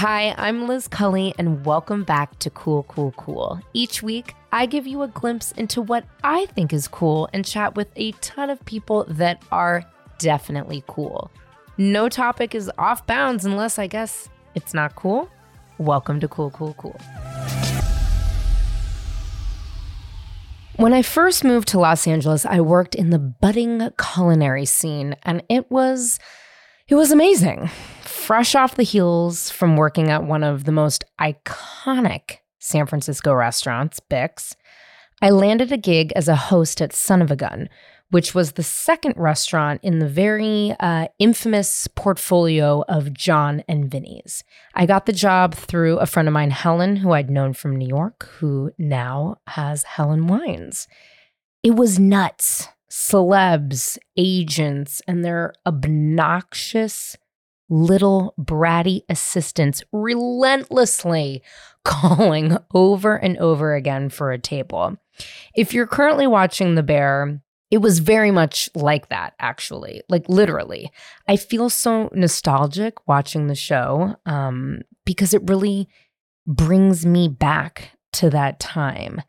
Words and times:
Hi, 0.00 0.34
I'm 0.38 0.66
Liz 0.66 0.88
Cully, 0.88 1.34
and 1.36 1.62
welcome 1.66 2.04
back 2.04 2.38
to 2.38 2.48
Cool, 2.48 2.84
Cool, 2.84 3.12
Cool. 3.18 3.60
Each 3.74 4.02
week, 4.02 4.34
I 4.50 4.64
give 4.64 4.86
you 4.86 5.02
a 5.02 5.08
glimpse 5.08 5.52
into 5.52 5.82
what 5.82 6.06
I 6.24 6.46
think 6.46 6.72
is 6.72 6.88
cool 6.88 7.28
and 7.34 7.44
chat 7.44 7.76
with 7.76 7.90
a 7.96 8.12
ton 8.12 8.48
of 8.48 8.64
people 8.64 9.04
that 9.08 9.42
are 9.52 9.84
definitely 10.18 10.82
cool. 10.86 11.30
No 11.76 12.08
topic 12.08 12.54
is 12.54 12.70
off 12.78 13.06
bounds 13.06 13.44
unless 13.44 13.78
I 13.78 13.88
guess 13.88 14.30
it's 14.54 14.72
not 14.72 14.94
cool. 14.94 15.28
Welcome 15.76 16.18
to 16.20 16.28
Cool, 16.28 16.50
Cool, 16.50 16.72
Cool. 16.78 16.98
When 20.76 20.94
I 20.94 21.02
first 21.02 21.44
moved 21.44 21.68
to 21.68 21.78
Los 21.78 22.06
Angeles, 22.06 22.46
I 22.46 22.62
worked 22.62 22.94
in 22.94 23.10
the 23.10 23.18
budding 23.18 23.90
culinary 23.98 24.64
scene, 24.64 25.14
and 25.24 25.42
it 25.50 25.70
was 25.70 26.18
it 26.90 26.96
was 26.96 27.12
amazing. 27.12 27.70
Fresh 28.02 28.54
off 28.54 28.74
the 28.74 28.82
heels 28.82 29.48
from 29.48 29.76
working 29.76 30.10
at 30.10 30.24
one 30.24 30.42
of 30.42 30.64
the 30.64 30.72
most 30.72 31.04
iconic 31.20 32.38
San 32.58 32.86
Francisco 32.86 33.32
restaurants, 33.32 34.00
Bix, 34.10 34.54
I 35.22 35.30
landed 35.30 35.70
a 35.70 35.76
gig 35.76 36.12
as 36.16 36.28
a 36.28 36.36
host 36.36 36.82
at 36.82 36.92
Son 36.92 37.22
of 37.22 37.30
a 37.30 37.36
Gun, 37.36 37.68
which 38.10 38.34
was 38.34 38.52
the 38.52 38.62
second 38.62 39.14
restaurant 39.16 39.80
in 39.84 39.98
the 39.98 40.08
very 40.08 40.74
uh, 40.80 41.08
infamous 41.18 41.86
portfolio 41.88 42.82
of 42.88 43.12
Jon 43.12 43.62
and 43.68 43.90
Vinny's. 43.90 44.42
I 44.74 44.86
got 44.86 45.06
the 45.06 45.12
job 45.12 45.54
through 45.54 45.98
a 45.98 46.06
friend 46.06 46.26
of 46.26 46.34
mine, 46.34 46.50
Helen, 46.50 46.96
who 46.96 47.12
I'd 47.12 47.30
known 47.30 47.52
from 47.52 47.76
New 47.76 47.86
York, 47.86 48.28
who 48.38 48.72
now 48.78 49.36
has 49.46 49.84
Helen 49.84 50.26
Wines. 50.26 50.88
It 51.62 51.76
was 51.76 51.98
nuts. 51.98 52.68
Celebs, 52.90 53.98
agents, 54.16 55.00
and 55.06 55.24
their 55.24 55.52
obnoxious 55.66 57.16
little 57.68 58.34
bratty 58.38 59.02
assistants 59.08 59.82
relentlessly 59.92 61.42
calling 61.84 62.58
over 62.74 63.16
and 63.16 63.38
over 63.38 63.74
again 63.74 64.10
for 64.10 64.32
a 64.32 64.38
table. 64.38 64.96
If 65.54 65.72
you're 65.72 65.86
currently 65.86 66.26
watching 66.26 66.74
The 66.74 66.82
Bear, 66.82 67.40
it 67.70 67.78
was 67.78 68.00
very 68.00 68.32
much 68.32 68.68
like 68.74 69.08
that, 69.10 69.34
actually, 69.38 70.02
like 70.08 70.28
literally. 70.28 70.90
I 71.28 71.36
feel 71.36 71.70
so 71.70 72.10
nostalgic 72.12 73.06
watching 73.06 73.46
the 73.46 73.54
show 73.54 74.16
um, 74.26 74.80
because 75.04 75.32
it 75.32 75.48
really 75.48 75.88
brings 76.46 77.06
me 77.06 77.28
back 77.28 77.92
to 78.14 78.28
that 78.30 78.58
time. 78.58 79.22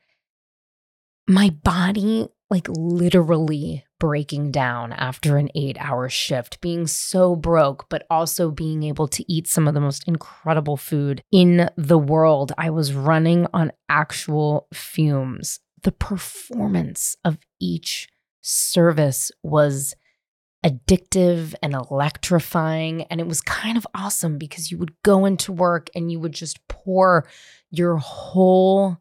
My 1.27 1.51
body, 1.51 2.27
like 2.51 2.67
literally 2.69 3.85
breaking 3.97 4.51
down 4.51 4.91
after 4.91 5.37
an 5.37 5.49
eight 5.55 5.77
hour 5.79 6.09
shift, 6.09 6.59
being 6.59 6.85
so 6.85 7.35
broke, 7.35 7.87
but 7.89 8.05
also 8.09 8.51
being 8.51 8.83
able 8.83 9.07
to 9.07 9.23
eat 9.31 9.47
some 9.47 9.67
of 9.67 9.73
the 9.73 9.79
most 9.79 10.05
incredible 10.07 10.75
food 10.75 11.23
in 11.31 11.69
the 11.77 11.97
world. 11.97 12.51
I 12.57 12.69
was 12.69 12.93
running 12.93 13.47
on 13.53 13.71
actual 13.87 14.67
fumes. 14.73 15.61
The 15.83 15.93
performance 15.93 17.15
of 17.23 17.37
each 17.59 18.09
service 18.41 19.31
was 19.41 19.95
addictive 20.65 21.55
and 21.63 21.73
electrifying. 21.73 23.03
And 23.03 23.19
it 23.21 23.27
was 23.27 23.41
kind 23.41 23.77
of 23.77 23.87
awesome 23.95 24.37
because 24.37 24.71
you 24.71 24.77
would 24.77 24.93
go 25.03 25.25
into 25.25 25.51
work 25.51 25.89
and 25.95 26.11
you 26.11 26.19
would 26.19 26.33
just 26.33 26.67
pour 26.67 27.27
your 27.71 27.97
whole 27.97 28.97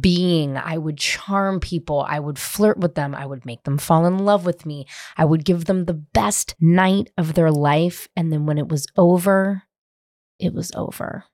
being. 0.00 0.56
I 0.56 0.78
would 0.78 0.98
charm 0.98 1.60
people. 1.60 2.04
I 2.08 2.18
would 2.18 2.38
flirt 2.38 2.78
with 2.78 2.94
them. 2.94 3.14
I 3.14 3.26
would 3.26 3.44
make 3.44 3.64
them 3.64 3.78
fall 3.78 4.06
in 4.06 4.18
love 4.18 4.46
with 4.46 4.66
me. 4.66 4.86
I 5.16 5.24
would 5.24 5.44
give 5.44 5.66
them 5.66 5.84
the 5.84 5.94
best 5.94 6.54
night 6.60 7.10
of 7.18 7.34
their 7.34 7.50
life. 7.50 8.08
And 8.16 8.32
then 8.32 8.46
when 8.46 8.58
it 8.58 8.68
was 8.68 8.86
over, 8.96 9.64
it 10.38 10.52
was 10.54 10.72
over. 10.74 11.24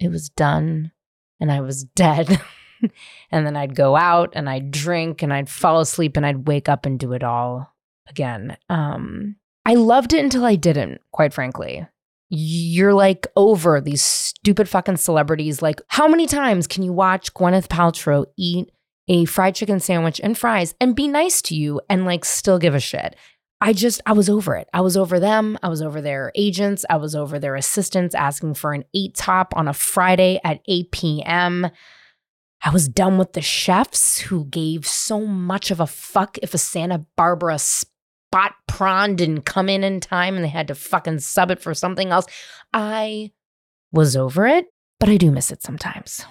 It 0.00 0.10
was 0.10 0.28
done 0.28 0.92
and 1.40 1.50
I 1.50 1.60
was 1.60 1.84
dead. 1.84 2.40
and 3.30 3.46
then 3.46 3.56
I'd 3.56 3.76
go 3.76 3.96
out 3.96 4.32
and 4.34 4.48
I'd 4.48 4.70
drink 4.70 5.22
and 5.22 5.32
I'd 5.32 5.48
fall 5.48 5.80
asleep 5.80 6.16
and 6.16 6.26
I'd 6.26 6.48
wake 6.48 6.68
up 6.68 6.86
and 6.86 6.98
do 6.98 7.12
it 7.12 7.22
all 7.22 7.74
again. 8.08 8.56
Um, 8.68 9.36
I 9.64 9.74
loved 9.74 10.12
it 10.12 10.22
until 10.22 10.44
I 10.44 10.56
didn't, 10.56 11.00
quite 11.10 11.32
frankly. 11.32 11.86
You're 12.30 12.94
like 12.94 13.26
over 13.36 13.80
these 13.80 14.02
stupid 14.02 14.68
fucking 14.68 14.96
celebrities. 14.96 15.62
Like, 15.62 15.80
how 15.88 16.08
many 16.08 16.26
times 16.26 16.66
can 16.66 16.82
you 16.82 16.92
watch 16.92 17.32
Gwyneth 17.34 17.68
Paltrow 17.68 18.26
eat 18.36 18.70
a 19.08 19.24
fried 19.26 19.54
chicken 19.54 19.80
sandwich 19.80 20.20
and 20.22 20.36
fries 20.36 20.74
and 20.80 20.96
be 20.96 21.06
nice 21.06 21.42
to 21.42 21.54
you 21.54 21.80
and 21.88 22.04
like 22.04 22.24
still 22.24 22.58
give 22.58 22.74
a 22.74 22.80
shit? 22.80 23.16
I 23.60 23.72
just, 23.72 24.00
I 24.04 24.12
was 24.12 24.28
over 24.28 24.56
it. 24.56 24.68
I 24.74 24.80
was 24.80 24.96
over 24.96 25.18
them. 25.20 25.58
I 25.62 25.68
was 25.68 25.80
over 25.80 26.00
their 26.00 26.32
agents. 26.34 26.84
I 26.90 26.96
was 26.96 27.14
over 27.14 27.38
their 27.38 27.56
assistants 27.56 28.14
asking 28.14 28.54
for 28.54 28.74
an 28.74 28.84
eight 28.94 29.14
top 29.14 29.54
on 29.56 29.68
a 29.68 29.72
Friday 29.72 30.40
at 30.44 30.60
8 30.66 30.90
p.m. 30.90 31.70
I 32.62 32.70
was 32.70 32.88
done 32.88 33.18
with 33.18 33.34
the 33.34 33.42
chefs 33.42 34.18
who 34.18 34.46
gave 34.46 34.86
so 34.86 35.24
much 35.26 35.70
of 35.70 35.80
a 35.80 35.86
fuck 35.86 36.38
if 36.42 36.54
a 36.54 36.58
Santa 36.58 37.06
Barbara 37.16 37.58
spot 38.34 38.56
prawn 38.66 39.14
didn't 39.14 39.42
come 39.42 39.68
in 39.68 39.84
in 39.84 40.00
time 40.00 40.34
and 40.34 40.42
they 40.44 40.48
had 40.48 40.66
to 40.66 40.74
fucking 40.74 41.20
sub 41.20 41.52
it 41.52 41.60
for 41.60 41.72
something 41.72 42.10
else. 42.10 42.26
I 42.72 43.30
was 43.92 44.16
over 44.16 44.44
it, 44.44 44.66
but 44.98 45.08
I 45.08 45.18
do 45.18 45.30
miss 45.30 45.52
it 45.52 45.62
sometimes. 45.62 46.26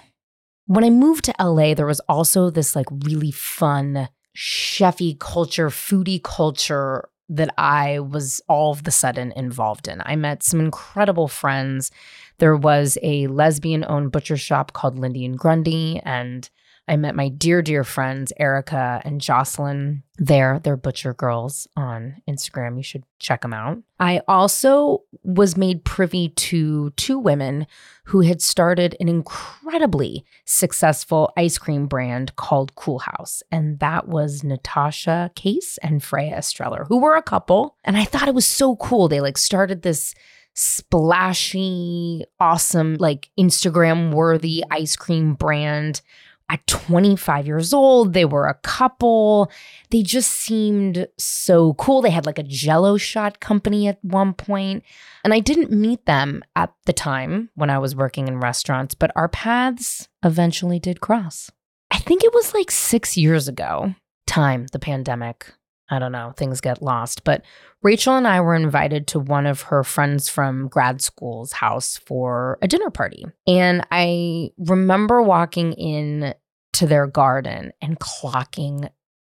When 0.66 0.84
I 0.84 0.90
moved 0.90 1.24
to 1.24 1.34
LA, 1.40 1.72
there 1.72 1.86
was 1.86 2.00
also 2.00 2.50
this 2.50 2.76
like 2.76 2.88
really 2.90 3.30
fun 3.30 4.10
chefy 4.36 5.18
culture, 5.18 5.70
foodie 5.70 6.22
culture 6.22 7.08
that 7.30 7.54
I 7.56 8.00
was 8.00 8.42
all 8.50 8.72
of 8.72 8.84
the 8.84 8.90
sudden 8.90 9.32
involved 9.32 9.88
in. 9.88 10.02
I 10.04 10.14
met 10.14 10.42
some 10.42 10.60
incredible 10.60 11.26
friends 11.26 11.90
there 12.38 12.56
was 12.56 12.98
a 13.02 13.26
lesbian 13.28 13.84
owned 13.88 14.12
butcher 14.12 14.36
shop 14.36 14.72
called 14.72 14.98
Lindy 14.98 15.24
and 15.24 15.38
Grundy, 15.38 16.00
and 16.04 16.48
I 16.86 16.96
met 16.96 17.14
my 17.14 17.28
dear, 17.28 17.62
dear 17.62 17.82
friends, 17.82 18.32
Erica 18.38 19.00
and 19.04 19.20
Jocelyn 19.20 20.02
there. 20.18 20.60
They're 20.62 20.76
Butcher 20.76 21.14
Girls 21.14 21.66
on 21.76 22.16
Instagram. 22.28 22.76
You 22.76 22.82
should 22.82 23.04
check 23.18 23.40
them 23.40 23.54
out. 23.54 23.78
I 23.98 24.20
also 24.28 25.02
was 25.22 25.56
made 25.56 25.84
privy 25.84 26.28
to 26.28 26.90
two 26.90 27.18
women 27.18 27.66
who 28.04 28.20
had 28.20 28.42
started 28.42 28.96
an 29.00 29.08
incredibly 29.08 30.26
successful 30.44 31.32
ice 31.38 31.56
cream 31.56 31.86
brand 31.86 32.36
called 32.36 32.74
Cool 32.74 32.98
Haus. 32.98 33.42
And 33.50 33.78
that 33.78 34.06
was 34.08 34.44
Natasha 34.44 35.30
Case 35.34 35.78
and 35.78 36.02
Freya 36.02 36.36
Estreller, 36.36 36.86
who 36.88 36.98
were 36.98 37.16
a 37.16 37.22
couple. 37.22 37.76
And 37.82 37.96
I 37.96 38.04
thought 38.04 38.28
it 38.28 38.34
was 38.34 38.46
so 38.46 38.76
cool. 38.76 39.08
They 39.08 39.22
like 39.22 39.38
started 39.38 39.80
this 39.82 40.14
splashy, 40.52 42.24
awesome, 42.38 42.96
like 43.00 43.30
Instagram 43.38 44.12
worthy 44.12 44.62
ice 44.70 44.96
cream 44.96 45.34
brand. 45.34 46.00
At 46.50 46.66
25 46.66 47.46
years 47.46 47.72
old, 47.72 48.12
they 48.12 48.24
were 48.24 48.46
a 48.46 48.54
couple. 48.54 49.50
They 49.90 50.02
just 50.02 50.30
seemed 50.30 51.08
so 51.18 51.74
cool. 51.74 52.02
They 52.02 52.10
had 52.10 52.26
like 52.26 52.38
a 52.38 52.44
jello 52.44 52.96
shot 52.96 53.40
company 53.40 53.88
at 53.88 53.98
one 54.04 54.34
point. 54.34 54.84
And 55.24 55.32
I 55.32 55.40
didn't 55.40 55.72
meet 55.72 56.04
them 56.04 56.44
at 56.54 56.72
the 56.84 56.92
time 56.92 57.48
when 57.54 57.70
I 57.70 57.78
was 57.78 57.96
working 57.96 58.28
in 58.28 58.40
restaurants, 58.40 58.94
but 58.94 59.10
our 59.16 59.28
paths 59.28 60.08
eventually 60.22 60.78
did 60.78 61.00
cross. 61.00 61.50
I 61.90 61.98
think 61.98 62.22
it 62.22 62.34
was 62.34 62.52
like 62.52 62.70
six 62.70 63.16
years 63.16 63.48
ago. 63.48 63.94
Time, 64.26 64.66
the 64.72 64.78
pandemic. 64.78 65.54
I 65.94 65.98
don't 65.98 66.12
know, 66.12 66.32
things 66.36 66.60
get 66.60 66.82
lost. 66.82 67.24
But 67.24 67.42
Rachel 67.82 68.16
and 68.16 68.26
I 68.26 68.40
were 68.40 68.54
invited 68.54 69.06
to 69.08 69.18
one 69.18 69.46
of 69.46 69.62
her 69.62 69.84
friends 69.84 70.28
from 70.28 70.68
grad 70.68 71.00
school's 71.00 71.52
house 71.52 71.96
for 71.96 72.58
a 72.62 72.68
dinner 72.68 72.90
party. 72.90 73.24
And 73.46 73.86
I 73.90 74.50
remember 74.58 75.22
walking 75.22 75.72
in 75.74 76.34
to 76.74 76.86
their 76.86 77.06
garden 77.06 77.72
and 77.80 78.00
clocking 78.00 78.90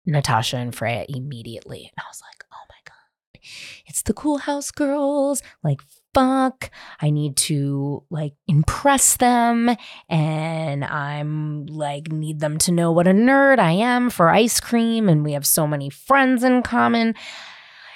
Natasha 0.05 0.57
and 0.57 0.75
Freya 0.75 1.05
immediately. 1.07 1.79
And 1.79 1.93
I 1.97 2.07
was 2.09 2.21
like, 2.21 2.43
oh 2.51 2.65
my 2.69 2.75
God, 2.85 3.41
it's 3.85 4.01
the 4.01 4.13
Cool 4.13 4.39
Haus 4.39 4.71
girls. 4.71 5.41
Like, 5.63 5.81
fuck. 6.13 6.69
I 7.01 7.09
need 7.09 7.37
to 7.37 8.03
like 8.09 8.33
impress 8.47 9.17
them 9.17 9.69
and 10.07 10.83
I'm 10.83 11.65
like 11.67 12.11
need 12.11 12.39
them 12.39 12.57
to 12.59 12.71
know 12.71 12.91
what 12.91 13.07
a 13.07 13.11
nerd 13.11 13.59
I 13.59 13.71
am 13.71 14.09
for 14.09 14.29
ice 14.29 14.59
cream 14.59 15.09
and 15.09 15.23
we 15.23 15.33
have 15.33 15.45
so 15.45 15.67
many 15.67 15.89
friends 15.89 16.43
in 16.43 16.63
common. 16.63 17.15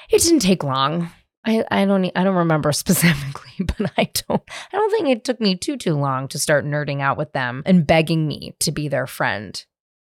It 0.10 0.22
didn't 0.22 0.40
take 0.40 0.64
long. 0.64 1.10
I, 1.46 1.64
I 1.70 1.86
don't 1.86 2.10
I 2.16 2.24
don't 2.24 2.36
remember 2.36 2.72
specifically, 2.72 3.52
but 3.60 3.92
I 3.98 4.10
don't 4.28 4.44
I 4.72 4.78
don't 4.78 4.92
think 4.92 5.10
it 5.10 5.24
took 5.24 5.40
me 5.40 5.56
too 5.56 5.78
too 5.78 5.96
long 5.96 6.28
to 6.30 6.40
start 6.40 6.66
nerding 6.66 7.02
out 7.02 7.18
with 7.18 7.34
them 7.34 7.64
and 7.66 7.88
begging 7.88 8.28
me 8.28 8.56
to 8.60 8.72
be 8.72 8.88
their 8.88 9.08
friend. 9.08 9.64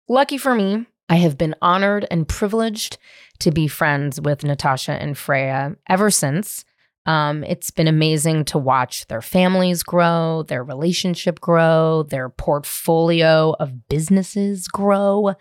Lucky 0.09 0.37
for 0.37 0.53
me, 0.53 0.85
I 1.09 1.15
have 1.17 1.37
been 1.37 1.55
honored 1.61 2.05
and 2.11 2.27
privileged 2.27 2.97
to 3.39 3.51
be 3.51 3.67
friends 3.67 4.19
with 4.19 4.43
Natasha 4.43 4.93
and 4.93 5.17
Freya 5.17 5.75
ever 5.87 6.11
since. 6.11 6.65
Um, 7.05 7.43
it's 7.43 7.71
been 7.71 7.87
amazing 7.87 8.45
to 8.45 8.57
watch 8.57 9.07
their 9.07 9.21
families 9.21 9.83
grow, 9.83 10.43
their 10.47 10.63
relationship 10.63 11.39
grow, 11.39 12.03
their 12.03 12.29
portfolio 12.29 13.55
of 13.59 13.89
businesses 13.89 14.67
grow. 14.67 15.33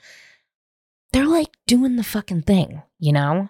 They're 1.13 1.27
like 1.27 1.51
doing 1.67 1.97
the 1.97 2.05
fucking 2.05 2.43
thing, 2.43 2.83
you 2.99 3.13
know? 3.13 3.49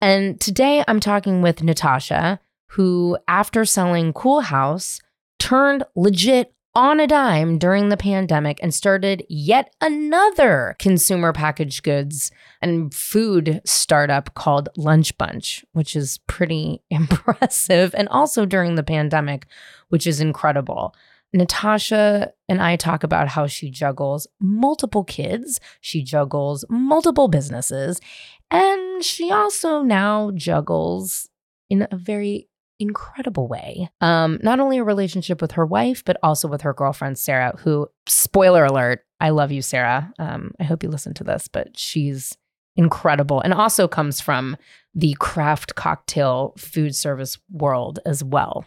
And 0.00 0.38
today 0.40 0.84
I'm 0.86 1.00
talking 1.00 1.40
with 1.40 1.62
Natasha, 1.62 2.40
who, 2.70 3.16
after 3.26 3.64
selling 3.64 4.12
Cool 4.12 4.42
Haus, 4.42 5.00
turned 5.38 5.84
legit 5.94 6.52
on 6.76 7.00
a 7.00 7.06
dime 7.06 7.56
during 7.56 7.88
the 7.88 7.96
pandemic 7.96 8.60
and 8.62 8.74
started 8.74 9.24
yet 9.30 9.74
another 9.80 10.76
consumer 10.78 11.32
packaged 11.32 11.82
goods 11.82 12.30
and 12.60 12.92
food 12.92 13.62
startup 13.64 14.34
called 14.34 14.68
Lunch 14.76 15.16
Bunch, 15.16 15.64
which 15.72 15.96
is 15.96 16.18
pretty 16.26 16.82
impressive. 16.90 17.94
And 17.96 18.10
also 18.10 18.44
during 18.44 18.74
the 18.74 18.82
pandemic, 18.82 19.46
which 19.88 20.06
is 20.06 20.20
incredible. 20.20 20.94
Natasha 21.32 22.34
and 22.46 22.60
I 22.60 22.76
talk 22.76 23.02
about 23.02 23.28
how 23.28 23.46
she 23.46 23.70
juggles 23.70 24.26
multiple 24.38 25.02
kids, 25.02 25.58
she 25.80 26.02
juggles 26.02 26.62
multiple 26.68 27.28
businesses, 27.28 28.02
and 28.50 29.02
she 29.02 29.32
also 29.32 29.82
now 29.82 30.30
juggles 30.34 31.30
in 31.70 31.88
a 31.90 31.96
very 31.96 32.48
incredible 32.78 33.48
way. 33.48 33.88
Um, 34.00 34.38
not 34.42 34.60
only 34.60 34.78
a 34.78 34.84
relationship 34.84 35.40
with 35.40 35.52
her 35.52 35.66
wife, 35.66 36.04
but 36.04 36.16
also 36.22 36.48
with 36.48 36.62
her 36.62 36.74
girlfriend, 36.74 37.18
Sarah, 37.18 37.56
who, 37.58 37.88
spoiler 38.06 38.64
alert, 38.64 39.04
I 39.20 39.30
love 39.30 39.50
you, 39.50 39.62
Sarah. 39.62 40.12
Um, 40.18 40.52
I 40.60 40.64
hope 40.64 40.82
you 40.82 40.88
listen 40.88 41.14
to 41.14 41.24
this, 41.24 41.48
but 41.48 41.78
she's 41.78 42.36
incredible 42.76 43.40
and 43.40 43.54
also 43.54 43.88
comes 43.88 44.20
from 44.20 44.56
the 44.94 45.16
craft 45.18 45.74
cocktail 45.74 46.54
food 46.58 46.94
service 46.94 47.38
world 47.50 47.98
as 48.04 48.22
well. 48.22 48.66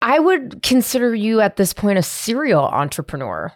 I 0.00 0.20
would 0.20 0.62
consider 0.62 1.14
you 1.14 1.40
at 1.40 1.56
this 1.56 1.72
point 1.72 1.98
a 1.98 2.02
serial 2.02 2.64
entrepreneur, 2.64 3.52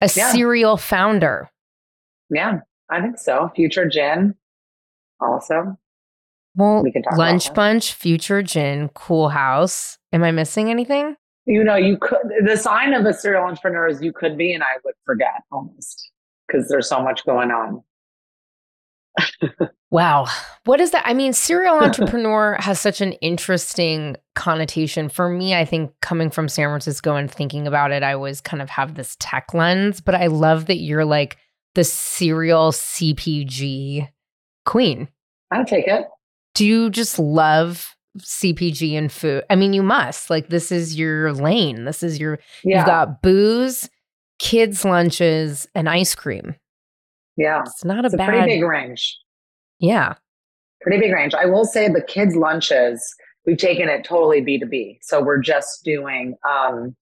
a 0.00 0.10
yeah. 0.14 0.32
serial 0.32 0.76
founder. 0.76 1.48
Yeah, 2.28 2.60
I 2.90 3.00
think 3.00 3.18
so. 3.18 3.50
Future 3.54 3.88
Gin, 3.88 4.34
also. 5.20 5.78
Well, 6.54 6.82
we 6.82 6.92
can 6.92 7.02
talk 7.02 7.16
Lunch 7.16 7.52
Bunch, 7.54 7.94
Future 7.94 8.42
Gin, 8.42 8.90
Cool 8.94 9.30
Haus. 9.30 9.98
Am 10.12 10.24
I 10.24 10.30
missing 10.32 10.70
anything? 10.70 11.16
You 11.46 11.64
know, 11.64 11.76
you 11.76 11.96
could. 11.98 12.18
The 12.44 12.56
sign 12.56 12.92
of 12.94 13.06
a 13.06 13.14
serial 13.14 13.44
entrepreneur 13.44 13.88
is 13.88 14.02
you 14.02 14.12
could 14.12 14.36
be, 14.36 14.52
and 14.52 14.62
I 14.62 14.74
would 14.84 14.94
forget 15.04 15.42
almost 15.50 16.10
because 16.46 16.68
there's 16.68 16.88
so 16.88 17.02
much 17.02 17.24
going 17.24 17.50
on. 17.50 17.82
wow. 19.90 20.26
What 20.64 20.80
is 20.80 20.90
that? 20.90 21.06
I 21.06 21.14
mean, 21.14 21.32
serial 21.32 21.76
entrepreneur 21.80 22.56
has 22.60 22.80
such 22.80 23.00
an 23.00 23.12
interesting 23.14 24.16
connotation. 24.34 25.08
For 25.08 25.28
me, 25.28 25.54
I 25.54 25.64
think 25.64 25.92
coming 26.02 26.30
from 26.30 26.48
San 26.48 26.68
Francisco 26.68 27.14
and 27.16 27.30
thinking 27.30 27.66
about 27.66 27.92
it, 27.92 28.02
I 28.02 28.12
always 28.12 28.40
kind 28.40 28.62
of 28.62 28.70
have 28.70 28.94
this 28.94 29.16
tech 29.20 29.54
lens, 29.54 30.00
but 30.00 30.14
I 30.14 30.26
love 30.26 30.66
that 30.66 30.78
you're 30.78 31.04
like 31.04 31.36
the 31.74 31.84
serial 31.84 32.72
CPG 32.72 34.08
queen. 34.66 35.08
I'll 35.52 35.64
take 35.64 35.86
it 35.86 36.04
do 36.54 36.66
you 36.66 36.90
just 36.90 37.18
love 37.18 37.94
CPG 38.18 38.96
and 38.96 39.10
food? 39.10 39.44
I 39.50 39.56
mean, 39.56 39.72
you 39.72 39.82
must. 39.82 40.30
Like, 40.30 40.48
this 40.48 40.72
is 40.72 40.98
your 40.98 41.32
lane. 41.32 41.84
This 41.84 42.02
is 42.02 42.18
your, 42.18 42.38
yeah. 42.64 42.78
you've 42.78 42.86
got 42.86 43.22
booze, 43.22 43.88
kids' 44.38 44.84
lunches, 44.84 45.66
and 45.74 45.88
ice 45.88 46.14
cream. 46.14 46.54
Yeah. 47.36 47.62
It's 47.62 47.84
not 47.84 48.04
a 48.04 48.06
it's 48.06 48.16
bad. 48.16 48.28
A 48.28 48.32
pretty 48.32 48.54
big 48.54 48.64
range. 48.64 49.18
Yeah. 49.78 50.14
Pretty 50.82 50.98
big 50.98 51.12
range. 51.12 51.34
I 51.34 51.46
will 51.46 51.64
say 51.64 51.88
the 51.88 52.02
kids' 52.02 52.36
lunches, 52.36 53.14
we've 53.46 53.58
taken 53.58 53.88
it 53.88 54.04
totally 54.04 54.42
B2B. 54.42 54.98
So 55.02 55.22
we're 55.22 55.40
just 55.40 55.84
doing, 55.84 56.36
um, 56.48 56.96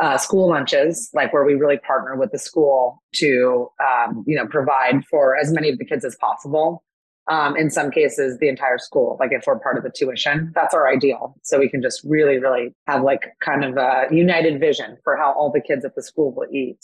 uh, 0.00 0.18
school 0.18 0.48
lunches, 0.48 1.08
like 1.14 1.32
where 1.32 1.44
we 1.44 1.54
really 1.54 1.78
partner 1.78 2.16
with 2.16 2.32
the 2.32 2.38
school 2.38 3.00
to, 3.14 3.68
um, 3.80 4.24
you 4.26 4.34
know, 4.34 4.46
provide 4.46 5.04
for 5.08 5.36
as 5.36 5.52
many 5.52 5.68
of 5.68 5.78
the 5.78 5.84
kids 5.84 6.04
as 6.04 6.16
possible 6.16 6.82
um, 7.28 7.56
in 7.56 7.70
some 7.70 7.90
cases 7.90 8.38
the 8.38 8.48
entire 8.48 8.78
school 8.78 9.16
like 9.18 9.30
if 9.32 9.44
we're 9.46 9.58
part 9.58 9.76
of 9.78 9.82
the 9.82 9.90
tuition 9.90 10.52
that's 10.54 10.74
our 10.74 10.88
ideal. 10.88 11.34
So 11.42 11.58
we 11.58 11.68
can 11.68 11.82
just 11.82 12.02
really 12.04 12.38
really 12.38 12.74
have 12.86 13.02
like 13.02 13.32
kind 13.40 13.64
of 13.64 13.76
a 13.76 14.06
united 14.10 14.60
vision 14.60 14.96
for 15.04 15.16
how 15.16 15.32
all 15.32 15.50
the 15.50 15.60
kids 15.60 15.84
at 15.84 15.94
the 15.94 16.02
school 16.02 16.34
will 16.34 16.48
eat. 16.52 16.80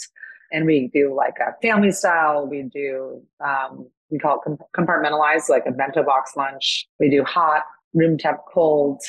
And 0.52 0.66
we 0.66 0.90
do 0.92 1.14
like 1.14 1.34
a 1.40 1.54
family 1.62 1.92
style. 1.92 2.46
We 2.46 2.62
do 2.62 3.22
um, 3.44 3.88
we 4.10 4.18
call 4.18 4.40
it 4.44 4.58
compartmentalized 4.76 5.48
like 5.48 5.64
a 5.66 5.70
bento 5.70 6.02
box 6.02 6.32
lunch. 6.36 6.86
We 6.98 7.08
do 7.08 7.22
hot 7.22 7.62
room 7.94 8.18
temp 8.18 8.40
cold 8.52 9.00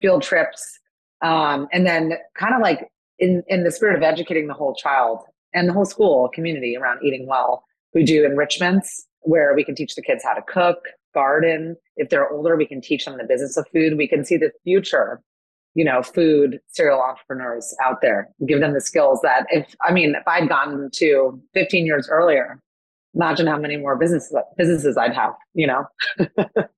field 0.00 0.22
trips. 0.22 0.78
Um, 1.22 1.68
and 1.72 1.86
then 1.86 2.14
kind 2.38 2.54
of 2.54 2.60
like 2.60 2.90
in 3.18 3.42
in 3.48 3.64
the 3.64 3.70
spirit 3.70 3.96
of 3.96 4.02
educating 4.02 4.46
the 4.46 4.54
whole 4.54 4.74
child 4.74 5.20
and 5.52 5.68
the 5.68 5.72
whole 5.72 5.84
school 5.84 6.28
community 6.34 6.76
around 6.76 7.00
eating 7.02 7.26
well 7.26 7.64
we 7.94 8.04
do 8.04 8.24
enrichments 8.24 9.06
where 9.24 9.54
we 9.54 9.64
can 9.64 9.74
teach 9.74 9.94
the 9.94 10.02
kids 10.02 10.22
how 10.22 10.34
to 10.34 10.42
cook, 10.42 10.78
garden. 11.14 11.76
If 11.96 12.10
they're 12.10 12.30
older, 12.30 12.56
we 12.56 12.66
can 12.66 12.80
teach 12.80 13.04
them 13.04 13.16
the 13.18 13.24
business 13.24 13.56
of 13.56 13.66
food. 13.72 13.96
We 13.96 14.08
can 14.08 14.24
see 14.24 14.36
the 14.36 14.50
future, 14.64 15.20
you 15.74 15.84
know, 15.84 16.02
food 16.02 16.60
serial 16.68 17.00
entrepreneurs 17.00 17.74
out 17.82 18.00
there, 18.02 18.28
give 18.46 18.60
them 18.60 18.74
the 18.74 18.80
skills 18.80 19.20
that 19.22 19.46
if, 19.50 19.74
I 19.82 19.92
mean, 19.92 20.14
if 20.14 20.26
I'd 20.26 20.48
gotten 20.48 20.90
to 20.94 21.40
15 21.54 21.86
years 21.86 22.08
earlier, 22.08 22.60
imagine 23.14 23.46
how 23.46 23.58
many 23.58 23.76
more 23.76 23.96
businesses, 23.96 24.36
businesses 24.56 24.96
I'd 24.96 25.14
have, 25.14 25.32
you 25.54 25.66
know, 25.66 25.84
it 26.18 26.70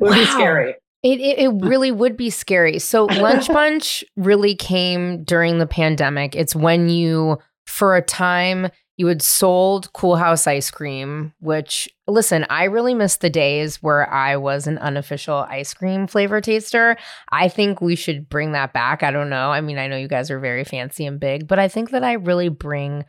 would 0.00 0.10
wow. 0.10 0.14
be 0.14 0.24
scary. 0.26 0.74
It, 1.02 1.20
it, 1.20 1.38
it 1.38 1.48
really 1.64 1.92
would 1.92 2.16
be 2.16 2.30
scary. 2.30 2.78
So 2.78 3.04
Lunch 3.04 3.48
Bunch 3.52 4.04
really 4.16 4.54
came 4.54 5.24
during 5.24 5.58
the 5.58 5.66
pandemic. 5.66 6.34
It's 6.34 6.56
when 6.56 6.88
you, 6.88 7.38
for 7.66 7.96
a 7.96 8.02
time, 8.02 8.70
you 8.96 9.06
had 9.06 9.22
sold 9.22 9.92
Cool 9.92 10.16
Haus 10.16 10.46
ice 10.46 10.70
cream, 10.70 11.32
which, 11.40 11.88
listen, 12.06 12.44
I 12.50 12.64
really 12.64 12.94
miss 12.94 13.16
the 13.16 13.30
days 13.30 13.82
where 13.82 14.08
I 14.12 14.36
was 14.36 14.66
an 14.66 14.78
unofficial 14.78 15.46
ice 15.48 15.72
cream 15.72 16.06
flavor 16.06 16.40
taster. 16.40 16.96
I 17.30 17.48
think 17.48 17.80
we 17.80 17.96
should 17.96 18.28
bring 18.28 18.52
that 18.52 18.72
back. 18.72 19.02
I 19.02 19.10
don't 19.10 19.30
know. 19.30 19.50
I 19.50 19.60
mean, 19.60 19.78
I 19.78 19.86
know 19.88 19.96
you 19.96 20.08
guys 20.08 20.30
are 20.30 20.38
very 20.38 20.64
fancy 20.64 21.06
and 21.06 21.18
big, 21.18 21.48
but 21.48 21.58
I 21.58 21.68
think 21.68 21.90
that 21.90 22.04
I 22.04 22.14
really 22.14 22.48
bring 22.48 23.04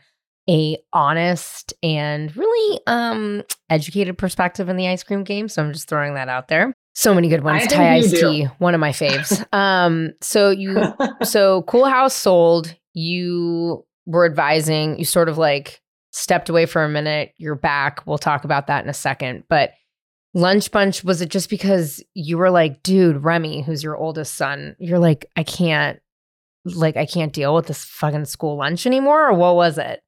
a 0.48 0.76
honest 0.92 1.72
and 1.82 2.36
really 2.36 2.80
um 2.86 3.42
educated 3.70 4.18
perspective 4.18 4.68
in 4.68 4.76
the 4.76 4.88
ice 4.88 5.02
cream 5.02 5.24
game. 5.24 5.48
So 5.48 5.62
I'm 5.62 5.72
just 5.72 5.88
throwing 5.88 6.14
that 6.14 6.28
out 6.28 6.48
there. 6.48 6.74
So 6.94 7.14
many 7.14 7.28
good 7.28 7.42
ones. 7.42 7.66
Thai 7.66 7.94
iced 7.94 8.16
tea, 8.16 8.44
one 8.58 8.74
of 8.74 8.80
my 8.80 8.90
faves. 8.90 9.44
um, 9.52 10.12
so 10.20 10.50
you 10.50 10.82
so 11.24 11.62
Cool 11.62 11.88
Haus 11.88 12.14
sold, 12.14 12.74
you 12.92 13.84
were 14.06 14.26
advising, 14.26 14.98
you 14.98 15.04
sort 15.04 15.28
of 15.28 15.38
like 15.38 15.80
stepped 16.12 16.48
away 16.48 16.66
for 16.66 16.84
a 16.84 16.88
minute, 16.88 17.32
you're 17.38 17.54
back. 17.54 18.06
We'll 18.06 18.18
talk 18.18 18.44
about 18.44 18.66
that 18.68 18.84
in 18.84 18.90
a 18.90 18.94
second. 18.94 19.44
But 19.48 19.72
Lunch 20.32 20.70
Bunch, 20.70 21.04
was 21.04 21.20
it 21.20 21.28
just 21.28 21.48
because 21.48 22.02
you 22.14 22.38
were 22.38 22.50
like, 22.50 22.82
dude, 22.82 23.22
Remy, 23.22 23.62
who's 23.62 23.82
your 23.82 23.96
oldest 23.96 24.34
son, 24.34 24.76
you're 24.78 24.98
like, 24.98 25.26
I 25.36 25.44
can't, 25.44 26.00
like, 26.64 26.96
I 26.96 27.06
can't 27.06 27.32
deal 27.32 27.54
with 27.54 27.66
this 27.66 27.84
fucking 27.84 28.24
school 28.24 28.56
lunch 28.56 28.86
anymore? 28.86 29.28
Or 29.28 29.34
what 29.34 29.56
was 29.56 29.78
it? 29.78 30.02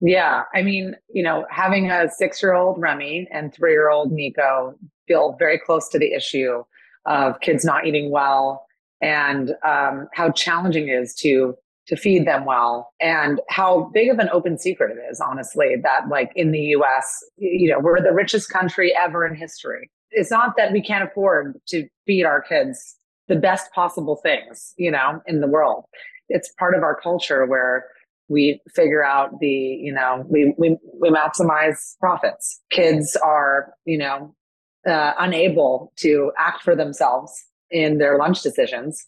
Yeah. 0.00 0.44
I 0.54 0.62
mean, 0.62 0.94
you 1.12 1.22
know, 1.22 1.44
having 1.50 1.90
a 1.90 2.08
six 2.08 2.42
year 2.42 2.54
old 2.54 2.80
Remy 2.80 3.28
and 3.32 3.52
three 3.52 3.72
year 3.72 3.90
old 3.90 4.12
Nico 4.12 4.74
feel 5.06 5.36
very 5.38 5.58
close 5.58 5.88
to 5.88 5.98
the 5.98 6.12
issue 6.12 6.62
of 7.06 7.40
kids 7.40 7.64
not 7.64 7.86
eating 7.86 8.10
well 8.10 8.64
and 9.00 9.54
um, 9.66 10.08
how 10.12 10.30
challenging 10.30 10.88
it 10.88 10.92
is 10.92 11.14
to 11.14 11.56
to 11.88 11.96
feed 11.96 12.26
them 12.26 12.44
well 12.44 12.92
and 13.00 13.40
how 13.48 13.90
big 13.94 14.10
of 14.10 14.18
an 14.18 14.28
open 14.30 14.58
secret 14.58 14.96
it 14.96 15.00
is 15.10 15.20
honestly 15.20 15.74
that 15.82 16.08
like 16.08 16.30
in 16.36 16.52
the 16.52 16.60
US 16.76 17.24
you 17.36 17.70
know 17.70 17.78
we're 17.80 18.00
the 18.00 18.12
richest 18.12 18.50
country 18.50 18.94
ever 18.96 19.26
in 19.26 19.34
history. 19.34 19.90
It's 20.10 20.30
not 20.30 20.56
that 20.56 20.72
we 20.72 20.82
can't 20.82 21.08
afford 21.08 21.60
to 21.68 21.86
feed 22.06 22.24
our 22.24 22.40
kids 22.42 22.96
the 23.26 23.36
best 23.36 23.72
possible 23.72 24.16
things 24.22 24.74
you 24.76 24.90
know 24.90 25.20
in 25.26 25.40
the 25.40 25.48
world. 25.48 25.84
It's 26.28 26.52
part 26.58 26.74
of 26.74 26.82
our 26.82 26.98
culture 27.00 27.46
where 27.46 27.86
we 28.28 28.60
figure 28.74 29.04
out 29.04 29.40
the 29.40 29.46
you 29.46 29.92
know 29.92 30.24
we 30.28 30.54
we, 30.58 30.76
we 31.00 31.10
maximize 31.10 31.96
profits. 32.00 32.60
Kids 32.70 33.16
are 33.24 33.72
you 33.86 33.98
know 33.98 34.34
uh, 34.86 35.12
unable 35.18 35.92
to 35.96 36.32
act 36.38 36.62
for 36.62 36.76
themselves 36.76 37.32
in 37.70 37.98
their 37.98 38.18
lunch 38.18 38.42
decisions. 38.42 39.06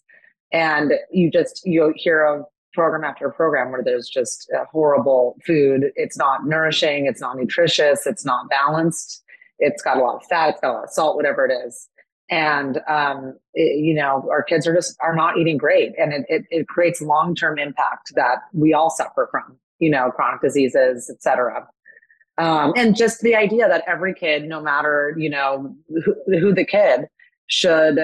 And 0.51 0.93
you 1.11 1.31
just 1.31 1.61
you 1.63 1.93
hear 1.95 2.25
of 2.25 2.45
program 2.73 3.03
after 3.03 3.29
program 3.29 3.71
where 3.71 3.83
there's 3.83 4.09
just 4.09 4.49
horrible 4.71 5.37
food. 5.45 5.91
It's 5.95 6.17
not 6.17 6.45
nourishing, 6.45 7.05
it's 7.05 7.21
not 7.21 7.37
nutritious, 7.37 8.05
it's 8.05 8.25
not 8.25 8.49
balanced, 8.49 9.23
it's 9.59 9.81
got 9.81 9.97
a 9.97 10.01
lot 10.01 10.15
of 10.15 10.25
fat, 10.25 10.49
it's 10.49 10.61
got 10.61 10.71
a 10.71 10.73
lot 10.73 10.83
of 10.85 10.89
salt, 10.89 11.15
whatever 11.15 11.45
it 11.45 11.53
is. 11.65 11.87
And 12.29 12.79
um, 12.87 13.37
it, 13.53 13.83
you 13.83 13.93
know, 13.93 14.27
our 14.31 14.41
kids 14.41 14.65
are 14.65 14.73
just 14.73 14.95
are 15.01 15.15
not 15.15 15.37
eating 15.37 15.57
great, 15.57 15.91
and 15.97 16.13
it 16.13 16.25
it, 16.29 16.45
it 16.49 16.67
creates 16.69 17.01
long 17.01 17.35
term 17.35 17.59
impact 17.59 18.13
that 18.15 18.37
we 18.53 18.73
all 18.73 18.89
suffer 18.89 19.27
from. 19.29 19.57
You 19.79 19.89
know, 19.89 20.11
chronic 20.11 20.41
diseases, 20.41 21.09
etc. 21.09 21.67
Um, 22.37 22.71
and 22.77 22.95
just 22.95 23.21
the 23.21 23.35
idea 23.35 23.67
that 23.67 23.83
every 23.85 24.13
kid, 24.13 24.47
no 24.47 24.61
matter 24.61 25.13
you 25.17 25.29
know 25.29 25.75
who, 25.89 26.39
who 26.39 26.53
the 26.53 26.63
kid, 26.63 27.07
should 27.47 27.99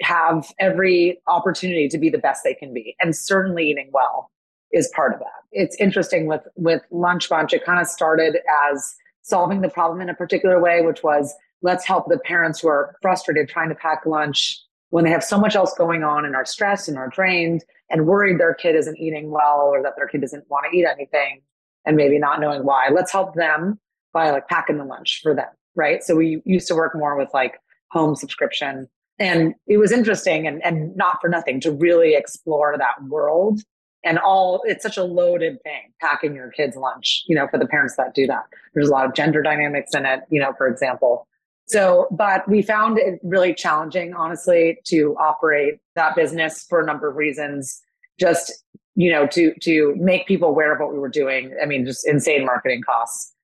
have 0.00 0.52
every 0.58 1.20
opportunity 1.26 1.88
to 1.88 1.98
be 1.98 2.10
the 2.10 2.18
best 2.18 2.42
they 2.44 2.54
can 2.54 2.72
be 2.72 2.94
and 3.00 3.14
certainly 3.16 3.70
eating 3.70 3.90
well 3.92 4.30
is 4.72 4.90
part 4.94 5.12
of 5.12 5.18
that 5.18 5.26
it's 5.52 5.76
interesting 5.76 6.26
with 6.26 6.42
with 6.56 6.82
lunch 6.90 7.28
bunch 7.28 7.52
it 7.52 7.64
kind 7.64 7.80
of 7.80 7.86
started 7.86 8.38
as 8.72 8.94
solving 9.22 9.60
the 9.60 9.68
problem 9.68 10.00
in 10.00 10.08
a 10.08 10.14
particular 10.14 10.60
way 10.60 10.82
which 10.82 11.02
was 11.02 11.34
let's 11.62 11.86
help 11.86 12.06
the 12.08 12.18
parents 12.18 12.60
who 12.60 12.68
are 12.68 12.96
frustrated 13.02 13.48
trying 13.48 13.68
to 13.68 13.74
pack 13.74 14.04
lunch 14.06 14.60
when 14.90 15.04
they 15.04 15.10
have 15.10 15.24
so 15.24 15.38
much 15.38 15.56
else 15.56 15.72
going 15.76 16.02
on 16.02 16.24
and 16.24 16.34
are 16.34 16.44
stressed 16.44 16.88
and 16.88 16.98
are 16.98 17.08
drained 17.08 17.64
and 17.88 18.06
worried 18.06 18.38
their 18.38 18.54
kid 18.54 18.74
isn't 18.74 18.98
eating 18.98 19.30
well 19.30 19.70
or 19.72 19.82
that 19.82 19.94
their 19.96 20.06
kid 20.06 20.20
doesn't 20.20 20.44
want 20.50 20.66
to 20.70 20.76
eat 20.76 20.84
anything 20.84 21.42
and 21.86 21.96
maybe 21.96 22.18
not 22.18 22.40
knowing 22.40 22.64
why. 22.64 22.88
Let's 22.92 23.12
help 23.12 23.34
them 23.34 23.78
by 24.12 24.30
like 24.30 24.48
packing 24.48 24.78
the 24.78 24.84
lunch 24.84 25.20
for 25.22 25.34
them. 25.34 25.48
Right. 25.76 26.02
So 26.02 26.16
we 26.16 26.42
used 26.44 26.68
to 26.68 26.74
work 26.74 26.92
more 26.94 27.16
with 27.16 27.30
like 27.32 27.58
home 27.90 28.16
subscription. 28.16 28.88
And 29.20 29.54
it 29.66 29.76
was 29.76 29.92
interesting 29.92 30.46
and, 30.46 30.64
and 30.64 30.96
not 30.96 31.18
for 31.20 31.28
nothing 31.28 31.60
to 31.60 31.70
really 31.70 32.14
explore 32.14 32.74
that 32.78 33.04
world. 33.04 33.60
And 34.02 34.18
all 34.18 34.62
it's 34.64 34.82
such 34.82 34.96
a 34.96 35.04
loaded 35.04 35.62
thing 35.62 35.92
packing 36.00 36.34
your 36.34 36.50
kids 36.50 36.74
lunch 36.74 37.22
you 37.26 37.36
know 37.36 37.46
for 37.48 37.58
the 37.58 37.66
parents 37.66 37.96
that 37.96 38.14
do 38.14 38.26
that. 38.26 38.44
There's 38.74 38.88
a 38.88 38.92
lot 38.92 39.04
of 39.04 39.14
gender 39.14 39.42
dynamics 39.42 39.94
in 39.94 40.06
it 40.06 40.20
you 40.30 40.40
know 40.40 40.54
for 40.56 40.66
example. 40.66 41.28
So 41.66 42.08
but 42.10 42.48
we 42.48 42.62
found 42.62 42.98
it 42.98 43.20
really 43.22 43.52
challenging 43.52 44.14
honestly 44.14 44.78
to 44.86 45.14
operate 45.20 45.74
that 45.96 46.16
business 46.16 46.64
for 46.66 46.80
a 46.80 46.86
number 46.86 47.10
of 47.10 47.16
reasons. 47.16 47.78
Just 48.18 48.64
you 48.94 49.12
know 49.12 49.26
to 49.26 49.52
to 49.60 49.94
make 49.96 50.26
people 50.26 50.48
aware 50.48 50.72
of 50.72 50.80
what 50.80 50.94
we 50.94 50.98
were 50.98 51.10
doing. 51.10 51.54
I 51.62 51.66
mean 51.66 51.84
just 51.84 52.08
insane 52.08 52.46
marketing 52.46 52.80
costs 52.80 53.34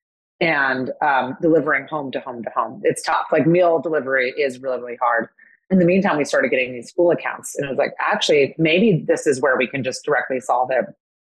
and 0.41 0.91
um, 1.03 1.37
delivering 1.43 1.87
home 1.87 2.11
to 2.13 2.21
home 2.21 2.43
to 2.45 2.51
home. 2.57 2.81
It's 2.83 3.03
tough. 3.03 3.27
Like 3.31 3.47
meal 3.47 3.79
delivery 3.79 4.31
is 4.39 4.59
really 4.59 4.81
really 4.81 4.97
hard 4.97 5.29
in 5.71 5.79
the 5.79 5.85
meantime, 5.85 6.17
we 6.17 6.25
started 6.25 6.51
getting 6.51 6.73
these 6.73 6.89
school 6.89 7.11
accounts. 7.11 7.57
And 7.57 7.67
it 7.67 7.69
was 7.69 7.79
like, 7.79 7.93
actually, 8.01 8.55
maybe 8.59 9.05
this 9.07 9.27
is 9.27 9.41
where 9.41 9.57
we 9.57 9.67
can 9.67 9.83
just 9.83 10.05
directly 10.05 10.41
solve 10.41 10.71
it. 10.71 10.85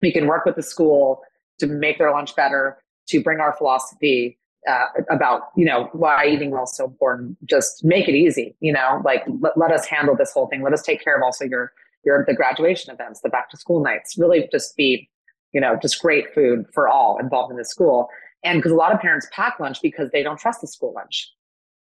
We 0.01 0.11
can 0.11 0.27
work 0.27 0.45
with 0.45 0.55
the 0.55 0.63
school 0.63 1.21
to 1.59 1.67
make 1.67 1.97
their 1.97 2.11
lunch 2.11 2.35
better, 2.35 2.81
to 3.09 3.21
bring 3.21 3.39
our 3.39 3.53
philosophy 3.57 4.39
uh, 4.67 4.85
about, 5.09 5.43
you 5.55 5.65
know, 5.65 5.89
why 5.91 6.25
eating 6.27 6.51
well 6.51 6.63
is 6.63 6.75
so 6.75 6.85
important. 6.85 7.37
Just 7.45 7.83
make 7.83 8.07
it 8.07 8.15
easy, 8.15 8.55
you 8.59 8.71
know, 8.71 9.01
like 9.03 9.23
let, 9.39 9.57
let 9.57 9.71
us 9.71 9.85
handle 9.85 10.15
this 10.15 10.31
whole 10.31 10.47
thing. 10.47 10.61
Let 10.61 10.73
us 10.73 10.81
take 10.81 11.03
care 11.03 11.15
of 11.15 11.23
also 11.23 11.45
your, 11.45 11.73
your, 12.05 12.23
the 12.27 12.33
graduation 12.33 12.93
events, 12.93 13.21
the 13.21 13.29
back 13.29 13.49
to 13.51 13.57
school 13.57 13.83
nights, 13.83 14.17
really 14.17 14.47
just 14.51 14.77
be, 14.77 15.09
you 15.51 15.59
know, 15.59 15.77
just 15.81 16.01
great 16.01 16.33
food 16.33 16.65
for 16.73 16.87
all 16.87 17.17
involved 17.19 17.51
in 17.51 17.57
the 17.57 17.65
school. 17.65 18.07
And 18.43 18.59
because 18.59 18.71
a 18.71 18.75
lot 18.75 18.93
of 18.93 18.99
parents 18.99 19.27
pack 19.31 19.59
lunch 19.59 19.81
because 19.81 20.09
they 20.11 20.23
don't 20.23 20.39
trust 20.39 20.61
the 20.61 20.67
school 20.67 20.93
lunch 20.93 21.31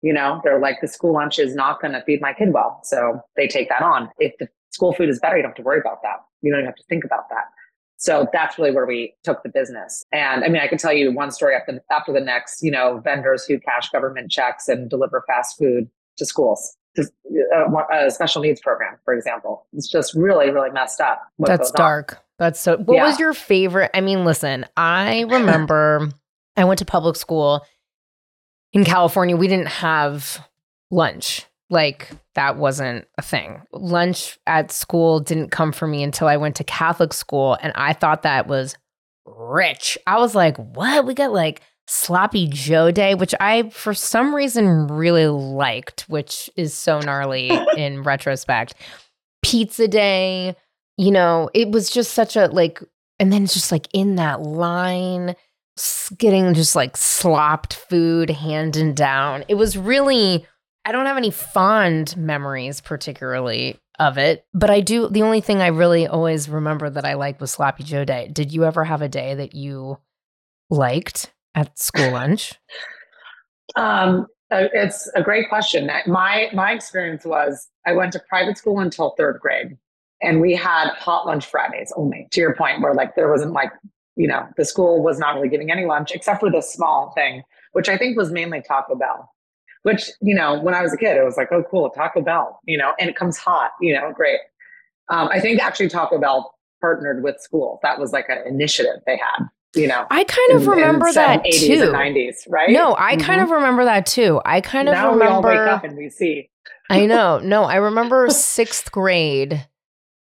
you 0.03 0.13
know, 0.13 0.41
they're 0.45 0.61
like, 0.61 0.81
the 0.81 0.89
school 0.89 1.15
lunch 1.15 1.39
is 1.39 1.55
not 1.55 1.81
going 1.81 1.93
to 1.93 2.03
feed 2.03 2.21
my 2.21 2.33
kid 2.33 2.53
well. 2.53 2.81
So 2.85 3.21
they 3.37 3.49
take 3.49 3.69
that 3.69 3.83
on. 3.83 4.09
If 4.19 4.33
the 4.39 4.49
school 4.71 4.93
food 4.93 5.09
is 5.09 5.19
better, 5.19 5.37
you 5.37 5.43
don't 5.43 5.51
have 5.51 5.57
to 5.57 5.63
worry 5.63 5.81
about 5.81 6.03
that. 6.03 6.17
You 6.43 6.53
don't 6.53 6.61
even 6.61 6.67
have 6.67 6.77
to 6.77 6.85
think 6.89 7.05
about 7.05 7.29
that. 7.31 7.45
So 7.99 8.29
that's 8.33 8.59
really 8.59 8.73
where 8.73 8.87
we 8.87 9.15
took 9.25 9.43
the 9.43 9.49
business. 9.49 10.05
And 10.13 10.45
I 10.45 10.49
mean, 10.49 10.61
I 10.61 10.69
could 10.69 10.79
tell 10.79 10.93
you 10.93 11.13
one 11.13 11.31
story 11.31 11.55
after, 11.55 11.81
after 11.91 12.13
the 12.13 12.21
next, 12.21 12.63
you 12.63 12.71
know, 12.71 13.01
vendors 13.03 13.47
who 13.47 13.59
cash 13.59 13.89
government 13.89 14.31
checks 14.31 14.69
and 14.69 14.91
deliver 14.91 15.25
fast 15.27 15.57
food 15.59 15.89
to 16.19 16.27
schools. 16.27 16.77
A, 16.99 17.03
uh, 17.55 17.83
a 17.93 18.11
special 18.11 18.43
needs 18.43 18.61
program, 18.61 18.97
for 19.05 19.15
example. 19.15 19.67
It's 19.73 19.91
just 19.91 20.15
really, 20.15 20.51
really 20.51 20.71
messed 20.71 21.01
up. 21.01 21.23
That's 21.39 21.71
dark. 21.71 22.13
On. 22.13 22.19
That's 22.39 22.61
so. 22.61 22.79
What 22.79 22.95
yeah. 22.97 23.05
was 23.05 23.19
your 23.19 23.35
favorite? 23.35 23.91
I 23.93 24.01
mean, 24.01 24.25
listen, 24.25 24.65
I 24.77 25.23
remember 25.29 26.11
I 26.57 26.65
went 26.65 26.79
to 26.79 26.87
public 26.87 27.17
school 27.17 27.67
in 28.73 28.85
California, 28.85 29.37
we 29.37 29.49
didn't 29.49 29.69
have 29.69 30.47
lunch. 30.91 31.47
Like 31.69 32.11
that 32.35 32.57
wasn't 32.57 33.07
a 33.19 33.23
thing. 33.23 33.63
Lunch 33.73 34.39
at 34.47 34.71
school 34.71 35.19
didn't 35.21 35.51
come 35.51 35.73
for 35.73 35.89
me 35.89 36.03
until 36.03 36.29
I 36.29 36.37
went 36.37 36.57
to 36.57 36.65
Catholic 36.65 37.13
school 37.13 37.59
and 37.61 37.73
I 37.75 37.93
thought 37.93 38.23
that 38.23 38.47
was 38.47 38.77
rich. 39.25 39.99
I 40.07 40.19
was 40.19 40.35
like, 40.35 40.57
what? 40.57 41.07
We 41.07 41.15
got 41.15 41.33
like 41.33 41.63
sloppy 41.89 42.47
Joe 42.49 42.91
day, 42.91 43.15
which 43.15 43.35
I 43.41 43.71
for 43.71 43.95
some 43.95 44.35
reason 44.35 44.87
really 44.87 45.27
liked, 45.27 46.03
which 46.09 46.49
is 46.57 46.73
so 46.73 47.01
gnarly 47.01 47.51
in 47.77 48.03
retrospect. 48.03 48.75
Pizza 49.43 49.89
day, 49.89 50.55
you 50.97 51.11
know, 51.11 51.51
it 51.53 51.71
was 51.71 51.91
just 51.91 52.13
such 52.13 52.37
a 52.37 52.47
like 52.47 52.81
and 53.19 53.33
then 53.33 53.45
it's 53.45 53.55
just 53.55 53.73
like 53.73 53.89
in 53.93 54.17
that 54.17 54.41
line 54.43 55.35
getting 56.19 56.55
just 56.55 56.77
like 56.77 56.97
slopped 56.97 57.75
food 57.75 58.31
handed 58.31 58.95
down. 58.95 59.45
It 59.49 59.55
was 59.55 59.77
really, 59.77 60.47
I 60.85 60.93
don't 60.93 61.07
have 61.07 61.17
any 61.17 61.31
fond 61.31 62.17
memories 62.17 62.81
particularly 62.81 63.79
of 63.99 64.19
it, 64.19 64.47
but 64.53 64.71
I 64.71 64.81
do. 64.81 65.09
The 65.09 65.23
only 65.23 65.41
thing 65.41 65.63
I 65.63 65.69
really 65.69 66.07
always 66.07 66.49
remember 66.49 66.91
that 66.91 67.05
I 67.05 67.15
liked 67.15 67.41
was 67.41 67.51
Sloppy 67.51 67.83
Joe 67.85 68.05
Day. 68.05 68.29
Did 68.29 68.53
you 68.53 68.65
ever 68.65 68.85
have 68.85 69.03
a 69.03 69.09
day 69.09 69.35
that 69.35 69.55
you 69.55 69.99
liked 70.71 71.33
at 71.55 71.79
school 71.79 72.11
lunch? 72.11 72.55
Um, 73.75 74.27
uh, 74.51 74.69
it's 74.73 75.11
a 75.17 75.23
great 75.23 75.49
question. 75.49 75.91
My 76.07 76.49
my 76.53 76.73
experience 76.73 77.25
was 77.25 77.69
I 77.87 77.93
went 77.93 78.13
to 78.13 78.21
private 78.29 78.59
school 78.59 78.81
until 78.81 79.15
third 79.17 79.41
grade, 79.41 79.77
and 80.23 80.41
we 80.41 80.55
had 80.55 80.91
hot 80.91 81.27
lunch 81.27 81.47
Fridays 81.47 81.93
only. 81.97 82.29
To 82.33 82.41
your 82.41 82.55
point, 82.55 82.83
where 82.83 82.95
like 82.95 83.17
there 83.17 83.31
wasn't 83.31 83.53
like 83.53 83.73
you 84.17 84.27
know, 84.27 84.47
the 84.57 84.65
school 84.65 85.03
was 85.03 85.19
not 85.19 85.35
really 85.35 85.49
giving 85.49 85.71
any 85.71 85.85
lunch 85.85 86.11
except 86.13 86.41
for 86.41 86.51
this 86.51 86.73
small 86.73 87.13
thing, 87.15 87.43
which 87.73 87.89
I 87.89 87.97
think 87.97 88.17
was 88.17 88.33
mainly 88.33 88.63
Taco 88.63 88.97
Bell. 88.97 89.31
Which, 89.83 90.11
you 90.21 90.35
know, 90.35 90.61
when 90.61 90.75
I 90.75 90.83
was 90.83 90.93
a 90.93 90.97
kid, 90.97 91.17
it 91.17 91.25
was 91.25 91.37
like, 91.37 91.53
oh, 91.53 91.63
cool, 91.71 91.91
Taco 91.91 92.21
Bell, 92.21 92.59
you 92.65 92.77
know, 92.77 92.95
and 92.99 93.09
it 93.09 93.15
comes 93.15 93.37
hot, 93.37 93.71
you 93.81 93.95
know, 93.95 94.13
great. 94.13 94.41
Um, 95.09 95.29
I 95.29 95.39
think 95.39 95.63
actually 95.63 95.89
Taco 95.89 96.19
Bell 96.19 96.55
partnered 96.81 97.23
with 97.23 97.37
schools. 97.39 97.79
That 97.83 98.01
was 98.01 98.13
like 98.13 98.29
an 98.29 98.39
initiative 98.47 99.01
they 99.07 99.17
had, 99.17 99.47
you 99.77 99.87
know. 99.87 100.07
I 100.11 100.25
kind 100.25 100.53
of 100.55 100.63
in, 100.63 100.71
remember 100.71 101.07
in 101.07 101.15
that 101.15 101.45
80s 101.45 101.67
too. 101.67 101.83
And 101.83 101.95
90s, 101.95 102.35
right? 102.49 102.71
No, 102.71 102.97
I 102.99 103.15
mm-hmm. 103.15 103.27
kind 103.27 103.41
of 103.41 103.51
remember 103.51 103.85
that 103.85 104.07
too. 104.07 104.41
I 104.45 104.61
kind 104.61 104.89
of 104.89 104.95
now 104.95 105.13
remember. 105.13 105.49
we 105.49 105.57
all 105.57 105.65
wake 105.65 105.71
up 105.71 105.85
and 105.85 105.97
we 105.97 106.11
see. 106.11 106.51
I 106.91 107.07
know. 107.07 107.39
No, 107.39 107.63
I 107.63 107.77
remember 107.77 108.29
sixth 108.31 108.91
grade 108.91 109.67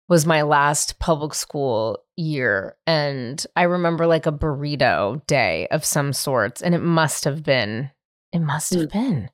was 0.09 0.25
my 0.25 0.41
last 0.41 0.99
public 0.99 1.35
school 1.35 1.99
year. 2.17 2.75
And 2.87 3.45
I 3.55 3.63
remember 3.63 4.07
like 4.07 4.25
a 4.25 4.31
burrito 4.31 5.25
day 5.27 5.67
of 5.69 5.85
some 5.85 6.11
sorts. 6.11 6.61
And 6.61 6.73
it 6.73 6.81
must 6.81 7.23
have 7.23 7.43
been, 7.43 7.91
it 8.33 8.39
must 8.39 8.73
have 8.73 8.89
mm. 8.89 8.91
been. 8.91 9.29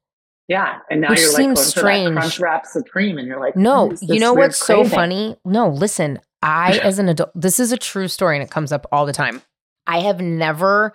Yeah. 0.49 0.79
And 0.91 1.01
now 1.01 1.09
Which 1.09 1.21
you're 1.21 1.47
like, 1.47 1.57
strange. 1.57 2.13
Crunch 2.13 2.39
Wrap 2.39 2.65
Supreme. 2.65 3.17
And 3.17 3.27
you're 3.27 3.39
like, 3.39 3.55
no, 3.55 3.93
you 4.01 4.19
know 4.19 4.33
what's 4.33 4.61
craving? 4.63 4.89
so 4.89 4.95
funny? 4.95 5.37
No, 5.45 5.69
listen, 5.69 6.19
I, 6.43 6.77
as 6.83 6.99
an 6.99 7.07
adult, 7.07 7.31
this 7.33 7.59
is 7.59 7.71
a 7.71 7.77
true 7.77 8.09
story 8.09 8.35
and 8.35 8.43
it 8.43 8.51
comes 8.51 8.71
up 8.71 8.85
all 8.91 9.05
the 9.05 9.13
time. 9.13 9.41
I 9.87 10.01
have 10.01 10.19
never 10.19 10.93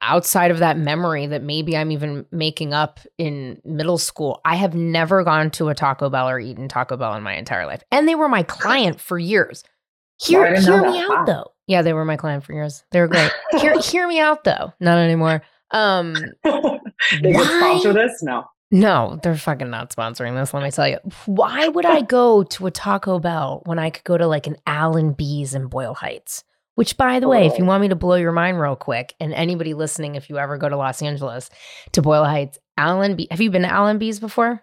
outside 0.00 0.50
of 0.50 0.58
that 0.58 0.78
memory 0.78 1.26
that 1.26 1.42
maybe 1.42 1.76
I'm 1.76 1.90
even 1.90 2.26
making 2.30 2.72
up 2.72 3.00
in 3.18 3.60
middle 3.64 3.98
school, 3.98 4.40
I 4.44 4.56
have 4.56 4.74
never 4.74 5.24
gone 5.24 5.50
to 5.52 5.68
a 5.68 5.74
Taco 5.74 6.08
Bell 6.10 6.28
or 6.28 6.38
eaten 6.38 6.68
Taco 6.68 6.96
Bell 6.96 7.14
in 7.14 7.22
my 7.22 7.34
entire 7.34 7.66
life. 7.66 7.82
And 7.90 8.08
they 8.08 8.14
were 8.14 8.28
my 8.28 8.42
client 8.42 9.00
for 9.00 9.18
years. 9.18 9.64
Hear, 10.24 10.58
hear 10.60 10.80
me 10.80 11.00
out 11.00 11.08
wow. 11.08 11.24
though. 11.24 11.50
Yeah, 11.66 11.82
they 11.82 11.92
were 11.92 12.04
my 12.04 12.16
client 12.16 12.44
for 12.44 12.52
years. 12.52 12.84
They 12.92 13.00
were 13.00 13.08
great. 13.08 13.32
hear, 13.58 13.78
hear 13.80 14.06
me 14.06 14.20
out 14.20 14.44
though. 14.44 14.72
Not 14.78 14.98
anymore. 14.98 15.42
Um, 15.72 16.14
they 16.44 17.32
why? 17.32 17.42
sponsor 17.42 17.92
this? 17.92 18.22
No. 18.22 18.44
No, 18.70 19.18
they're 19.22 19.36
fucking 19.36 19.70
not 19.70 19.90
sponsoring 19.90 20.34
this. 20.34 20.54
Let 20.54 20.62
me 20.62 20.70
tell 20.70 20.88
you. 20.88 20.98
Why 21.26 21.66
would 21.66 21.84
I 21.84 22.02
go 22.02 22.44
to 22.44 22.66
a 22.66 22.70
Taco 22.70 23.18
Bell 23.18 23.62
when 23.66 23.78
I 23.78 23.90
could 23.90 24.04
go 24.04 24.16
to 24.16 24.26
like 24.26 24.46
an 24.46 24.56
Al 24.66 25.00
& 25.12 25.14
Bea's 25.14 25.54
in 25.54 25.66
Boyle 25.66 25.94
Heights? 25.94 26.44
Which, 26.74 26.96
by 26.96 27.20
the 27.20 27.28
way, 27.28 27.46
if 27.46 27.58
you 27.58 27.64
want 27.64 27.82
me 27.82 27.88
to 27.88 27.96
blow 27.96 28.16
your 28.16 28.32
mind 28.32 28.60
real 28.60 28.74
quick, 28.74 29.14
and 29.20 29.32
anybody 29.32 29.74
listening, 29.74 30.16
if 30.16 30.28
you 30.28 30.38
ever 30.38 30.58
go 30.58 30.68
to 30.68 30.76
Los 30.76 31.02
Angeles 31.02 31.48
to 31.92 32.02
Boyle 32.02 32.24
Heights, 32.24 32.58
Al 32.76 33.14
& 33.14 33.16
Bea, 33.16 33.28
have 33.30 33.40
you 33.40 33.50
been 33.50 33.62
to 33.62 33.72
Al 33.72 33.96
& 33.96 33.98
Bea's 33.98 34.18
before? 34.18 34.62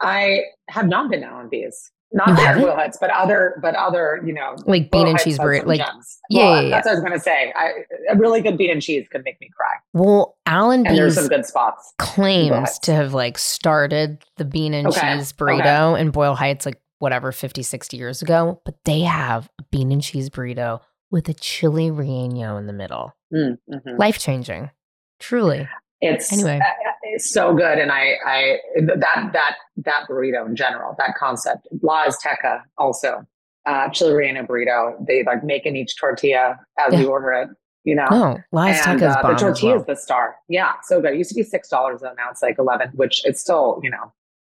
I 0.00 0.40
have 0.68 0.86
not 0.86 1.10
been 1.10 1.20
to 1.20 1.26
Al 1.26 1.48
& 1.48 1.50
Bea's. 1.50 1.90
Not 2.12 2.38
at 2.40 2.60
Boyle 2.60 2.74
Heights, 2.74 2.98
but 3.00 3.10
other, 3.10 3.58
but 3.62 3.76
other, 3.76 4.20
you 4.26 4.32
know, 4.32 4.56
like 4.66 4.90
bean 4.90 5.06
and 5.06 5.16
cheese 5.18 5.38
burrito. 5.38 5.64
Like, 5.64 5.78
gems. 5.78 6.18
Yeah, 6.28 6.42
well, 6.42 6.54
yeah, 6.56 6.60
yeah, 6.62 6.70
that's 6.70 6.86
what 6.86 6.90
I 6.90 6.94
was 6.94 7.04
going 7.04 7.12
to 7.12 7.20
say. 7.20 7.52
I, 7.54 7.70
a 8.10 8.16
really 8.16 8.40
good 8.40 8.58
bean 8.58 8.70
and 8.70 8.82
cheese 8.82 9.06
could 9.12 9.22
make 9.24 9.40
me 9.40 9.48
cry. 9.56 9.76
Well, 9.92 10.36
and 10.44 10.84
there's 10.84 11.14
some 11.14 11.28
good 11.28 11.46
spots. 11.46 11.94
Claims 11.98 12.80
to 12.80 12.92
have 12.92 13.14
like 13.14 13.38
started 13.38 14.24
the 14.38 14.44
bean 14.44 14.74
and 14.74 14.88
okay. 14.88 15.18
cheese 15.18 15.32
burrito 15.32 15.92
okay. 15.92 16.00
in 16.00 16.10
Boyle 16.10 16.34
Heights, 16.34 16.66
like 16.66 16.80
whatever, 16.98 17.30
50, 17.30 17.62
60 17.62 17.96
years 17.96 18.22
ago. 18.22 18.60
But 18.64 18.74
they 18.84 19.02
have 19.02 19.48
a 19.60 19.62
bean 19.70 19.92
and 19.92 20.02
cheese 20.02 20.28
burrito 20.28 20.80
with 21.10 21.28
a 21.28 21.34
chili 21.34 21.90
relleno 21.90 22.58
in 22.58 22.66
the 22.66 22.72
middle. 22.72 23.14
Mm, 23.32 23.58
mm-hmm. 23.72 23.96
Life 23.96 24.18
changing, 24.18 24.70
truly. 25.18 25.68
It's 26.00 26.32
anyway. 26.32 26.58
Uh, 26.58 26.90
it's 27.02 27.30
so 27.30 27.54
good, 27.54 27.78
and 27.78 27.92
I, 27.92 28.14
I 28.24 28.58
that 28.76 29.30
that 29.32 29.56
that 29.76 30.06
burrito 30.08 30.46
in 30.46 30.56
general, 30.56 30.94
that 30.98 31.14
concept, 31.18 31.68
La 31.82 32.06
Azteca 32.06 32.62
also, 32.78 33.26
uh, 33.66 33.88
chili 33.90 34.12
relleno 34.12 34.46
burrito. 34.46 34.94
They 35.06 35.24
like 35.24 35.44
make 35.44 35.66
in 35.66 35.76
each 35.76 35.96
tortilla 35.96 36.58
as 36.78 36.94
yeah. 36.94 37.00
you 37.00 37.10
order 37.10 37.32
it. 37.32 37.48
You 37.84 37.96
know, 37.96 38.06
no, 38.10 38.38
La 38.52 38.68
Azteca 38.68 38.96
is 38.96 39.16
uh, 39.16 39.22
the 39.22 39.34
tortilla 39.34 39.72
well. 39.72 39.80
is 39.80 39.86
the 39.86 39.96
star. 39.96 40.36
Yeah, 40.48 40.72
so 40.84 41.00
good. 41.00 41.14
It 41.14 41.18
used 41.18 41.30
to 41.30 41.36
be 41.36 41.42
six 41.42 41.68
dollars, 41.68 42.02
and 42.02 42.16
now 42.16 42.30
it's 42.30 42.42
like 42.42 42.58
eleven, 42.58 42.90
which 42.94 43.22
it's 43.24 43.40
still 43.40 43.80
you 43.82 43.90
know 43.90 44.12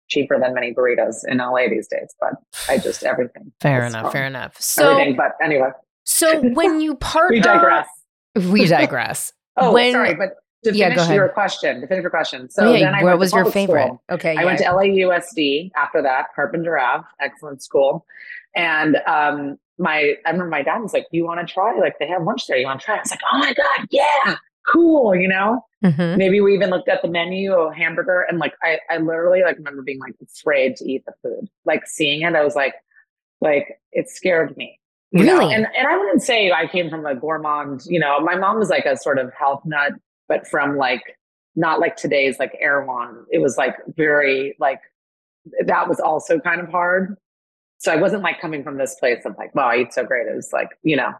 cheaper 0.08 0.38
than 0.38 0.54
many 0.54 0.72
burritos 0.72 1.16
in 1.26 1.38
LA 1.38 1.68
these 1.68 1.86
days. 1.86 2.14
But 2.20 2.34
I 2.68 2.78
just 2.78 3.04
everything. 3.04 3.52
Fair 3.60 3.84
enough. 3.84 4.12
Fair 4.12 4.26
enough. 4.26 4.60
So, 4.60 4.90
everything, 4.90 5.16
but 5.16 5.32
anyway. 5.42 5.70
So 6.06 6.40
when 6.40 6.80
you 6.80 6.94
partner, 6.96 7.36
we 7.36 7.40
digress. 7.40 7.88
We 8.34 8.66
digress. 8.66 9.32
oh, 9.56 9.72
when, 9.72 9.92
sorry, 9.92 10.14
but 10.14 10.36
to 10.64 10.74
Yeah, 10.74 10.90
finish 10.90 11.08
your 11.10 11.28
question, 11.28 11.80
to 11.80 11.86
finish 11.86 12.02
your 12.02 12.10
question. 12.10 12.48
So 12.48 12.64
oh, 12.68 12.72
yeah, 12.72 12.86
then 12.86 12.94
I 12.94 13.02
what 13.02 13.18
was 13.18 13.32
your 13.32 13.50
favorite? 13.50 13.86
school. 13.86 14.02
Okay, 14.10 14.36
I 14.36 14.44
went 14.44 14.58
to 14.58 14.64
LAUSD 14.64 15.70
after 15.76 16.02
that, 16.02 16.26
Carpenter 16.34 16.78
Ave, 16.78 17.04
excellent 17.20 17.62
school. 17.62 18.06
And 18.54 18.96
um, 19.06 19.58
my, 19.78 20.14
I 20.24 20.30
remember 20.30 20.48
my 20.48 20.62
dad 20.62 20.78
was 20.78 20.92
like, 20.92 21.06
"You 21.10 21.24
want 21.24 21.46
to 21.46 21.52
try? 21.52 21.78
Like 21.78 21.98
they 21.98 22.08
have 22.08 22.22
lunch 22.22 22.46
there. 22.46 22.56
You 22.56 22.66
want 22.66 22.80
to 22.80 22.86
try?" 22.86 22.96
I 22.96 23.00
was 23.00 23.10
like, 23.10 23.20
"Oh 23.32 23.38
my 23.38 23.52
god, 23.52 23.86
yeah, 23.90 24.36
cool!" 24.66 25.14
You 25.14 25.28
know. 25.28 25.60
Mhm. 25.84 26.16
Maybe 26.16 26.40
we 26.40 26.54
even 26.54 26.70
looked 26.70 26.88
at 26.88 27.02
the 27.02 27.08
menu 27.08 27.52
of 27.52 27.74
hamburger, 27.74 28.22
and 28.28 28.38
like 28.38 28.54
I, 28.62 28.78
I 28.88 28.96
literally 28.96 29.42
like 29.42 29.58
remember 29.58 29.82
being 29.82 30.00
like 30.00 30.14
afraid 30.22 30.76
to 30.76 30.90
eat 30.90 31.04
the 31.04 31.12
food. 31.22 31.48
Like 31.64 31.86
seeing 31.86 32.22
it, 32.22 32.34
I 32.34 32.42
was 32.42 32.54
like, 32.54 32.74
like 33.40 33.78
it 33.92 34.08
scared 34.08 34.56
me. 34.56 34.80
You 35.12 35.24
know? 35.24 35.38
Really? 35.38 35.54
And 35.54 35.66
and 35.76 35.86
I 35.86 35.96
wouldn't 35.96 36.22
say 36.22 36.50
I 36.50 36.66
came 36.66 36.90
from 36.90 37.06
a 37.06 37.14
gourmand. 37.14 37.82
You 37.86 38.00
know, 38.00 38.20
my 38.20 38.36
mom 38.36 38.58
was 38.58 38.70
like 38.70 38.86
a 38.86 38.96
sort 38.96 39.18
of 39.18 39.32
health 39.38 39.62
nut, 39.64 39.92
but 40.28 40.46
from 40.46 40.76
like 40.76 41.02
not 41.54 41.80
like 41.80 41.96
today's 41.96 42.38
like 42.38 42.56
Erewhon. 42.60 43.24
It 43.30 43.40
was 43.40 43.56
like 43.56 43.76
very 43.96 44.56
like 44.58 44.80
that 45.64 45.88
was 45.88 46.00
also 46.00 46.38
kind 46.38 46.60
of 46.60 46.68
hard. 46.68 47.16
So 47.78 47.92
I 47.92 47.96
wasn't 47.96 48.22
like 48.22 48.40
coming 48.40 48.62
from 48.62 48.78
this 48.78 48.94
place 48.96 49.24
of 49.24 49.36
like, 49.38 49.54
wow, 49.54 49.68
I 49.68 49.78
eat 49.78 49.92
so 49.92 50.04
great. 50.04 50.26
It 50.26 50.34
was 50.34 50.52
like, 50.52 50.70
you 50.82 50.96
know, 50.96 51.12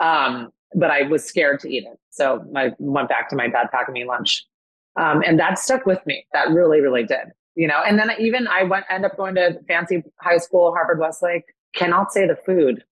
um, 0.00 0.50
but 0.74 0.90
I 0.90 1.02
was 1.02 1.24
scared 1.24 1.60
to 1.60 1.68
eat 1.68 1.84
it. 1.84 1.98
So 2.10 2.44
I 2.54 2.72
went 2.78 3.08
back 3.08 3.28
to 3.30 3.36
my 3.36 3.48
dad 3.48 3.68
packing 3.72 3.94
me 3.94 4.04
lunch. 4.04 4.44
Um, 4.96 5.22
and 5.26 5.38
that 5.40 5.58
stuck 5.58 5.86
with 5.86 6.04
me. 6.06 6.26
That 6.32 6.50
really, 6.50 6.80
really 6.80 7.04
did. 7.04 7.32
You 7.56 7.68
know, 7.68 7.80
and 7.86 7.98
then 7.98 8.10
even 8.18 8.46
I 8.48 8.64
went 8.64 8.84
end 8.90 9.04
up 9.04 9.16
going 9.16 9.34
to 9.36 9.58
fancy 9.66 10.02
high 10.20 10.38
school, 10.38 10.72
Harvard 10.72 10.98
Westlake. 10.98 11.44
Cannot 11.74 12.12
say 12.12 12.26
the 12.26 12.36
food 12.36 12.84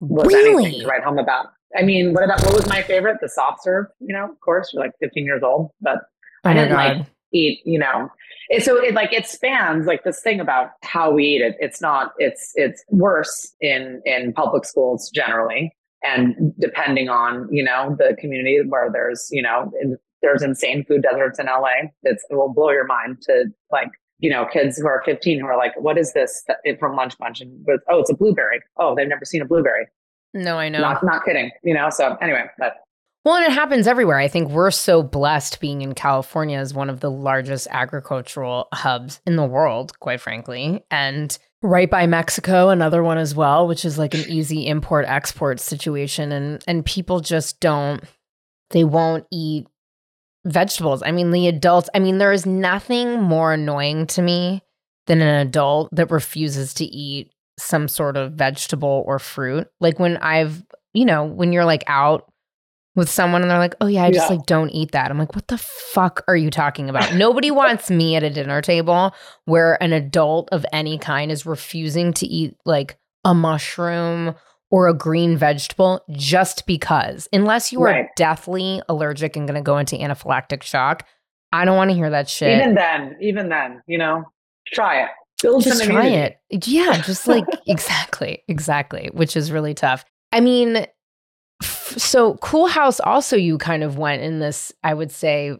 was 0.00 0.32
anything 0.34 0.56
Really? 0.56 0.80
to 0.80 0.86
write 0.86 1.02
home 1.04 1.18
about. 1.18 1.46
I 1.76 1.82
mean, 1.82 2.12
what 2.14 2.22
about 2.24 2.40
what 2.44 2.54
was 2.54 2.68
my 2.68 2.82
favorite? 2.82 3.18
The 3.20 3.28
soft 3.28 3.62
serve, 3.64 3.86
you 4.00 4.14
know, 4.14 4.24
of 4.30 4.38
course, 4.40 4.70
you're 4.72 4.82
like 4.82 4.92
15 5.00 5.24
years 5.24 5.42
old, 5.42 5.70
but 5.80 5.98
Oh 6.44 6.50
I 6.50 6.54
didn't 6.54 6.70
god. 6.70 6.98
like 6.98 7.06
eat, 7.32 7.60
you 7.64 7.78
know. 7.78 8.08
It, 8.50 8.62
so 8.62 8.76
it 8.76 8.94
like 8.94 9.12
it 9.12 9.26
spans 9.26 9.86
like 9.86 10.04
this 10.04 10.20
thing 10.22 10.38
about 10.40 10.70
how 10.82 11.10
we 11.10 11.24
eat 11.24 11.40
it. 11.40 11.56
It's 11.58 11.80
not. 11.80 12.12
It's 12.18 12.52
it's 12.54 12.84
worse 12.90 13.54
in 13.60 14.02
in 14.04 14.32
public 14.34 14.66
schools 14.66 15.10
generally, 15.10 15.74
and 16.02 16.52
depending 16.60 17.08
on 17.08 17.48
you 17.50 17.64
know 17.64 17.96
the 17.98 18.14
community 18.20 18.60
where 18.68 18.90
there's 18.92 19.26
you 19.32 19.42
know 19.42 19.72
in, 19.80 19.96
there's 20.22 20.42
insane 20.42 20.84
food 20.84 21.02
deserts 21.02 21.38
in 21.38 21.46
LA. 21.46 21.88
It's, 22.02 22.24
it 22.30 22.34
will 22.34 22.52
blow 22.52 22.70
your 22.70 22.86
mind 22.86 23.20
to 23.22 23.46
like 23.70 23.90
you 24.18 24.30
know 24.30 24.46
kids 24.46 24.78
who 24.78 24.86
are 24.86 25.02
15 25.04 25.40
who 25.40 25.46
are 25.46 25.56
like, 25.56 25.78
what 25.80 25.98
is 25.98 26.12
this 26.12 26.44
from 26.78 26.96
Lunch 26.96 27.18
Bunch? 27.18 27.40
And 27.40 27.66
oh, 27.88 28.00
it's 28.00 28.10
a 28.10 28.14
blueberry. 28.14 28.60
Oh, 28.76 28.94
they've 28.94 29.08
never 29.08 29.24
seen 29.24 29.42
a 29.42 29.44
blueberry. 29.44 29.86
No, 30.32 30.58
I 30.58 30.68
know. 30.68 30.80
Not 30.80 31.04
not 31.04 31.24
kidding. 31.24 31.50
You 31.62 31.74
know. 31.74 31.90
So 31.90 32.16
anyway, 32.20 32.44
but 32.58 32.76
Well, 33.24 33.36
and 33.36 33.46
it 33.46 33.52
happens 33.52 33.86
everywhere. 33.86 34.18
I 34.18 34.28
think 34.28 34.50
we're 34.50 34.70
so 34.70 35.02
blessed 35.02 35.60
being 35.60 35.82
in 35.82 35.94
California 35.94 36.58
as 36.58 36.74
one 36.74 36.90
of 36.90 37.00
the 37.00 37.10
largest 37.10 37.68
agricultural 37.70 38.68
hubs 38.72 39.20
in 39.26 39.36
the 39.36 39.44
world, 39.44 39.98
quite 40.00 40.20
frankly. 40.20 40.84
And 40.90 41.36
right 41.62 41.90
by 41.90 42.06
Mexico, 42.06 42.68
another 42.68 43.02
one 43.02 43.18
as 43.18 43.34
well, 43.34 43.66
which 43.66 43.84
is 43.84 43.98
like 43.98 44.14
an 44.14 44.24
easy 44.28 44.66
import 44.66 45.04
export 45.06 45.60
situation. 45.60 46.32
And 46.32 46.64
and 46.66 46.84
people 46.84 47.20
just 47.20 47.60
don't 47.60 48.02
they 48.70 48.84
won't 48.84 49.26
eat 49.32 49.66
vegetables. 50.44 51.02
I 51.04 51.10
mean, 51.12 51.30
the 51.30 51.48
adults, 51.48 51.88
I 51.94 51.98
mean, 51.98 52.18
there 52.18 52.32
is 52.32 52.46
nothing 52.46 53.20
more 53.22 53.52
annoying 53.52 54.06
to 54.08 54.22
me 54.22 54.62
than 55.06 55.20
an 55.20 55.46
adult 55.46 55.88
that 55.94 56.10
refuses 56.10 56.74
to 56.74 56.84
eat 56.84 57.30
some 57.58 57.88
sort 57.88 58.16
of 58.16 58.32
vegetable 58.32 59.04
or 59.06 59.18
fruit. 59.18 59.68
Like 59.80 59.98
when 59.98 60.16
I've, 60.18 60.62
you 60.92 61.04
know, 61.04 61.24
when 61.24 61.52
you're 61.52 61.64
like 61.64 61.84
out 61.86 62.30
with 62.96 63.08
someone 63.08 63.42
and 63.42 63.50
they're 63.50 63.58
like, 63.58 63.74
"Oh 63.80 63.86
yeah, 63.86 64.04
I 64.04 64.10
just 64.12 64.30
Yeah. 64.30 64.36
like 64.36 64.46
don't 64.46 64.70
eat 64.70 64.92
that." 64.92 65.10
I'm 65.10 65.18
like, 65.18 65.34
"What 65.34 65.48
the 65.48 65.58
fuck 65.58 66.22
are 66.28 66.36
you 66.36 66.50
talking 66.50 66.88
about?" 66.88 67.12
Nobody 67.14 67.50
wants 67.50 67.90
me 67.90 68.14
at 68.16 68.22
a 68.22 68.30
dinner 68.30 68.60
table 68.62 69.12
where 69.46 69.80
an 69.82 69.92
adult 69.92 70.48
of 70.52 70.64
any 70.72 70.96
kind 70.98 71.30
is 71.32 71.44
refusing 71.44 72.12
to 72.14 72.26
eat 72.26 72.56
like 72.64 72.96
a 73.24 73.34
mushroom 73.34 74.34
or 74.74 74.88
a 74.88 74.92
green 74.94 75.36
vegetable 75.36 76.02
just 76.10 76.66
because. 76.66 77.28
Unless 77.32 77.70
you 77.70 77.80
are 77.82 77.90
Right. 77.92 78.06
deathly 78.16 78.82
allergic 78.88 79.36
and 79.36 79.46
going 79.46 79.54
to 79.54 79.62
go 79.64 79.78
into 79.78 79.94
anaphylactic 79.94 80.64
shock, 80.64 81.06
I 81.52 81.64
don't 81.64 81.76
want 81.76 81.90
to 81.90 81.94
hear 81.94 82.10
that 82.10 82.28
shit. 82.28 82.58
even 82.60 82.74
then, 82.74 83.16
even 83.20 83.48
then, 83.50 83.80
you 83.86 83.98
know, 83.98 84.24
try 84.72 85.04
it. 85.04 85.10
Build 85.40 85.62
just 85.62 85.84
try 85.84 86.08
it. 86.08 86.38
Yeah, 86.50 87.00
just 87.02 87.28
like 87.28 87.44
exactly, 87.68 88.42
exactly, 88.48 89.10
which 89.12 89.36
is 89.36 89.52
really 89.52 89.74
tough. 89.74 90.04
I 90.32 90.40
mean, 90.40 90.78
f- 91.62 91.94
so 91.96 92.34
Cool 92.38 92.66
Haus 92.66 92.98
also 92.98 93.36
you 93.36 93.56
kind 93.58 93.84
of 93.84 93.96
went 93.96 94.22
in 94.22 94.40
this, 94.40 94.72
I 94.82 94.92
would 94.92 95.12
say, 95.12 95.54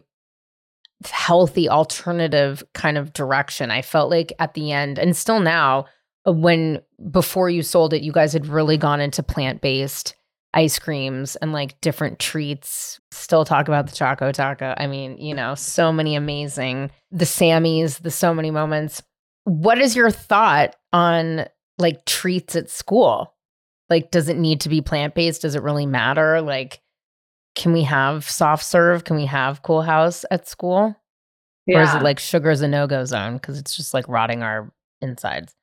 healthy 1.05 1.69
alternative 1.69 2.63
kind 2.73 2.97
of 2.97 3.13
direction. 3.13 3.71
I 3.71 3.81
felt 3.81 4.09
like 4.09 4.33
at 4.39 4.55
the 4.55 4.73
end, 4.73 4.99
and 4.99 5.15
still 5.15 5.39
now, 5.39 5.85
Uh, 6.27 6.31
when 6.31 6.81
before 7.11 7.49
you 7.49 7.61
sold 7.61 7.93
it, 7.93 8.01
you 8.01 8.11
guys 8.11 8.33
had 8.33 8.47
really 8.47 8.77
gone 8.77 9.01
into 9.01 9.23
plant 9.23 9.61
based 9.61 10.15
ice 10.55 10.79
creams 10.79 11.35
and 11.35 11.51
like 11.51 11.79
different 11.81 12.17
treats. 12.17 12.99
Still 13.11 13.45
talk 13.45 13.67
about 13.67 13.87
the 13.87 13.95
Choco 13.95 14.31
Taco. 14.31 14.73
I 14.77 14.87
mean, 14.87 15.17
you 15.17 15.35
know, 15.35 15.53
so 15.53 15.91
many 15.91 16.15
amazing 16.15 16.91
the 17.11 17.25
Sammys, 17.25 18.01
the 18.01 18.11
so 18.11 18.33
many 18.33 18.51
moments. 18.51 19.03
What 19.43 19.79
is 19.79 19.95
your 19.95 20.09
thought 20.09 20.75
on 20.93 21.45
like 21.77 22.05
treats 22.05 22.55
at 22.55 22.69
school? 22.69 23.33
Like, 23.89 24.09
does 24.09 24.29
it 24.29 24.37
need 24.37 24.61
to 24.61 24.69
be 24.69 24.81
plant 24.81 25.13
based? 25.13 25.43
Does 25.43 25.55
it 25.55 25.61
really 25.61 25.85
matter? 25.85 26.41
Like, 26.41 26.81
can 27.55 27.71
we 27.71 27.83
have 27.83 28.27
soft 28.27 28.65
serve? 28.65 29.03
Can 29.03 29.15
we 29.15 29.25
have 29.25 29.61
Cool 29.61 29.83
Haus 29.83 30.25
at 30.31 30.47
school? 30.47 30.95
Yeah. 31.67 31.79
Or 31.79 31.83
is 31.83 31.93
it 31.93 32.01
like 32.01 32.19
sugar 32.19 32.49
is 32.49 32.61
a 32.61 32.67
no 32.67 32.87
go 32.87 33.05
zone 33.05 33.35
because 33.35 33.59
it's 33.59 33.75
just 33.75 33.93
like 33.93 34.07
rotting 34.07 34.41
our 34.41 34.71
insides? 35.01 35.53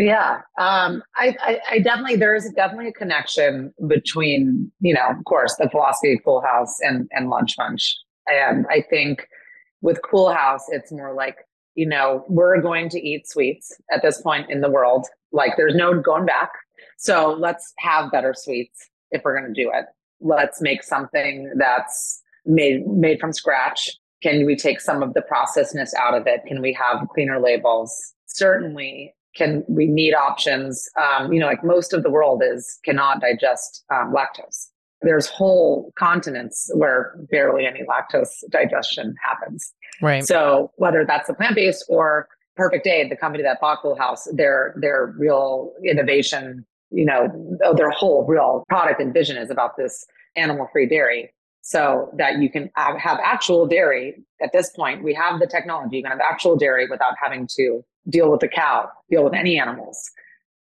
Yeah, 0.00 0.40
um, 0.58 1.02
I, 1.16 1.36
I, 1.42 1.60
I 1.72 1.78
definitely 1.80 2.16
there 2.16 2.34
is 2.34 2.50
definitely 2.56 2.88
a 2.88 2.92
connection 2.92 3.74
between 3.86 4.72
you 4.80 4.94
know, 4.94 5.06
of 5.10 5.22
course, 5.26 5.54
the 5.58 5.68
philosophy 5.68 6.14
of 6.14 6.20
Cool 6.24 6.42
Haus 6.42 6.80
and 6.80 7.06
and 7.12 7.28
Lunch 7.28 7.54
Bunch, 7.58 7.96
and 8.26 8.66
I 8.70 8.80
think 8.88 9.28
with 9.82 10.00
Cool 10.10 10.32
Haus, 10.32 10.64
it's 10.68 10.90
more 10.90 11.12
like 11.12 11.36
you 11.74 11.86
know 11.86 12.24
we're 12.30 12.62
going 12.62 12.88
to 12.88 12.98
eat 12.98 13.28
sweets 13.28 13.76
at 13.92 14.00
this 14.00 14.22
point 14.22 14.50
in 14.50 14.62
the 14.62 14.70
world. 14.70 15.06
Like 15.32 15.58
there's 15.58 15.74
no 15.74 16.00
going 16.00 16.24
back, 16.24 16.50
so 16.96 17.36
let's 17.38 17.74
have 17.76 18.10
better 18.10 18.32
sweets 18.34 18.88
if 19.10 19.20
we're 19.22 19.38
going 19.38 19.52
to 19.52 19.62
do 19.62 19.70
it. 19.70 19.84
Let's 20.22 20.62
make 20.62 20.82
something 20.82 21.52
that's 21.58 22.22
made 22.46 22.86
made 22.86 23.20
from 23.20 23.34
scratch. 23.34 23.90
Can 24.22 24.46
we 24.46 24.56
take 24.56 24.80
some 24.80 25.02
of 25.02 25.12
the 25.12 25.20
processedness 25.20 25.92
out 25.92 26.14
of 26.14 26.26
it? 26.26 26.40
Can 26.46 26.62
we 26.62 26.72
have 26.72 27.06
cleaner 27.10 27.38
labels? 27.38 28.14
Certainly, 28.24 29.14
can 29.34 29.64
we 29.68 29.86
need 29.86 30.14
options. 30.14 30.88
Um, 31.00 31.32
you 31.32 31.40
know 31.40 31.46
like 31.46 31.64
most 31.64 31.92
of 31.92 32.02
the 32.02 32.10
world 32.10 32.42
is 32.44 32.78
cannot 32.84 33.20
digest 33.20 33.84
um, 33.92 34.14
lactose. 34.14 34.68
There's 35.02 35.26
whole 35.26 35.92
continents 35.98 36.70
where 36.74 37.14
barely 37.30 37.64
any 37.66 37.80
lactose 37.84 38.30
digestion 38.50 39.14
happens. 39.22 39.72
Right. 40.02 40.24
so 40.24 40.72
whether 40.76 41.04
that's 41.04 41.26
the 41.28 41.34
plant-based 41.34 41.84
or 41.88 42.28
Perfect 42.56 42.84
Day 42.84 43.08
the 43.08 43.16
company 43.16 43.42
that 43.42 43.60
bought 43.60 43.80
Cool 43.82 43.96
Haus 43.96 44.28
their 44.32 44.74
their 44.80 45.14
real 45.18 45.72
innovation 45.84 46.64
you 46.90 47.04
know 47.04 47.28
their 47.76 47.90
whole 47.90 48.26
real 48.26 48.64
product 48.68 49.00
and 49.00 49.12
vision 49.14 49.36
is 49.36 49.50
about 49.50 49.76
this 49.76 50.04
animal-free 50.36 50.88
dairy. 50.88 51.32
So 51.62 52.10
that 52.16 52.38
you 52.38 52.50
can 52.50 52.70
have 52.74 52.96
have 52.98 53.18
actual 53.22 53.66
dairy 53.66 54.24
at 54.42 54.50
this 54.52 54.70
point 54.70 55.04
we 55.04 55.12
have 55.14 55.38
the 55.40 55.46
technology 55.46 55.98
you 55.98 56.02
can 56.02 56.10
have 56.10 56.20
actual 56.20 56.56
dairy 56.56 56.86
without 56.88 57.14
having 57.22 57.46
to 57.56 57.84
deal 58.08 58.30
with 58.30 58.40
the 58.40 58.48
cow 58.48 58.88
deal 59.10 59.24
with 59.24 59.34
any 59.34 59.58
animals. 59.58 60.10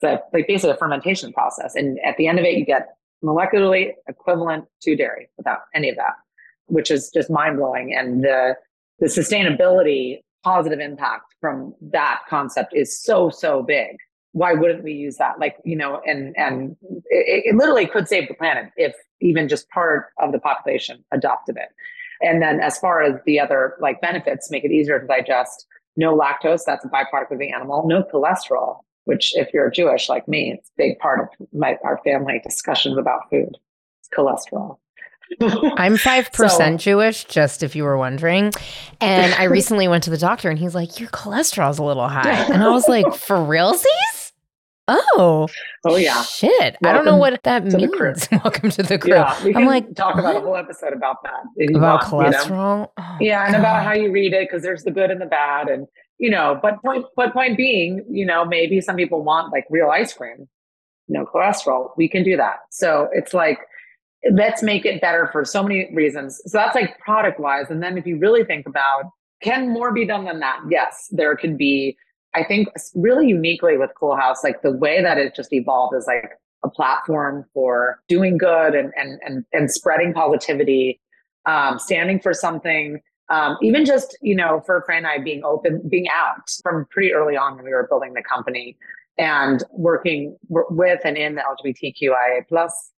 It's 0.00 0.04
a, 0.04 0.36
like 0.36 0.46
basically 0.46 0.70
a 0.70 0.76
fermentation 0.76 1.32
process. 1.32 1.74
And 1.74 1.98
at 2.04 2.16
the 2.16 2.26
end 2.26 2.38
of 2.38 2.44
it 2.44 2.56
you 2.56 2.64
get 2.64 2.88
molecularly 3.24 3.92
equivalent 4.08 4.64
to 4.82 4.96
dairy 4.96 5.28
without 5.36 5.60
any 5.74 5.88
of 5.88 5.96
that 5.96 6.14
which 6.68 6.90
is 6.90 7.10
just 7.10 7.30
mind-blowing. 7.30 7.94
And 7.94 8.22
the 8.22 8.56
the 9.00 9.06
sustainability 9.06 10.20
positive 10.44 10.80
impact 10.80 11.34
from 11.40 11.74
that 11.80 12.20
concept 12.28 12.74
is 12.74 12.96
so 12.96 13.30
so 13.30 13.62
big. 13.62 13.96
Why 14.32 14.52
wouldn't 14.52 14.84
we 14.84 14.92
use 14.92 15.16
that? 15.16 15.38
Like 15.38 15.56
you 15.64 15.76
know 15.76 16.00
and 16.06 16.34
and 16.36 16.76
it, 17.06 17.44
it 17.46 17.56
literally 17.56 17.86
could 17.86 18.08
save 18.08 18.28
the 18.28 18.34
planet 18.34 18.70
if 18.76 18.94
even 19.20 19.48
just 19.48 19.68
part 19.70 20.06
of 20.18 20.32
the 20.32 20.38
population 20.38 21.04
adopted 21.12 21.56
it. 21.56 21.70
And 22.20 22.42
then 22.42 22.60
as 22.60 22.78
far 22.78 23.02
as 23.02 23.14
the 23.26 23.40
other 23.40 23.76
like 23.80 24.00
benefits 24.00 24.50
make 24.50 24.64
it 24.64 24.70
easier 24.70 25.00
to 25.00 25.06
digest 25.06 25.66
no 25.98 26.16
lactose 26.16 26.62
that's 26.64 26.84
a 26.86 26.88
byproduct 26.88 27.30
of 27.32 27.38
the 27.38 27.50
animal 27.52 27.86
no 27.86 28.02
cholesterol 28.02 28.78
which 29.04 29.36
if 29.36 29.52
you're 29.52 29.68
jewish 29.70 30.08
like 30.08 30.26
me 30.26 30.52
it's 30.56 30.68
a 30.70 30.72
big 30.78 30.98
part 30.98 31.20
of 31.20 31.28
my 31.52 31.76
our 31.84 31.98
family 32.04 32.40
discussions 32.42 32.96
about 32.96 33.28
food 33.28 33.50
it's 34.00 34.08
cholesterol 34.16 34.78
I'm 35.42 35.96
5% 35.96 36.48
So- 36.48 36.76
Jewish, 36.78 37.24
just 37.24 37.62
if 37.62 37.76
you 37.76 37.84
were 37.84 37.98
wondering. 37.98 38.50
And 38.98 39.34
I 39.34 39.44
recently 39.58 39.86
went 39.86 40.04
to 40.04 40.10
the 40.10 40.16
doctor 40.16 40.48
and 40.48 40.58
he's 40.58 40.74
like, 40.74 40.98
Your 40.98 41.10
cholesterol's 41.10 41.78
a 41.78 41.82
little 41.82 42.08
high. 42.08 42.44
And 42.50 42.62
I 42.62 42.70
was 42.70 42.88
like, 42.88 43.14
For 43.14 43.36
realsies? 43.36 43.84
Oh. 44.88 45.46
Oh 45.84 45.96
yeah. 45.96 46.22
Shit. 46.22 46.76
I 46.82 46.92
don't 46.92 47.04
know 47.04 47.16
what 47.16 47.42
that 47.42 47.64
means. 47.64 48.28
Welcome 48.32 48.70
to 48.70 48.82
the 48.82 48.98
crew. 48.98 49.12
Yeah, 49.12 49.44
we 49.44 49.54
I'm 49.54 49.66
like 49.66 49.94
talk 49.94 50.18
about 50.18 50.36
a 50.36 50.40
whole 50.40 50.56
episode 50.56 50.94
about 50.94 51.22
that. 51.22 51.76
about 51.76 52.10
want, 52.10 52.26
you 52.26 52.30
know? 52.32 52.38
cholesterol. 52.38 52.90
Oh, 52.96 53.16
yeah 53.20 53.46
and 53.46 53.54
about 53.54 53.84
how 53.84 53.92
you 53.92 54.10
read 54.10 54.32
it 54.32 54.48
because 54.48 54.62
there's 54.62 54.84
the 54.84 54.90
good 54.90 55.10
and 55.10 55.20
the 55.20 55.26
bad 55.26 55.68
and 55.68 55.86
you 56.18 56.30
know 56.30 56.58
but 56.62 56.80
point 56.82 57.04
but 57.16 57.32
point 57.32 57.56
being 57.56 58.04
you 58.10 58.24
know 58.24 58.44
maybe 58.44 58.80
some 58.80 58.96
people 58.96 59.22
want 59.22 59.52
like 59.52 59.64
real 59.70 59.90
ice 59.90 60.12
cream 60.12 60.48
no 61.08 61.24
cholesterol 61.24 61.90
we 61.96 62.08
can 62.08 62.22
do 62.22 62.36
that 62.36 62.56
so 62.70 63.08
it's 63.12 63.34
like 63.34 63.58
let's 64.32 64.62
make 64.62 64.84
it 64.84 65.00
better 65.00 65.28
for 65.32 65.44
so 65.44 65.62
many 65.62 65.88
reasons 65.94 66.40
so 66.46 66.58
that's 66.58 66.74
like 66.74 66.98
product 66.98 67.38
wise 67.38 67.66
and 67.70 67.82
then 67.82 67.96
if 67.96 68.06
you 68.06 68.18
really 68.18 68.44
think 68.44 68.66
about 68.66 69.04
can 69.42 69.68
more 69.68 69.92
be 69.92 70.04
done 70.04 70.24
than 70.24 70.40
that 70.40 70.58
yes 70.68 71.08
there 71.12 71.36
could 71.36 71.56
be 71.56 71.96
i 72.34 72.44
think 72.44 72.68
really 72.94 73.28
uniquely 73.28 73.76
with 73.76 73.90
Cool 73.98 74.16
Haus 74.16 74.42
like 74.44 74.62
the 74.62 74.72
way 74.72 75.02
that 75.02 75.18
it 75.18 75.34
just 75.34 75.52
evolved 75.52 75.94
is 75.96 76.06
like 76.06 76.30
a 76.64 76.68
platform 76.68 77.44
for 77.54 78.02
doing 78.08 78.38
good 78.38 78.74
and 78.74 78.92
and 78.96 79.20
and, 79.24 79.44
and 79.52 79.70
spreading 79.70 80.12
positivity 80.12 81.00
um, 81.46 81.78
standing 81.78 82.20
for 82.20 82.34
something 82.34 83.00
um, 83.30 83.56
even 83.62 83.84
just 83.84 84.16
you 84.22 84.34
know 84.34 84.62
for 84.64 84.82
Fran 84.86 84.98
and 84.98 85.06
I 85.06 85.18
being 85.18 85.44
open, 85.44 85.82
being 85.88 86.06
out 86.14 86.50
from 86.62 86.86
pretty 86.90 87.12
early 87.12 87.36
on 87.36 87.56
when 87.56 87.64
we 87.64 87.70
were 87.72 87.86
building 87.88 88.14
the 88.14 88.22
company 88.22 88.76
and 89.18 89.62
working 89.72 90.36
with 90.48 91.00
and 91.04 91.16
in 91.16 91.34
the 91.34 91.42
LGBTQIA 91.42 92.48
plus, 92.48 92.90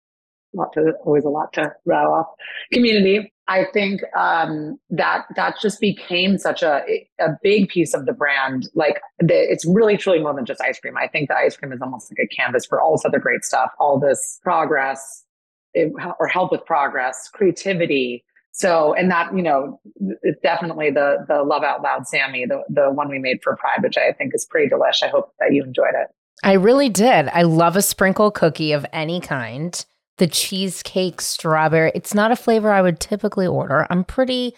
lot 0.52 0.72
to 0.74 0.92
always 1.04 1.24
a 1.24 1.28
lot 1.28 1.52
to 1.54 1.72
rattle 1.84 2.12
off 2.12 2.26
community. 2.72 3.32
I 3.50 3.64
think 3.74 4.00
um, 4.16 4.78
that 4.90 5.26
that 5.34 5.56
just 5.60 5.80
became 5.80 6.38
such 6.38 6.62
a 6.62 6.82
a 7.18 7.30
big 7.42 7.68
piece 7.68 7.94
of 7.94 8.06
the 8.06 8.12
brand. 8.12 8.68
Like 8.74 9.00
the, 9.18 9.34
it's 9.34 9.66
really 9.66 9.96
truly 9.96 10.20
more 10.20 10.32
than 10.32 10.46
just 10.46 10.60
ice 10.60 10.78
cream. 10.78 10.96
I 10.96 11.08
think 11.08 11.28
the 11.28 11.36
ice 11.36 11.56
cream 11.56 11.72
is 11.72 11.82
almost 11.82 12.12
like 12.12 12.24
a 12.24 12.34
canvas 12.34 12.64
for 12.64 12.80
all 12.80 12.92
this 12.92 13.04
other 13.04 13.18
great 13.18 13.44
stuff, 13.44 13.72
all 13.80 13.98
this 13.98 14.38
progress, 14.44 15.24
it, 15.74 15.92
or 16.20 16.28
help 16.28 16.52
with 16.52 16.64
progress, 16.64 17.28
creativity. 17.34 18.24
So, 18.52 18.94
and 18.94 19.10
that, 19.10 19.34
you 19.34 19.42
know, 19.42 19.80
it's 20.22 20.40
definitely 20.42 20.90
the 20.90 21.24
the 21.26 21.42
Love 21.42 21.64
Out 21.64 21.82
Loud 21.82 22.06
Sammy, 22.06 22.46
the 22.46 22.62
the 22.68 22.92
one 22.92 23.08
we 23.08 23.18
made 23.18 23.40
for 23.42 23.56
Pride, 23.56 23.82
which 23.82 23.98
I 23.98 24.12
think 24.12 24.32
is 24.32 24.46
pretty 24.46 24.70
delish. 24.72 25.02
I 25.02 25.08
hope 25.08 25.34
that 25.40 25.52
you 25.52 25.64
enjoyed 25.64 25.94
it. 25.94 26.06
I 26.44 26.52
really 26.52 26.88
did. 26.88 27.28
I 27.28 27.42
love 27.42 27.76
a 27.76 27.82
sprinkle 27.82 28.30
cookie 28.30 28.70
of 28.70 28.86
any 28.92 29.20
kind. 29.20 29.84
The 30.20 30.26
cheesecake 30.26 31.20
strawberry. 31.22 31.92
It's 31.94 32.12
not 32.14 32.30
a 32.30 32.36
flavor 32.36 32.70
I 32.70 32.82
would 32.82 33.00
typically 33.00 33.46
order. 33.46 33.86
I'm 33.88 34.04
pretty 34.04 34.54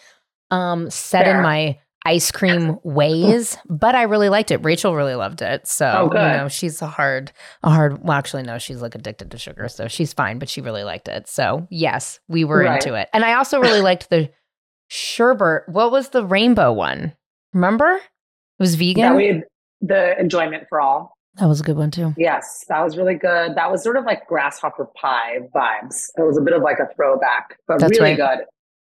um 0.51 0.91
set 0.91 1.27
in 1.29 1.41
my 1.41 1.79
ice 2.05 2.33
cream 2.33 2.79
ways, 2.83 3.57
but 3.71 3.95
I 3.95 4.03
really 4.03 4.29
liked 4.29 4.51
it. 4.51 4.57
Rachel 4.65 4.97
really 4.97 5.15
loved 5.15 5.41
it. 5.41 5.69
So, 5.69 6.11
Oh, 6.13 6.15
you 6.17 6.37
know, 6.37 6.49
she's 6.49 6.83
a 6.83 6.89
hard 6.89 7.31
a 7.63 7.71
hard 7.71 8.03
well 8.03 8.19
actually 8.19 8.43
no, 8.43 8.59
she's 8.59 8.83
like 8.83 8.97
addicted 8.97 9.31
to 9.31 9.39
sugar, 9.39 9.69
so 9.69 9.87
she's 9.87 10.13
fine, 10.13 10.41
but 10.41 10.49
she 10.49 10.61
really 10.61 10.83
liked 10.83 11.07
it. 11.07 11.29
So, 11.29 11.69
yes, 11.71 12.19
we 12.27 12.45
were 12.45 12.59
Right. 12.59 12.83
into 12.85 12.95
it. 12.95 13.09
And 13.13 13.25
I 13.25 13.35
also 13.35 13.61
really 13.61 13.81
liked 13.81 14.11
the 14.11 14.31
sherbet. 14.89 15.69
What 15.69 15.93
was 15.93 16.09
the 16.09 16.25
rainbow 16.27 16.73
one? 16.73 17.15
Remember? 17.53 17.93
It 17.93 18.03
was 18.59 18.75
vegan. 18.75 19.03
That 19.05 19.17
we 19.17 19.27
had 19.29 19.45
the 19.81 20.19
enjoyment 20.19 20.65
for 20.69 20.81
all. 20.81 21.17
That 21.37 21.47
was 21.47 21.61
a 21.61 21.65
good 21.65 21.77
one 21.77 21.91
too. 21.91 22.15
Yes, 22.19 22.65
that 22.69 22.83
was 22.83 22.97
really 22.97 23.15
good. 23.15 23.55
That 23.55 23.71
was 23.71 23.83
sort 23.83 23.97
of 23.97 24.05
like 24.05 24.27
grasshopper 24.27 24.87
pie 25.01 25.39
vibes. 25.55 26.09
It 26.19 26.23
was 26.23 26.37
a 26.37 26.43
bit 26.43 26.53
of 26.55 26.63
like 26.63 26.79
a 26.79 26.89
throwback, 26.95 27.57
but 27.67 27.79
That's 27.81 27.99
really 27.99 28.21
right. 28.21 28.39
good. 28.39 28.47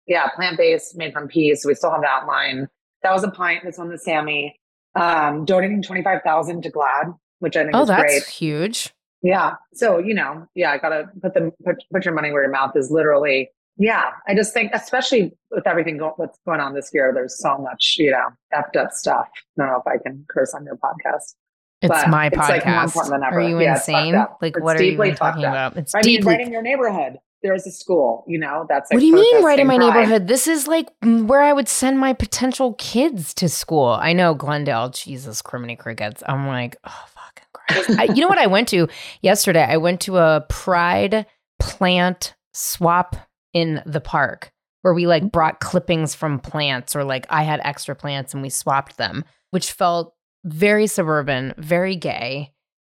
Yeah, 0.09 0.28
plant 0.35 0.57
based, 0.59 0.96
made 0.96 1.12
from 1.12 1.28
peas. 1.28 1.62
So 1.62 1.68
we 1.68 1.74
still 1.76 1.92
have 1.92 2.02
that 2.02 2.26
line. 2.26 2.66
That 3.05 3.12
was 3.12 3.22
a 3.22 3.31
pint. 3.31 3.62
This 3.64 3.78
one 3.78 3.90
to 3.90 3.98
Sammy. 3.98 4.59
Um, 4.94 5.44
donating 5.44 5.83
twenty 5.83 6.02
five 6.02 6.20
thousand 6.24 6.62
to 6.62 6.70
GLAAD, 6.70 7.16
which 7.38 7.57
I 7.57 7.62
think 7.62 7.74
Oh, 7.76 7.83
is 7.83 7.88
that's 7.88 8.02
great. 8.02 8.26
huge. 8.26 8.92
Yeah. 9.22 9.52
So, 9.72 9.98
you 9.98 10.12
know, 10.14 10.44
yeah, 10.57 10.72
I 10.72 10.78
gotta 10.78 11.09
put 11.22 11.35
them 11.35 11.52
put, 11.64 11.76
put 11.92 12.05
your 12.05 12.12
money 12.12 12.33
where 12.33 12.42
your 12.42 12.50
mouth 12.50 12.72
is 12.74 12.90
literally. 12.90 13.50
Yeah. 13.78 14.11
I 14.26 14.35
just 14.35 14.52
think, 14.52 14.72
especially 14.74 15.33
with 15.52 15.66
everything 15.66 15.96
go, 15.96 16.12
what's 16.16 16.38
going 16.44 16.61
on 16.61 16.74
this 16.74 16.90
year, 16.92 17.12
there's 17.14 17.38
so 17.40 17.57
much, 17.59 17.94
you 17.98 18.11
know, 18.11 18.26
effed 18.52 18.76
up 18.76 18.90
stuff. 18.92 19.28
I 19.33 19.62
don't 19.62 19.68
know 19.72 19.78
if 19.78 19.87
I 19.87 20.02
can 20.02 20.26
curse 20.28 20.52
on 20.55 20.64
your 20.64 20.76
podcast. 20.76 21.35
It's 21.83 21.88
But 21.88 22.09
my 22.09 22.27
it's, 22.27 22.37
like, 22.37 22.62
podcast. 22.62 23.12
ever. 23.12 23.25
Are 23.25 23.40
you 23.40 23.61
Yeah, 23.61 23.75
insane? 23.75 24.14
Like, 24.40 24.57
It's 24.57 24.61
what 24.61 24.77
are 24.77 24.83
you 24.83 24.97
talking 25.14 25.45
up. 25.45 25.73
about? 25.73 25.77
It's 25.77 25.95
I 25.95 26.01
mean, 26.05 26.25
right 26.25 26.40
in 26.40 26.53
your 26.53 26.62
neighborhood, 26.62 27.18
there's 27.42 27.66
a 27.66 27.73
school, 27.73 28.25
you 28.29 28.38
know, 28.38 28.66
that's 28.68 28.88
like 28.90 28.97
what 28.97 29.01
do 29.01 29.07
you 29.07 29.14
mean, 29.14 29.45
right 29.45 29.59
in 29.59 29.66
my 29.66 29.77
neighborhood? 29.77 30.29
This 30.29 30.47
is 30.47 30.68
like 30.68 30.88
where 31.03 31.42
I 31.42 31.53
would 31.53 31.68
send 31.68 31.99
my 31.99 32.12
potential 32.12 32.75
kids 32.75 33.35
to 33.35 33.49
school. 33.49 33.88
I 33.88 34.12
know 34.12 34.33
Glendale. 34.35 34.90
Jesus, 34.90 35.42
criminy 35.42 35.77
crickets. 35.77 36.23
I'm 36.29 36.47
like, 36.47 36.77
oh 36.85 37.05
fucking 37.09 37.45
Christ. 37.53 37.99
I, 37.99 38.05
you 38.14 38.21
know 38.21 38.29
what 38.29 38.38
I 38.38 38.47
went 38.47 38.68
to 38.68 38.87
yesterday? 39.23 39.64
I 39.64 39.77
went 39.79 40.01
to 40.03 40.18
a 40.18 40.47
Pride 40.49 41.27
plant 41.59 42.35
swap 42.55 43.16
in 43.53 43.83
the 43.87 44.01
park 44.01 44.53
where 44.83 44.95
we 44.95 45.07
like 45.09 45.31
brought 45.33 45.59
clippings 45.61 46.14
from 46.14 46.38
plants, 46.38 46.95
or 46.95 47.03
like 47.03 47.27
I 47.29 47.42
had 47.42 47.61
extra 47.64 47.97
plants 47.97 48.35
and 48.35 48.42
we 48.42 48.51
swapped 48.51 48.99
them, 48.99 49.25
which 49.51 49.73
felt 49.73 50.14
very 50.44 50.87
suburban, 50.87 51.55
very 51.59 51.96
gay. 51.96 52.52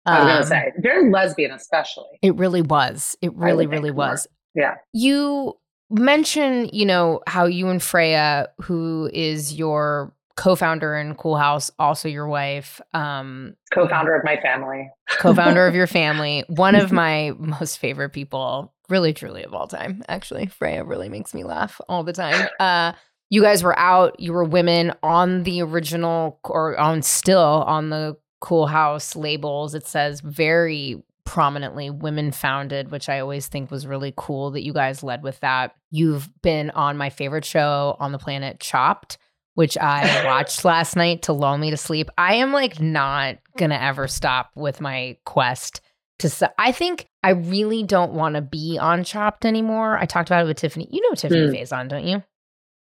I 0.05 0.19
was 0.19 0.27
gonna 0.27 0.39
Um, 0.41 0.45
say 0.45 0.71
very 0.81 1.09
lesbian, 1.11 1.51
especially. 1.51 2.19
It 2.21 2.35
really 2.35 2.61
was. 2.61 3.15
It 3.21 3.33
really, 3.35 3.65
really 3.67 3.89
think 3.89 3.95
more. 3.97 4.09
was. 4.09 4.27
Yeah. 4.53 4.75
You 4.93 5.53
mention, 5.89 6.69
you 6.71 6.85
know, 6.85 7.21
how 7.27 7.45
you 7.45 7.67
and 7.69 7.81
Freya, 7.81 8.47
who 8.61 9.09
is 9.13 9.53
your 9.53 10.13
co-founder 10.37 10.95
in 10.97 11.15
Cool 11.15 11.37
Haus, 11.37 11.71
also 11.79 12.09
your 12.09 12.27
wife, 12.27 12.81
um, 12.93 13.55
Co-founder 13.73 14.13
of 14.15 14.23
my 14.23 14.37
family. 14.41 14.89
co-founder 15.19 15.65
of 15.65 15.73
your 15.73 15.87
family, 16.01 16.43
one 16.47 16.75
of 16.75 16.91
my 16.91 17.31
most 17.37 17.79
favorite 17.79 18.09
people, 18.09 18.73
really 18.89 19.13
truly 19.13 19.43
of 19.43 19.53
all 19.53 19.67
time. 19.67 20.03
Actually, 20.09 20.47
Freya 20.47 20.83
really 20.83 21.09
makes 21.09 21.33
me 21.33 21.43
laugh 21.43 21.79
all 21.89 22.03
the 22.03 22.13
time. 22.13 22.47
Uh 22.59 22.91
you 23.29 23.41
guys 23.41 23.63
were 23.63 23.77
out, 23.77 24.19
you 24.19 24.33
were 24.33 24.43
women 24.43 24.93
on 25.03 25.43
the 25.43 25.61
original 25.61 26.39
or 26.43 26.77
on 26.79 27.01
still 27.01 27.63
on 27.67 27.89
the 27.89 28.17
Cool 28.41 28.67
Haus 28.67 29.15
labels. 29.15 29.73
It 29.73 29.87
says 29.87 30.21
very 30.21 31.01
prominently 31.23 31.89
women 31.89 32.31
founded, 32.31 32.91
which 32.91 33.09
I 33.09 33.19
always 33.19 33.47
think 33.47 33.71
was 33.71 33.87
really 33.87 34.13
cool 34.15 34.51
that 34.51 34.63
you 34.63 34.73
guys 34.73 35.01
led 35.01 35.23
with 35.23 35.39
that. 35.39 35.73
You've 35.89 36.29
been 36.43 36.69
on 36.71 36.97
my 36.97 37.09
favorite 37.09 37.45
show 37.45 37.97
on 37.99 38.11
the 38.11 38.19
planet, 38.19 38.59
Chopped, 38.59 39.17
which 39.55 39.75
I 39.77 40.23
watched 40.27 40.63
last 40.63 40.95
night 40.95 41.23
to 41.23 41.33
lull 41.33 41.57
me 41.57 41.71
to 41.71 41.77
sleep. 41.77 42.11
I 42.17 42.35
am 42.35 42.51
like 42.53 42.79
not 42.79 43.37
gonna 43.57 43.79
ever 43.81 44.07
stop 44.07 44.51
with 44.55 44.79
my 44.81 45.17
quest 45.25 45.81
to. 46.19 46.53
I 46.59 46.71
think 46.71 47.07
I 47.23 47.31
really 47.31 47.81
don't 47.81 48.13
want 48.13 48.35
to 48.35 48.41
be 48.41 48.77
on 48.79 49.03
Chopped 49.03 49.45
anymore. 49.45 49.97
I 49.97 50.05
talked 50.05 50.29
about 50.29 50.43
it 50.43 50.47
with 50.47 50.57
Tiffany. 50.57 50.87
You 50.91 51.01
know 51.09 51.15
Tiffany 51.15 51.47
Hmm. 51.47 51.53
Faison, 51.53 51.89
don't 51.89 52.05
you? 52.05 52.21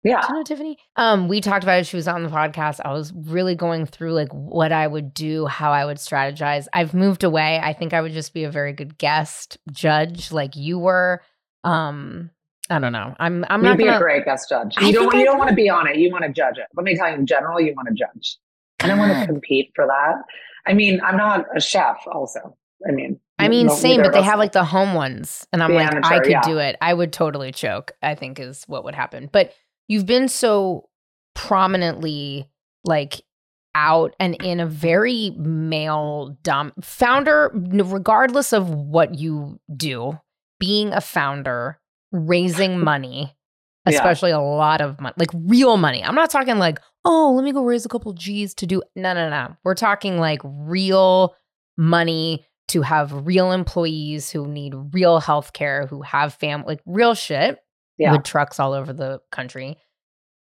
Yeah. 0.06 0.22
Do 0.22 0.28
you 0.30 0.34
know 0.36 0.44
Tiffany? 0.44 0.78
Um, 0.98 1.28
we 1.28 1.42
talked 1.42 1.64
about 1.64 1.80
it. 1.80 1.88
She 1.88 1.98
was 1.98 2.08
on 2.08 2.22
the 2.24 2.30
podcast. 2.30 2.80
I 2.86 2.94
was 2.94 3.12
really 3.14 3.56
going 3.56 3.88
through 3.88 4.14
like 4.14 4.32
what 4.32 4.72
I 4.72 4.86
would 4.86 5.14
do, 5.14 5.48
how 5.48 5.72
I 5.72 5.84
would 5.84 5.98
strategize. 5.98 6.68
I've 6.74 6.94
moved 6.94 7.24
away. 7.24 7.60
I 7.62 7.74
think 7.74 7.92
I 7.94 8.02
would 8.02 8.14
just 8.14 8.32
be 8.34 8.44
a 8.44 8.52
very 8.52 8.72
good 8.72 8.98
guest 9.00 9.58
judge, 9.72 10.32
like 10.32 10.56
you 10.56 10.78
were. 10.78 11.22
Um, 11.64 12.30
I 12.70 12.78
don't 12.80 12.94
know. 12.94 13.16
I'm 13.20 13.46
I'm 13.50 13.62
You'd 13.64 13.70
not 13.70 13.78
be 13.78 13.86
gonna. 13.86 13.98
a 13.98 14.00
great 14.00 14.26
guest 14.26 14.48
judge. 14.50 14.76
I 14.78 14.88
You 14.88 14.94
don't 14.94 15.06
want, 15.06 15.16
you 15.18 15.22
I 15.22 15.26
don't 15.26 15.38
want 15.40 15.50
to 15.50 15.56
be 15.56 15.70
on 15.70 15.88
it. 15.88 15.98
You 15.98 16.12
want 16.12 16.24
to 16.24 16.32
judge 16.32 16.58
it. 16.58 16.66
Let 16.76 16.84
me 16.84 16.96
tell 16.96 17.10
you, 17.10 17.16
in 17.16 17.26
general, 17.26 17.60
you 17.60 17.74
want 17.76 17.88
to 17.90 17.94
judge. 17.96 18.38
I 18.82 18.88
don't 18.88 19.00
want 19.00 19.12
to 19.20 19.26
compete 19.26 19.72
for 19.76 19.88
that. 19.88 20.16
I 20.68 20.74
mean, 20.74 21.02
I'm 21.04 21.18
not 21.18 21.46
a 21.56 21.60
chef. 21.60 21.98
Also, 22.12 22.56
I 22.88 22.92
mean, 22.92 23.20
I 23.40 23.50
mean, 23.50 23.70
same, 23.70 24.02
but 24.02 24.14
they 24.14 24.22
have 24.22 24.40
like 24.40 24.52
the 24.52 24.64
home 24.64 24.94
ones, 24.94 25.46
and 25.52 25.64
I'm 25.64 25.72
The 25.72 25.78
like, 25.78 26.06
I 26.06 26.20
could 26.20 26.32
yeah. 26.32 26.42
do 26.42 26.58
it. 26.60 26.76
I 26.82 26.94
would 26.94 27.12
totally 27.12 27.52
choke. 27.52 27.92
I 28.02 28.16
think 28.16 28.40
is 28.40 28.64
what 28.68 28.84
would 28.84 28.96
happen. 28.96 29.30
But 29.32 29.54
you've 29.88 30.06
been 30.06 30.28
so 30.28 30.90
prominently 31.36 32.50
like 32.84 33.22
out 33.76 34.16
and 34.20 34.36
in 34.44 34.60
a 34.60 34.66
very 34.66 35.32
male 35.38 36.38
dom 36.44 36.72
founder, 36.82 37.52
regardless 37.54 38.54
of 38.54 38.70
what 38.70 39.16
you 39.16 39.60
do, 39.76 40.18
being 40.60 40.94
a 40.94 41.02
founder, 41.02 41.80
raising 42.12 42.80
money, 42.80 43.36
Yeah. 43.88 43.96
especially 43.98 44.32
a 44.32 44.40
lot 44.40 44.82
of 44.82 45.00
money, 45.00 45.14
like 45.18 45.30
real 45.34 45.78
money. 45.78 46.04
I'm 46.04 46.16
not 46.16 46.30
talking 46.32 46.58
like, 46.58 46.80
oh, 47.04 47.34
let 47.36 47.44
me 47.44 47.52
go 47.52 47.64
raise 47.64 47.86
a 47.86 47.90
couple 47.90 48.14
G's 48.14 48.54
to 48.56 48.66
do. 48.66 48.82
No, 48.96 49.14
no, 49.14 49.30
no. 49.30 49.56
We're 49.64 49.76
talking 49.76 50.18
like 50.18 50.42
real 50.44 51.36
money 51.78 52.46
to 52.70 52.82
have 52.82 53.28
real 53.28 53.52
employees 53.52 54.32
who 54.32 54.48
need 54.48 54.74
real 54.94 55.20
health 55.20 55.54
care, 55.54 55.86
who 55.86 56.02
have 56.02 56.34
family, 56.34 56.66
like 56.66 56.82
real 56.88 57.14
shit 57.14 57.60
Yeah. 57.98 58.12
with 58.14 58.24
trucks 58.24 58.60
all 58.60 58.74
over 58.74 58.92
the 58.94 59.22
country 59.32 59.78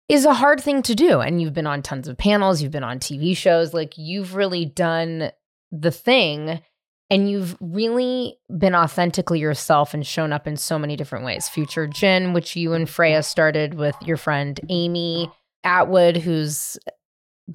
is 0.10 0.26
a 0.26 0.34
hard 0.34 0.60
thing 0.60 0.82
to 0.84 0.96
do. 0.96 1.20
And 1.22 1.42
you've 1.42 1.54
been 1.54 1.68
on 1.68 1.82
tons 1.82 2.08
of 2.08 2.18
panels, 2.18 2.62
you've 2.62 2.72
been 2.72 2.84
on 2.84 3.00
TV 3.00 3.36
shows, 3.38 3.74
like 3.74 3.98
you've 3.98 4.36
really 4.36 4.66
done 4.66 5.32
the 5.72 5.92
thing 5.92 6.62
and 7.12 7.30
you've 7.30 7.56
really 7.60 8.38
been 8.56 8.76
authentically 8.76 9.40
yourself 9.40 9.94
and 9.94 10.06
shown 10.06 10.32
up 10.34 10.48
in 10.48 10.58
so 10.58 10.78
many 10.78 10.96
different 10.96 11.26
ways. 11.26 11.48
Future 11.50 11.88
Gin, 11.88 12.34
which 12.34 12.56
you 12.56 12.74
and 12.74 12.90
Freya 12.90 13.24
started 13.24 13.74
with 13.76 13.96
your 14.04 14.18
friend 14.18 14.60
Amy 14.70 15.32
Atwood, 15.64 16.18
who's 16.18 16.78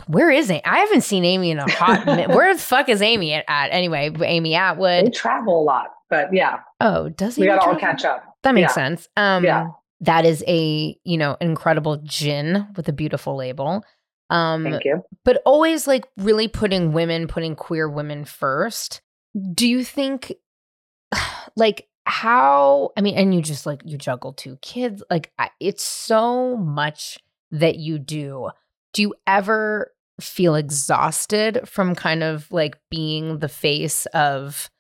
where 0.09 0.31
is 0.31 0.51
it? 0.51 0.61
I 0.64 0.79
haven't 0.81 1.03
seen 1.03 1.25
Amy 1.25 1.53
in 1.53 1.59
a 1.61 1.70
hot 1.70 2.05
minute. 2.05 2.29
Where 2.35 2.53
the 2.53 2.61
fuck 2.61 2.88
is 2.88 3.01
Amy 3.01 3.33
at? 3.33 3.44
Anyway, 3.49 4.11
Amy 4.23 4.57
Atwood. 4.57 5.07
They 5.07 5.11
travel 5.11 5.61
a 5.61 5.62
lot, 5.62 5.87
but 6.11 6.33
yeah, 6.35 6.59
Oh, 6.81 7.09
does 7.11 7.37
he? 7.37 7.42
we 7.42 7.47
got 7.47 7.61
to 7.62 7.68
all 7.68 7.77
catch 7.77 8.05
up. 8.05 8.34
That 8.44 8.54
makes 8.54 8.70
Yeah. 8.70 8.74
sense. 8.74 9.09
Um, 9.16 9.44
Yeah. 9.44 9.66
that 10.00 10.24
is 10.24 10.44
a 10.46 10.96
you 11.04 11.18
know 11.18 11.37
incredible 11.40 11.96
gin 12.04 12.66
with 12.76 12.88
a 12.88 12.92
beautiful 12.92 13.37
label. 13.37 13.85
Um, 14.30 14.64
Thank 14.64 14.85
you. 14.85 15.02
but 15.24 15.42
always 15.44 15.87
like 15.87 16.07
really 16.16 16.48
putting 16.48 16.92
women, 16.92 17.26
putting 17.28 17.54
queer 17.57 17.88
women 17.88 18.24
first. 18.24 19.02
Do 19.52 19.68
you 19.68 19.85
think, 19.85 20.33
like, 21.57 21.88
how? 22.07 22.90
I 22.96 23.00
mean, 23.00 23.16
and 23.16 23.35
you 23.35 23.42
just 23.42 23.66
like 23.66 23.83
you 23.85 23.96
juggle 23.98 24.33
two 24.33 24.57
kids. 24.62 25.02
Like, 25.11 25.33
I- 25.38 25.50
it's 25.61 25.83
so 25.83 26.57
much 26.57 27.18
that 27.50 27.76
you 27.76 27.98
do. 27.98 28.50
Do 28.92 29.02
you 29.02 29.14
ever 29.26 29.92
feel 30.20 30.54
exhausted 30.54 31.61
from 31.68 31.94
kind 31.94 32.22
of 32.22 32.50
like 32.52 32.76
being 32.90 33.38
the 33.40 33.48
face 33.48 34.07
of 34.07 34.70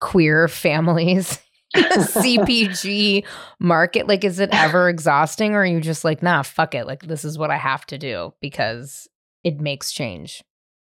queer 0.00 0.48
families? 0.48 1.38
CPG 1.76 3.24
market? 3.60 4.08
Like, 4.08 4.24
is 4.24 4.40
it 4.40 4.50
ever 4.52 4.88
exhausting 4.88 5.54
or 5.54 5.60
are 5.60 5.66
you 5.66 5.80
just 5.80 6.04
like, 6.04 6.22
nah, 6.22 6.42
fuck 6.42 6.74
it? 6.74 6.86
Like, 6.86 7.02
this 7.02 7.24
is 7.24 7.38
what 7.38 7.50
I 7.50 7.56
have 7.56 7.86
to 7.86 7.98
do 7.98 8.34
because 8.40 9.08
it 9.44 9.60
makes 9.60 9.92
change. 9.92 10.42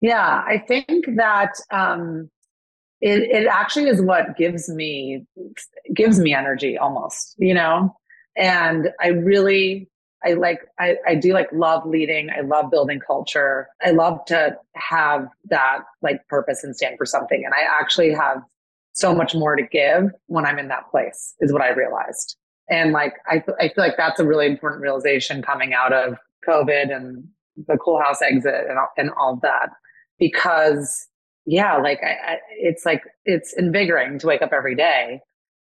Yeah, 0.02 0.44
I 0.46 0.58
think 0.58 1.06
that 1.16 1.54
um, 1.72 2.30
it 3.00 3.24
it 3.24 3.48
actually 3.48 3.88
is 3.88 4.02
what 4.02 4.38
gives 4.38 4.70
me 4.70 5.26
gives 5.94 6.20
me 6.20 6.34
energy 6.34 6.78
almost, 6.78 7.36
you 7.38 7.54
know. 7.54 7.96
And 8.36 8.90
I 9.02 9.08
really 9.08 9.90
I 10.26 10.34
like 10.34 10.62
I, 10.80 10.98
I 11.08 11.16
do 11.16 11.34
like 11.34 11.50
love 11.52 11.86
leading. 11.86 12.30
I 12.30 12.42
love 12.42 12.72
building 12.72 13.00
culture. 13.06 13.68
I 13.84 13.92
love 13.92 14.24
to 14.26 14.58
have 14.76 15.28
that 15.50 15.80
like 16.02 16.28
purpose 16.28 16.64
and 16.64 16.76
stand 16.76 16.98
for 16.98 17.06
something. 17.06 17.44
And 17.44 17.54
I 17.54 17.62
actually 17.62 18.12
have 18.14 18.42
so 18.94 19.14
much 19.14 19.36
more 19.36 19.56
to 19.56 19.64
give 19.64 20.12
when 20.28 20.46
I'm 20.46 20.60
in 20.60 20.68
that 20.70 20.90
place 20.90 21.34
is 21.40 21.52
what 21.52 21.62
I 21.62 21.70
realized. 21.70 22.38
And 22.70 22.92
like 22.92 23.14
I 23.28 23.44
I 23.60 23.70
feel 23.70 23.84
like 23.84 23.98
that's 23.98 24.20
a 24.20 24.26
really 24.26 24.46
important 24.46 24.82
realization 24.82 25.42
coming 25.42 25.74
out 25.74 25.92
of 25.94 26.18
COVID 26.48 26.96
and 26.96 27.26
the 27.68 27.78
Cool 27.78 28.02
Haus 28.04 28.22
exit 28.22 28.66
and 28.70 28.80
all, 28.80 28.90
and 28.98 29.10
all 29.18 29.40
that. 29.42 29.70
Because 30.20 31.08
yeah 31.46 31.76
like 31.78 32.00
I, 32.04 32.34
I, 32.34 32.38
it's 32.52 32.86
like 32.86 33.04
it's 33.26 33.54
invigorating 33.54 34.18
to 34.20 34.28
wake 34.28 34.42
up 34.42 34.54
every 34.54 34.76
day 34.76 35.20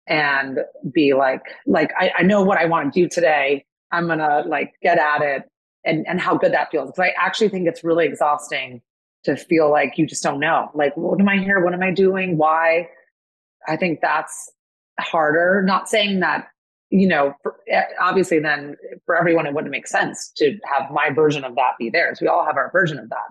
and 0.08 0.60
be 0.94 1.14
like 1.14 1.42
like 1.66 1.92
I, 2.00 2.12
I 2.20 2.22
know 2.24 2.44
what 2.44 2.58
i 2.58 2.66
want 2.66 2.94
to 2.94 3.02
do 3.02 3.10
today. 3.10 3.66
I'm 3.92 4.08
gonna 4.08 4.44
like 4.48 4.74
get 4.82 4.98
at 4.98 5.22
it 5.22 5.44
and 5.84 6.06
and 6.08 6.20
how 6.20 6.38
good 6.38 6.54
that 6.54 6.70
feels. 6.72 6.92
Because 6.92 7.10
i 7.10 7.14
actually 7.20 7.50
think 7.50 7.68
it's 7.68 7.84
really 7.84 8.06
exhausting 8.06 8.82
to 9.24 9.36
feel 9.36 9.72
like 9.72 9.98
you 9.98 10.06
just 10.06 10.24
don't 10.24 10.40
know. 10.40 10.70
Like 10.74 10.96
what 10.96 11.20
am 11.20 11.28
i 11.28 11.38
here? 11.38 11.64
What 11.64 11.74
am 11.74 11.84
i 11.84 11.92
doing? 11.92 12.38
Why 12.38 12.88
i 13.68 13.76
think 13.76 14.00
that's 14.02 14.52
harder 15.00 15.62
not 15.66 15.90
saying 15.90 16.20
that 16.20 16.48
you 16.90 17.08
know 17.08 17.34
for, 17.44 17.56
eh, 17.68 17.84
obviously 18.02 18.40
then 18.40 18.76
for 19.06 19.18
everyone 19.18 19.46
it 19.46 19.54
wouldn't 19.54 19.72
make 19.72 19.88
sense 19.88 20.32
to 20.36 20.58
have 20.64 20.90
my 20.92 21.10
version 21.10 21.44
of 21.44 21.56
that 21.56 21.72
be 21.78 21.90
theirs 21.90 22.20
we 22.22 22.28
all 22.28 22.46
have 22.46 22.58
our 22.58 22.72
version 22.72 22.98
of 22.98 23.10
that 23.10 23.28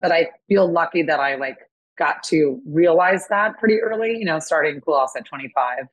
but 0.00 0.12
I 0.12 0.30
feel 0.48 0.70
lucky 0.70 1.02
that 1.02 1.20
I 1.20 1.36
like 1.36 1.58
got 1.98 2.22
to 2.24 2.60
realize 2.66 3.28
that 3.28 3.58
pretty 3.58 3.80
early, 3.80 4.16
you 4.18 4.24
know, 4.24 4.38
starting 4.38 4.80
Cool 4.80 4.96
Haus 4.96 5.16
at 5.16 5.24
25 5.24 5.86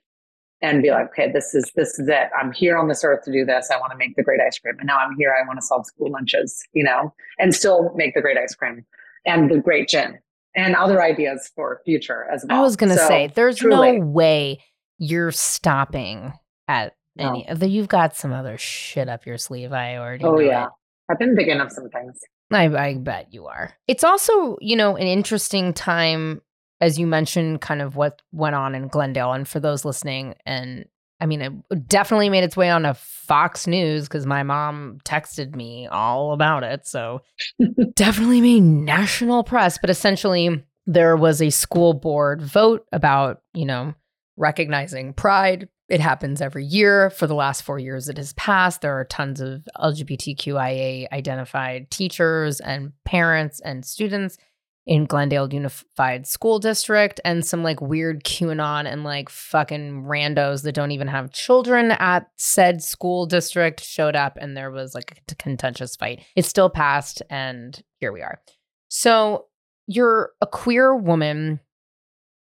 and 0.62 0.82
be 0.82 0.92
like, 0.92 1.08
okay, 1.08 1.32
this 1.32 1.54
is 1.56 1.72
this 1.76 2.00
is 2.00 2.08
it. 2.08 2.30
I'm 2.40 2.52
here 2.52 2.78
on 2.78 2.88
this 2.88 3.04
earth 3.04 3.24
to 3.26 3.32
do 3.32 3.46
this. 3.46 3.70
I 3.72 3.78
want 3.78 3.92
to 3.92 3.98
make 3.98 4.16
the 4.16 4.24
great 4.24 4.40
ice 4.40 4.60
cream. 4.60 4.76
And 4.80 4.88
now 4.88 4.98
I'm 4.98 5.16
here. 5.18 5.36
I 5.38 5.46
want 5.48 5.60
to 5.60 5.66
solve 5.66 5.86
school 5.86 6.12
lunches, 6.12 6.64
you 6.74 6.84
know, 6.84 7.14
and 7.40 7.54
still 7.54 7.92
make 7.96 8.14
the 8.14 8.22
great 8.22 8.38
ice 8.38 8.56
cream 8.56 8.86
and 9.26 9.50
the 9.50 9.58
great 9.60 9.88
gin 9.88 10.20
and 10.56 10.76
other 10.76 11.02
ideas 11.02 11.52
for 11.56 11.82
future 11.86 12.26
as 12.32 12.46
well. 12.48 12.60
I 12.60 12.62
was 12.62 12.76
gonna 12.76 12.98
So, 12.98 13.08
say, 13.08 13.32
there's 13.34 13.58
truly. 13.58 14.00
no 14.00 14.06
way 14.06 14.60
you're 15.00 15.32
stopping 15.32 16.34
at 16.68 16.96
No. 17.16 17.30
any 17.30 17.48
of 17.50 17.60
the. 17.60 17.68
You've 17.68 17.88
got 17.88 18.16
some 18.16 18.32
other 18.34 18.58
shit 18.58 19.10
up 19.10 19.26
your 19.26 19.38
sleeve. 19.38 19.72
I 19.74 19.98
already. 19.98 20.24
Oh 20.24 20.40
yeah. 20.40 20.66
it. 20.66 20.70
I've 21.12 21.20
been 21.20 21.36
thinking 21.36 21.60
of 21.60 21.72
some 21.72 21.90
things. 21.90 22.20
I, 22.52 22.66
I 22.66 22.94
bet 22.96 23.34
you 23.34 23.48
are. 23.48 23.72
It's 23.88 24.04
also, 24.04 24.58
you 24.62 24.76
know, 24.76 24.96
an 24.96 25.08
interesting 25.08 25.74
time, 25.74 26.42
as 26.80 27.00
you 27.00 27.08
mentioned, 27.08 27.62
kind 27.62 27.82
of 27.82 27.96
what 27.96 28.22
went 28.32 28.56
on 28.56 28.76
in 28.76 28.88
Glendale. 28.88 29.34
And 29.34 29.48
for 29.48 29.60
those 29.60 29.84
listening, 29.86 30.36
and 30.46 30.86
I 31.20 31.26
mean, 31.26 31.42
it 31.42 31.88
definitely 31.88 32.30
made 32.30 32.44
its 32.44 32.58
way 32.58 32.70
on 32.70 32.84
to 32.84 32.94
Fox 32.94 33.66
News 33.68 34.08
because 34.08 34.26
my 34.26 34.44
mom 34.44 35.00
texted 35.06 35.56
me 35.56 35.88
all 35.88 36.34
about 36.34 36.64
it. 36.64 36.86
So 36.86 37.22
definitely 37.96 38.42
made 38.42 38.64
national 38.64 39.44
press. 39.44 39.78
But 39.78 39.90
essentially, 39.90 40.64
there 40.86 41.16
was 41.16 41.42
a 41.42 41.50
school 41.50 41.94
board 41.94 42.42
vote 42.42 42.86
about, 42.92 43.42
you 43.54 43.66
know, 43.66 43.94
recognizing 44.36 45.14
pride. 45.14 45.70
It 45.88 46.02
happens 46.02 46.42
every 46.42 46.66
year. 46.66 47.10
For 47.10 47.28
the 47.28 47.36
last 47.36 47.62
four 47.62 47.80
years, 47.80 48.10
it 48.10 48.18
has 48.18 48.34
passed. 48.34 48.82
There 48.82 49.00
are 49.00 49.06
tons 49.06 49.40
of 49.40 49.68
LGBTQIA 49.78 51.08
identified 51.12 51.90
teachers 51.92 52.60
and 52.60 52.92
parents 53.06 53.62
and 53.62 53.86
students 53.86 54.38
in 54.86 55.06
Glendale 55.06 55.52
Unified 55.54 56.28
School 56.28 56.60
District, 56.60 57.20
and 57.24 57.46
some 57.46 57.64
like 57.64 57.80
weird 57.82 58.24
QAnon 58.24 58.86
and 58.86 59.04
like 59.04 59.30
fucking 59.30 60.04
randos 60.04 60.64
that 60.64 60.74
don't 60.74 60.92
even 60.92 61.08
have 61.08 61.32
children 61.32 61.92
at 61.92 62.28
said 62.38 62.84
school 62.84 63.26
district 63.26 63.82
showed 63.84 64.16
up, 64.16 64.38
and 64.42 64.58
there 64.58 64.72
was 64.72 64.94
like 64.94 65.22
a 65.32 65.36
contentious 65.36 65.96
fight. 65.96 66.22
It 66.36 66.46
still 66.46 66.70
passed, 66.70 67.22
and 67.30 67.82
here 68.00 68.12
we 68.12 68.22
are. 68.22 68.42
So 68.90 69.46
you're 69.88 70.32
a 70.42 70.48
queer 70.48 70.96
woman, 70.96 71.60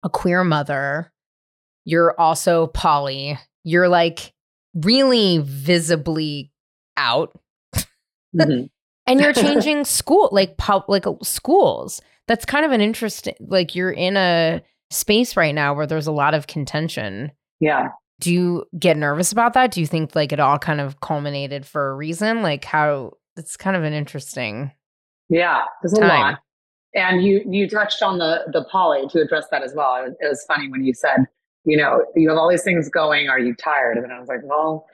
a 0.03 0.09
queer 0.09 0.43
mother. 0.43 1.11
You're 1.85 2.19
also 2.19 2.67
poly. 2.67 3.37
You're 3.63 3.87
like 3.89 4.33
really 4.73 5.37
visibly 5.37 6.51
out 6.97 7.37
Mhm. 8.35 8.69
and 9.07 9.21
you're 9.21 9.33
changing 9.45 9.85
school 9.85 10.29
like 10.31 10.57
pub 10.57 10.83
like 10.87 11.05
schools 11.23 12.01
that's 12.27 12.45
kind 12.45 12.65
of 12.65 12.71
an 12.71 12.81
interesting 12.81 13.35
like 13.39 13.75
you're 13.75 13.91
in 13.91 14.17
a 14.17 14.61
space 14.91 15.35
right 15.37 15.53
now 15.55 15.73
where 15.73 15.87
there's 15.87 16.07
a 16.07 16.11
lot 16.11 16.33
of 16.33 16.47
contention 16.47 17.31
Yeah. 17.59 17.89
do 18.19 18.33
you 18.33 18.65
get 18.77 18.97
nervous 18.97 19.31
about 19.31 19.53
that 19.53 19.71
do 19.71 19.81
you 19.81 19.87
think 19.87 20.15
like 20.15 20.31
it 20.31 20.39
all 20.39 20.57
kind 20.59 20.79
of 20.81 20.99
culminated 21.01 21.65
for 21.65 21.89
a 21.89 21.95
reason 21.95 22.41
like 22.41 22.63
how 22.65 23.13
it's 23.37 23.57
kind 23.57 23.75
of 23.75 23.83
an 23.83 23.93
interesting 23.93 24.71
Yeah, 25.29 25.61
there's 25.81 25.93
a 25.93 26.01
Time. 26.01 26.09
lot. 26.09 26.39
And 26.93 27.21
you 27.23 27.41
you 27.49 27.67
touched 27.67 28.01
on 28.01 28.19
the 28.19 28.43
the 28.53 28.63
poly 28.71 29.07
to 29.09 29.19
address 29.21 29.47
that 29.51 29.61
as 29.63 29.73
well. 29.75 29.95
It, 30.05 30.13
it 30.21 30.29
was 30.29 30.45
funny 30.47 30.69
when 30.69 30.85
you 30.85 30.93
said, 30.93 31.25
you 31.65 31.75
know, 31.75 32.05
you 32.15 32.29
have 32.29 32.37
all 32.37 32.47
these 32.49 32.63
things 32.63 32.87
going. 32.89 33.27
Are 33.27 33.37
you 33.39 33.53
tired? 33.53 33.97
And 33.97 34.13
I 34.13 34.19
was 34.19 34.29
like, 34.29 34.39
well, 34.43 34.85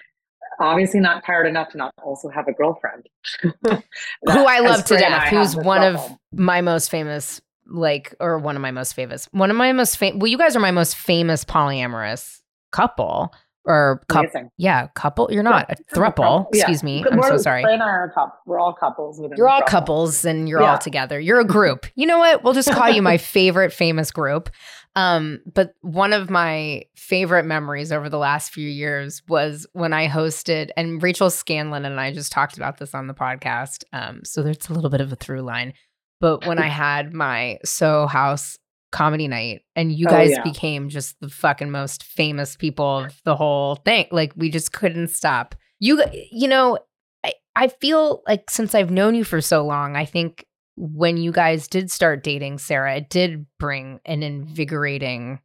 obviously 0.59 0.99
not 0.99 1.23
tired 1.25 1.47
enough 1.47 1.69
to 1.69 1.77
not 1.77 1.93
also 2.03 2.29
have 2.29 2.47
a 2.47 2.53
girlfriend. 2.53 3.07
who 3.43 3.79
i 4.25 4.59
love 4.59 4.83
to 4.85 4.97
death 4.97 5.27
who's 5.29 5.55
one 5.55 5.83
of 5.83 5.95
of 5.95 6.11
my 6.33 6.61
most 6.61 6.89
famous 6.89 7.41
like 7.67 8.13
or 8.19 8.37
one 8.37 8.55
of 8.55 8.61
my 8.61 8.71
most 8.71 8.93
famous 8.93 9.27
one 9.31 9.49
of 9.49 9.55
my 9.57 9.71
most 9.71 9.97
famous 9.97 10.19
well 10.19 10.27
you 10.27 10.37
guys 10.37 10.55
are 10.55 10.59
my 10.59 10.71
most 10.71 10.95
famous 10.95 11.45
polyamorous 11.45 12.39
couple 12.71 13.33
or 13.63 14.01
couple 14.09 14.51
yeah 14.57 14.87
couple 14.95 15.31
you're 15.31 15.43
not 15.43 15.69
a 15.71 15.75
thruple 15.95 16.47
Yeah. 16.51 16.61
excuse 16.61 16.81
me 16.83 17.05
i'm 17.09 17.21
so 17.21 17.37
sorry 17.37 17.63
and 17.63 17.81
I 17.81 17.85
are 17.85 18.05
a 18.05 18.11
couple. 18.11 18.37
We're 18.47 18.59
all 18.59 18.73
couples. 18.73 19.21
You're 19.37 19.47
all 19.47 19.61
couples 19.61 20.25
and 20.25 20.49
you're 20.49 20.61
Yeah. 20.61 20.71
all 20.71 20.77
together. 20.79 21.19
You're 21.19 21.39
a 21.39 21.45
group. 21.45 21.85
You 21.95 22.07
know 22.07 22.17
what? 22.17 22.43
We'll 22.43 22.53
just 22.53 22.71
call 22.71 22.89
you 22.89 23.01
my 23.03 23.17
favorite 23.37 23.71
famous 23.71 24.09
group. 24.11 24.49
Um, 24.95 25.39
but 25.54 25.73
one 25.82 26.12
of 26.12 26.30
my 26.30 26.84
favorite 26.95 27.45
memories 27.45 27.91
over 27.91 28.10
the 28.10 28.17
last 28.17 28.51
few 28.51 28.67
years 28.67 29.21
was 29.27 29.65
when 29.73 29.93
I 29.93 30.08
hosted, 30.08 30.69
and 30.75 31.01
Rachel 31.01 31.30
Scanlon 31.30 31.86
and 31.86 31.99
I 31.99 32.12
just 32.12 32.32
talked 32.32 32.58
about 32.58 32.77
this 32.77 32.93
on 32.93 33.08
the 33.08 33.13
podcast. 33.13 33.84
Um, 33.93 34.21
so 34.25 34.43
there's 34.43 34.67
a 34.69 34.73
little 34.73 34.89
bit 34.89 35.01
of 35.01 35.12
a 35.12 35.15
through 35.15 35.41
line. 35.41 35.73
But 36.19 36.45
when 36.45 36.60
I 36.60 36.67
had 36.67 37.13
my 37.13 37.60
So 37.63 38.06
House 38.08 38.58
comedy 38.91 39.30
night, 39.30 39.62
and 39.77 39.93
you 39.93 40.08
Oh, 40.08 40.12
guys 40.12 40.32
yeah. 40.32 40.43
became 40.43 40.89
just 40.89 41.15
the 41.21 41.30
fucking 41.30 41.71
most 41.71 42.04
famous 42.04 42.58
people 42.58 43.06
of 43.06 43.21
the 43.23 43.36
whole 43.38 43.77
thing. 43.77 44.08
Like 44.12 44.34
we 44.36 44.49
just 44.49 44.73
couldn't 44.73 45.08
stop. 45.08 45.56
You, 45.80 46.04
you 46.32 46.49
know, 46.49 46.77
I, 47.23 47.34
I 47.56 47.67
feel 47.69 48.21
like 48.27 48.49
since 48.49 48.75
I've 48.75 48.91
known 48.91 49.15
you 49.15 49.23
for 49.23 49.39
so 49.39 49.65
long, 49.65 49.95
I 49.95 50.04
think 50.04 50.45
when 50.77 51.17
you 51.17 51.31
guys 51.31 51.67
did 51.67 51.91
start 51.91 52.23
dating, 52.23 52.57
Sarah, 52.60 52.97
it 52.97 53.10
did 53.10 53.45
bring 53.60 53.99
an 54.05 54.23
invigorating 54.23 55.39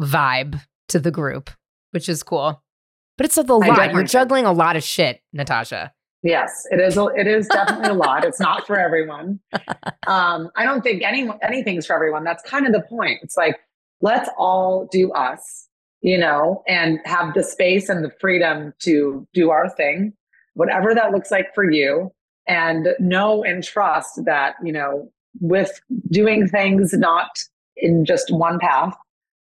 vibe 0.00 0.60
to 0.88 0.98
the 0.98 1.10
group, 1.10 1.50
which 1.90 2.08
is 2.08 2.22
cool. 2.22 2.62
But 3.16 3.26
it's 3.26 3.36
a 3.36 3.42
lot. 3.42 3.92
You're 3.92 4.04
juggling 4.04 4.46
a 4.46 4.52
lot 4.52 4.76
of 4.76 4.82
shit, 4.82 5.20
Natasha. 5.32 5.92
Yes, 6.22 6.66
it 6.70 6.80
is. 6.80 6.96
a- 6.96 7.06
It 7.16 7.26
is 7.26 7.46
definitely 7.48 7.90
a 7.90 7.94
lot. 7.94 8.24
It's 8.24 8.40
not 8.40 8.66
for 8.66 8.78
everyone. 8.78 9.40
Um, 10.06 10.50
I 10.56 10.64
don't 10.64 10.82
think 10.82 11.02
any 11.04 11.28
anything's 11.42 11.86
for 11.86 11.94
everyone. 11.94 12.24
That's 12.24 12.42
kind 12.42 12.66
of 12.66 12.72
the 12.72 12.80
point. 12.80 13.20
It's 13.22 13.36
like 13.36 13.56
let's 14.00 14.28
all 14.36 14.88
do 14.90 15.12
us, 15.12 15.68
you 16.00 16.18
know, 16.18 16.64
and 16.66 16.98
have 17.04 17.34
the 17.34 17.44
space 17.44 17.88
and 17.88 18.02
the 18.04 18.10
freedom 18.20 18.72
to 18.80 19.28
do 19.34 19.50
our 19.50 19.68
thing, 19.68 20.14
whatever 20.54 20.94
that 20.94 21.12
looks 21.12 21.30
like 21.30 21.54
for 21.54 21.70
you. 21.70 22.10
And 22.46 22.88
know 22.98 23.44
and 23.44 23.62
trust 23.62 24.24
that, 24.24 24.54
you 24.62 24.72
know, 24.72 25.10
with 25.40 25.80
doing 26.10 26.48
things 26.48 26.92
not 26.92 27.30
in 27.76 28.04
just 28.04 28.32
one 28.32 28.58
path, 28.58 28.96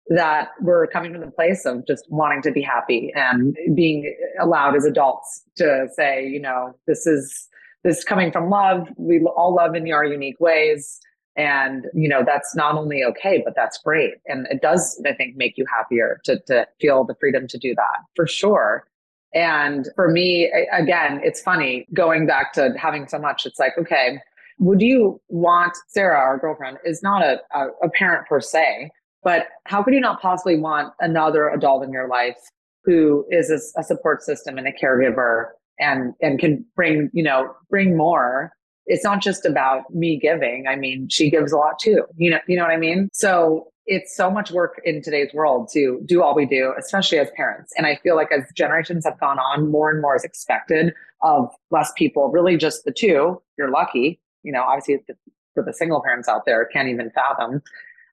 that 0.09 0.51
we're 0.61 0.87
coming 0.87 1.13
from 1.13 1.21
the 1.21 1.31
place 1.31 1.65
of 1.67 1.87
just 1.87 2.05
wanting 2.11 2.41
to 2.43 2.53
be 2.53 2.63
happy 2.63 3.13
and 3.15 3.57
being 3.75 4.15
allowed 4.41 4.77
as 4.77 4.85
adults 4.85 5.43
to 5.57 5.89
say, 5.95 6.27
you 6.27 6.41
know, 6.41 6.75
this 6.87 7.07
is 7.07 7.49
this 7.83 7.99
is 7.99 8.05
coming 8.05 8.33
from 8.33 8.51
love. 8.51 8.89
We 8.97 9.21
all 9.37 9.55
love 9.55 9.75
in 9.75 9.91
our 9.93 10.05
unique 10.05 10.41
ways. 10.41 11.01
And, 11.37 11.87
you 11.93 12.09
know, 12.09 12.25
that's 12.25 12.57
not 12.57 12.77
only 12.77 13.05
okay, 13.05 13.43
but 13.45 13.55
that's 13.55 13.79
great. 13.79 14.15
And 14.27 14.47
it 14.51 14.63
does, 14.63 15.01
I 15.07 15.13
think, 15.13 15.37
make 15.37 15.59
you 15.59 15.67
happier 15.73 16.19
to, 16.25 16.41
to 16.47 16.67
feel 16.81 17.05
the 17.05 17.15
freedom 17.21 17.47
to 17.49 17.59
do 17.59 17.75
that 17.75 18.01
for 18.15 18.27
sure. 18.27 18.87
And 19.35 19.89
for 19.95 20.11
me, 20.11 20.51
again, 20.73 21.21
it's 21.23 21.41
funny 21.41 21.87
going 21.93 22.27
back 22.27 22.53
to 22.55 22.75
having 22.79 23.07
so 23.09 23.19
much. 23.19 23.45
It's 23.45 23.59
like, 23.59 23.73
okay, 23.79 24.19
would 24.59 24.81
you 24.81 25.21
want 25.29 25.77
Sarah, 25.89 26.19
our 26.19 26.39
girlfriend, 26.39 26.79
is 26.85 27.03
not 27.03 27.23
a, 27.23 27.41
a, 27.55 27.69
a 27.83 27.91
parent 27.91 28.27
per 28.27 28.41
se, 28.41 28.91
but 29.23 29.49
how 29.65 29.83
could 29.83 29.93
you 29.93 30.01
not 30.01 30.21
possibly 30.23 30.59
want 30.59 30.95
another 31.01 31.49
adult 31.49 31.85
in 31.85 31.93
your 31.93 32.09
life 32.09 32.39
who 32.85 33.27
is 33.31 33.51
a, 33.51 33.81
a 33.81 33.83
support 33.83 34.23
system 34.23 34.57
and 34.57 34.67
a 34.67 34.73
caregiver 34.73 35.47
and 35.79 36.15
and 36.23 36.39
can 36.39 36.65
bring 36.75 37.11
you 37.13 37.23
know 37.23 37.55
bring 37.69 37.97
more? 37.97 38.53
It's 38.87 39.05
not 39.05 39.21
just 39.21 39.45
about 39.45 39.93
me 39.93 40.19
giving. 40.19 40.67
I 40.69 40.77
mean 40.77 41.09
she 41.11 41.29
gives 41.29 41.53
a 41.53 41.57
lot 41.57 41.79
too. 41.79 42.05
You 42.17 42.31
know 42.31 42.39
you 42.47 42.57
know 42.57 42.63
what 42.63 42.71
i 42.71 42.77
mean? 42.79 43.11
So 43.13 43.67
it's 43.87 44.15
so 44.15 44.31
much 44.31 44.51
work 44.51 44.81
in 44.85 45.01
today's 45.01 45.33
world 45.33 45.69
to 45.73 46.01
do 46.05 46.23
all 46.23 46.35
we 46.35 46.45
do 46.45 46.73
especially 46.79 47.19
as 47.19 47.29
parents. 47.37 47.73
And 47.77 47.87
i 47.87 47.97
feel 48.03 48.17
like 48.17 48.33
as 48.33 48.43
generations 48.55 49.05
have 49.05 49.19
gone 49.21 49.39
on 49.39 49.71
more 49.71 49.91
and 49.91 50.03
more 50.03 50.17
is 50.17 50.25
expected 50.25 50.93
of 51.23 51.49
less 51.71 51.93
people. 51.97 52.29
Really 52.29 52.57
just 52.57 52.85
the 52.85 52.93
two 52.93 53.41
you're 53.57 53.71
lucky 53.71 54.21
you 54.43 54.53
know 54.53 54.63
obviously 54.63 54.99
for 55.55 55.63
the 55.63 55.73
single 55.73 56.03
parents 56.03 56.29
out 56.29 56.43
there 56.47 56.65
can't 56.67 56.89
even 56.89 57.11
fathom. 57.11 57.63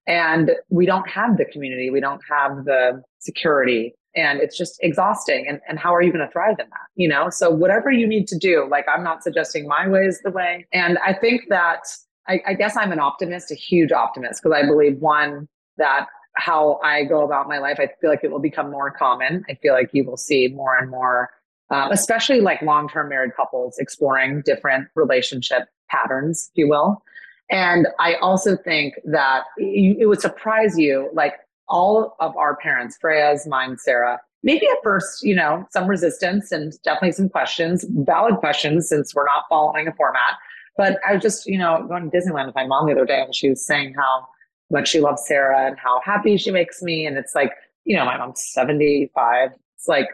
And 0.06 0.52
we 0.70 0.86
don't 0.86 1.10
have 1.10 1.38
the 1.38 1.46
community 1.46 1.90
we 1.90 2.00
don't 2.00 2.22
have 2.30 2.66
the 2.66 3.02
security 3.20 3.96
and 4.16 4.40
it's 4.42 4.56
just 4.56 4.78
exhausting. 4.84 5.48
And, 5.50 5.60
and 5.68 5.80
how 5.80 5.96
are 5.96 6.04
you 6.04 6.12
going 6.14 6.24
to 6.24 6.32
thrive 6.32 6.60
in 6.60 6.70
that 6.70 6.88
you 6.96 7.08
know? 7.08 7.30
So 7.30 7.50
whatever 7.50 7.92
you 7.92 8.06
need 8.08 8.28
to 8.28 8.38
do 8.38 8.68
like 8.70 8.86
i'm 8.88 9.04
not 9.04 9.24
suggesting 9.24 9.68
my 9.68 9.88
way 9.88 10.02
is 10.02 10.22
the 10.24 10.32
way. 10.32 10.68
And 10.72 11.00
i 11.00 11.14
think 11.14 11.44
that 11.50 11.82
i, 12.28 12.42
I 12.48 12.54
guess 12.54 12.78
i'm 12.78 12.92
an 12.92 13.00
optimist 13.00 13.52
a 13.52 13.56
huge 13.56 13.92
optimist 13.92 14.42
because 14.42 14.56
i 14.56 14.66
believe 14.66 14.98
one 15.00 15.48
that 15.78 16.08
how 16.36 16.80
i 16.84 17.04
go 17.04 17.24
about 17.24 17.48
my 17.48 17.60
life 17.60 17.78
i 17.80 17.88
feel 18.02 18.10
like 18.10 18.24
it 18.24 18.32
will 18.32 18.40
become 18.40 18.72
more 18.72 18.92
common 18.92 19.44
i 19.50 19.54
feel 19.56 19.74
like 19.74 19.90
you 19.94 20.04
will 20.04 20.18
see 20.18 20.48
more 20.50 20.78
and 20.78 20.90
more 20.90 21.30
uh, 21.70 21.88
especially 21.92 22.42
like 22.42 22.62
long-term 22.62 23.10
married 23.10 23.32
couples 23.36 23.78
exploring 23.80 24.42
different 24.46 24.88
relationship 24.96 25.68
patterns 25.90 26.50
if 26.52 26.58
you 26.58 26.68
will 26.68 27.04
and 27.52 27.88
i 28.00 28.16
also 28.16 28.56
think 28.58 28.96
that 29.06 29.44
it 29.58 30.08
would 30.08 30.22
surprise 30.22 30.78
you 30.78 31.10
like 31.14 31.36
all 31.68 32.16
of 32.20 32.36
our 32.38 32.56
parents, 32.56 32.98
Freya's, 33.00 33.48
mine, 33.48 33.78
Sarah, 33.78 34.20
maybe 34.44 34.68
at 34.68 34.78
first, 34.84 35.24
you 35.24 35.36
know, 35.36 35.66
some 35.72 35.88
resistance 35.88 36.52
and 36.52 36.74
definitely 36.84 37.14
some 37.14 37.30
questions, 37.30 37.86
valid 37.90 38.38
questions, 38.38 38.90
since 38.90 39.14
we're 39.16 39.26
not 39.26 39.46
following 39.50 39.88
a 39.88 39.94
format. 39.94 40.38
But 40.78 41.00
I 41.08 41.14
was 41.14 41.22
just, 41.22 41.46
you 41.46 41.58
know, 41.58 41.86
going 41.88 42.10
to 42.10 42.16
Disneyland 42.16 42.48
with 42.48 42.56
my 42.56 42.66
mom 42.66 42.88
the 42.88 42.94
other 42.94 43.06
day 43.06 43.22
and 43.22 43.34
she 43.34 43.50
was 43.50 43.66
saying 43.66 43.94
how 43.96 44.28
much 44.74 44.90
she 44.90 45.00
loves 45.00 45.24
Sarah 45.26 45.68
and 45.68 45.78
how 45.78 46.02
happy 46.04 46.36
she 46.38 46.52
makes 46.52 46.82
me. 46.82 47.06
And 47.06 47.18
it's 47.18 47.34
like, 47.34 47.54
you 47.86 47.96
know, 47.96 48.04
my 48.06 48.18
mom's 48.18 48.44
75. 48.44 49.52
It's 49.76 49.88
like, 49.88 50.08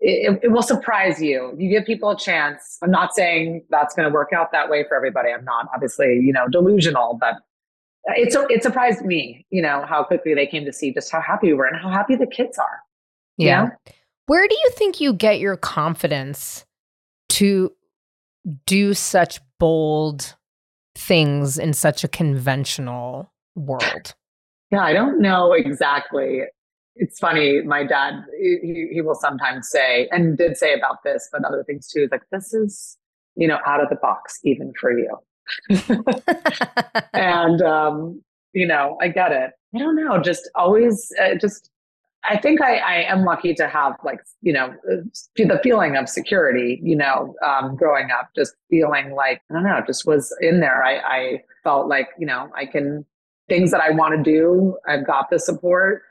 it, 0.00 0.40
it 0.42 0.48
will 0.52 0.62
surprise 0.62 1.22
you. 1.22 1.54
You 1.56 1.70
give 1.70 1.84
people 1.86 2.10
a 2.10 2.18
chance. 2.18 2.78
I'm 2.82 2.90
not 2.90 3.14
saying 3.14 3.64
that's 3.70 3.94
going 3.94 4.08
to 4.08 4.12
work 4.12 4.32
out 4.32 4.52
that 4.52 4.68
way 4.68 4.84
for 4.86 4.96
everybody. 4.96 5.30
I'm 5.30 5.44
not 5.44 5.68
obviously, 5.74 6.20
you 6.20 6.32
know, 6.32 6.46
delusional, 6.48 7.16
but 7.18 7.36
it's 8.08 8.36
it 8.50 8.62
surprised 8.62 9.04
me, 9.04 9.46
you 9.50 9.62
know, 9.62 9.84
how 9.86 10.04
quickly 10.04 10.34
they 10.34 10.46
came 10.46 10.64
to 10.66 10.72
see 10.72 10.92
just 10.92 11.10
how 11.10 11.20
happy 11.20 11.48
we 11.48 11.54
were 11.54 11.64
and 11.64 11.80
how 11.80 11.88
happy 11.88 12.16
the 12.16 12.26
kids 12.26 12.58
are. 12.58 12.80
Yeah. 13.38 13.70
Where 14.26 14.46
do 14.46 14.54
you 14.54 14.70
think 14.72 15.00
you 15.00 15.12
get 15.12 15.40
your 15.40 15.56
confidence 15.56 16.64
to 17.30 17.72
do 18.66 18.94
such 18.94 19.40
bold 19.58 20.36
things 20.94 21.58
in 21.58 21.72
such 21.72 22.04
a 22.04 22.08
conventional 22.08 23.32
world? 23.54 24.14
Yeah, 24.70 24.82
I 24.82 24.92
don't 24.92 25.20
know 25.20 25.52
exactly. 25.52 26.42
It's 26.96 27.18
funny. 27.18 27.62
My 27.62 27.84
dad, 27.84 28.24
he, 28.40 28.88
he 28.92 29.00
will 29.00 29.14
sometimes 29.14 29.68
say, 29.68 30.08
and 30.10 30.38
did 30.38 30.56
say 30.56 30.74
about 30.74 31.02
this, 31.04 31.28
but 31.32 31.44
other 31.44 31.64
things 31.64 31.88
too, 31.88 32.08
like, 32.10 32.22
this 32.30 32.54
is, 32.54 32.96
you 33.36 33.48
know, 33.48 33.58
out 33.66 33.82
of 33.82 33.88
the 33.88 33.96
box, 33.96 34.38
even 34.44 34.72
for 34.80 34.96
you. 34.96 35.18
and 37.12 37.62
um, 37.62 38.22
you 38.52 38.66
know, 38.66 38.96
I 39.00 39.08
get 39.08 39.32
it. 39.32 39.50
I 39.74 39.78
don't 39.78 39.96
know. 39.96 40.20
Just 40.20 40.48
always, 40.54 41.12
uh, 41.20 41.34
just 41.34 41.70
I 42.24 42.38
think 42.38 42.62
I, 42.62 42.76
I, 42.76 42.94
am 43.02 43.24
lucky 43.24 43.52
to 43.54 43.68
have 43.68 43.96
like 44.02 44.20
you 44.40 44.52
know 44.52 44.74
uh, 44.90 45.02
the 45.36 45.60
feeling 45.62 45.96
of 45.96 46.08
security. 46.08 46.80
You 46.82 46.96
know, 46.96 47.34
um, 47.44 47.76
growing 47.76 48.10
up, 48.10 48.30
just 48.34 48.54
feeling 48.70 49.12
like 49.14 49.42
I 49.50 49.54
don't 49.54 49.64
know, 49.64 49.80
just 49.86 50.06
was 50.06 50.34
in 50.40 50.60
there. 50.60 50.82
I, 50.82 50.96
I 50.98 51.42
felt 51.62 51.88
like 51.88 52.08
you 52.18 52.26
know 52.26 52.48
I 52.56 52.66
can 52.66 53.04
things 53.48 53.70
that 53.70 53.80
I 53.80 53.90
want 53.90 54.16
to 54.16 54.22
do. 54.22 54.76
I've 54.88 55.06
got 55.06 55.30
the 55.30 55.38
support. 55.38 56.02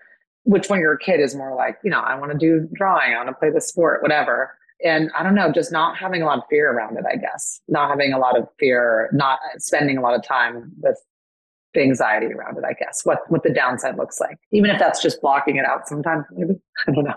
Which 0.45 0.67
when 0.67 0.81
you're 0.81 0.93
a 0.93 0.99
kid 0.99 1.21
is 1.21 1.35
more 1.35 1.55
like 1.55 1.77
you 1.83 1.89
know 1.89 2.01
I 2.01 2.15
want 2.15 2.31
to 2.33 2.37
do 2.37 2.67
drawing, 2.73 3.13
I 3.13 3.17
want 3.17 3.29
to 3.29 3.33
play 3.33 3.49
the 3.49 3.61
sport, 3.61 4.01
whatever 4.01 4.51
and 4.83 5.09
I 5.17 5.23
don't 5.23 5.35
know, 5.35 5.51
just 5.51 5.71
not 5.71 5.97
having 5.97 6.21
a 6.21 6.25
lot 6.25 6.39
of 6.39 6.43
fear 6.49 6.71
around 6.71 6.97
it, 6.97 7.05
I 7.09 7.15
guess. 7.15 7.61
Not 7.67 7.89
having 7.89 8.11
a 8.11 8.19
lot 8.19 8.37
of 8.37 8.47
fear, 8.59 9.09
not 9.13 9.39
spending 9.57 9.97
a 9.97 10.01
lot 10.01 10.13
of 10.13 10.23
time 10.23 10.71
with 10.81 11.01
the 11.73 11.81
anxiety 11.81 12.27
around 12.27 12.57
it, 12.57 12.65
I 12.65 12.73
guess. 12.73 13.01
What 13.05 13.19
what 13.29 13.43
the 13.43 13.49
downside 13.49 13.97
looks 13.97 14.19
like. 14.19 14.37
Even 14.51 14.69
if 14.69 14.79
that's 14.79 15.01
just 15.01 15.21
blocking 15.21 15.55
it 15.55 15.65
out 15.65 15.87
sometimes, 15.87 16.25
maybe. 16.31 16.55
I 16.87 16.91
don't 16.91 17.05
know. 17.05 17.15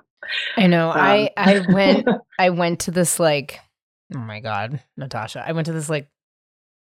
I 0.57 0.67
know. 0.67 0.91
Um. 0.91 0.97
I 0.97 1.31
I 1.37 1.65
went 1.73 2.09
I 2.39 2.51
went 2.51 2.81
to 2.81 2.91
this 2.93 3.19
like 3.19 3.61
oh 4.15 4.19
my 4.19 4.41
God, 4.41 4.81
Natasha. 4.97 5.45
I 5.47 5.53
went 5.53 5.67
to 5.67 5.73
this 5.73 5.89
like 5.89 6.09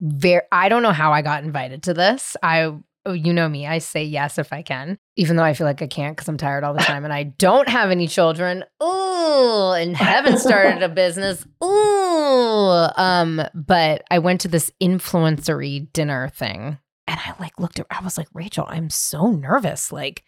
very 0.01 0.43
I 0.53 0.69
don't 0.69 0.83
know 0.83 0.93
how 0.93 1.13
I 1.13 1.23
got 1.23 1.45
invited 1.45 1.83
to 1.85 1.95
this. 1.95 2.37
I 2.43 2.75
oh, 3.07 3.13
you 3.13 3.33
know 3.33 3.49
me, 3.49 3.67
I 3.67 3.79
say 3.79 4.05
yes 4.05 4.39
if 4.39 4.53
I 4.53 4.63
can, 4.63 4.99
even 5.17 5.37
though 5.37 5.43
I 5.43 5.55
feel 5.55 5.67
like 5.67 5.83
I 5.83 5.87
can't 5.87 6.17
because 6.17 6.29
I'm 6.29 6.37
tired 6.37 6.65
all 6.65 6.75
the 6.75 6.81
time 6.81 7.05
and 7.05 7.13
I 7.13 7.23
don't 7.25 7.69
have 7.69 7.91
any 7.91 8.07
children. 8.07 8.65
Ooh, 8.83 9.73
and 9.73 9.97
haven't 9.97 10.39
started 10.39 10.83
a 10.83 10.89
business. 10.91 11.47
Ooh. 11.63 12.89
Um, 12.97 13.43
but 13.55 14.05
I 14.11 14.19
went 14.19 14.43
to 14.43 14.49
this 14.49 14.71
influencery 14.83 15.93
dinner 15.93 16.29
thing 16.29 16.79
and 17.07 17.21
I 17.25 17.35
like 17.41 17.59
looked 17.59 17.81
at 17.81 17.87
I 17.91 18.03
was 18.03 18.19
like, 18.19 18.29
Rachel, 18.35 18.67
I'm 18.69 18.91
so 18.91 19.31
nervous. 19.31 19.91
Like, 19.91 20.23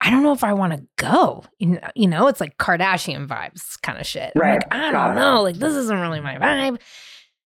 I 0.00 0.10
don't 0.10 0.22
know 0.22 0.32
if 0.32 0.44
I 0.44 0.52
want 0.52 0.72
to 0.74 0.86
go. 0.96 1.44
You 1.58 2.08
know, 2.08 2.26
it's 2.26 2.40
like 2.40 2.58
Kardashian 2.58 3.26
vibes 3.26 3.80
kind 3.82 3.98
of 3.98 4.06
shit. 4.06 4.32
Right. 4.34 4.54
Like, 4.54 4.74
I 4.74 4.90
don't 4.90 5.14
know. 5.14 5.42
Like, 5.42 5.56
this 5.56 5.74
isn't 5.74 6.00
really 6.00 6.20
my 6.20 6.36
vibe. 6.36 6.78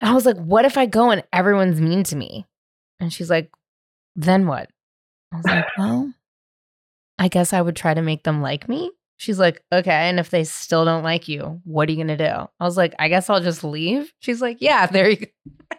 And 0.01 0.11
I 0.11 0.15
was 0.15 0.25
like, 0.25 0.39
what 0.39 0.65
if 0.65 0.79
I 0.79 0.87
go 0.87 1.11
and 1.11 1.23
everyone's 1.33 1.81
mean 1.81 2.05
to 2.05 2.17
me? 2.17 2.47
And 3.01 3.13
she's 3.13 3.31
like, 3.31 3.51
then 4.17 4.47
what? 4.47 4.71
I 5.33 5.37
was 5.37 5.45
like, 5.47 5.67
well, 5.79 6.13
I 7.19 7.29
guess 7.29 7.53
I 7.53 7.61
would 7.61 7.77
try 7.77 7.95
to 7.95 8.03
make 8.03 8.25
them 8.25 8.41
like 8.41 8.69
me. 8.69 8.91
She's 9.19 9.41
like, 9.41 9.63
okay. 9.73 9.91
And 9.91 10.21
if 10.21 10.31
they 10.31 10.45
still 10.45 10.85
don't 10.85 11.03
like 11.03 11.27
you, 11.27 11.61
what 11.65 11.89
are 11.89 11.93
you 11.93 11.97
going 11.97 12.17
to 12.17 12.17
do? 12.17 12.49
I 12.61 12.65
was 12.65 12.77
like, 12.77 12.95
I 13.01 13.09
guess 13.09 13.29
I'll 13.29 13.41
just 13.41 13.65
leave. 13.65 14.13
She's 14.21 14.41
like, 14.41 14.59
yeah, 14.61 14.87
there 14.87 15.11
you 15.11 15.17
go. 15.17 15.27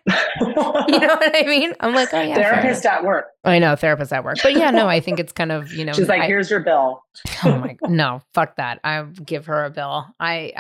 you 0.42 1.00
know 1.00 1.16
what 1.16 1.36
I 1.36 1.44
mean? 1.46 1.74
I'm 1.80 1.94
like, 1.94 2.14
oh, 2.14 2.22
yeah. 2.22 2.36
Therapist 2.36 2.86
at 2.86 3.04
work. 3.04 3.28
I 3.46 3.60
know, 3.60 3.76
therapist 3.76 4.12
at 4.12 4.24
work. 4.24 4.38
But 4.44 4.54
yeah, 4.54 4.72
no, 4.72 4.88
I 4.88 5.00
think 5.00 5.20
it's 5.20 5.32
kind 5.32 5.52
of, 5.52 5.72
you 5.72 5.86
know. 5.86 5.94
She's 5.94 6.10
like, 6.10 6.22
I, 6.22 6.28
here's 6.28 6.50
your 6.50 6.60
bill. 6.60 7.04
oh 7.46 7.58
my, 7.58 7.74
god. 7.74 7.90
no, 7.90 8.22
fuck 8.34 8.58
that. 8.58 8.80
I 8.84 9.04
give 9.04 9.46
her 9.46 9.66
a 9.66 9.70
bill. 9.70 10.06
I, 10.20 10.52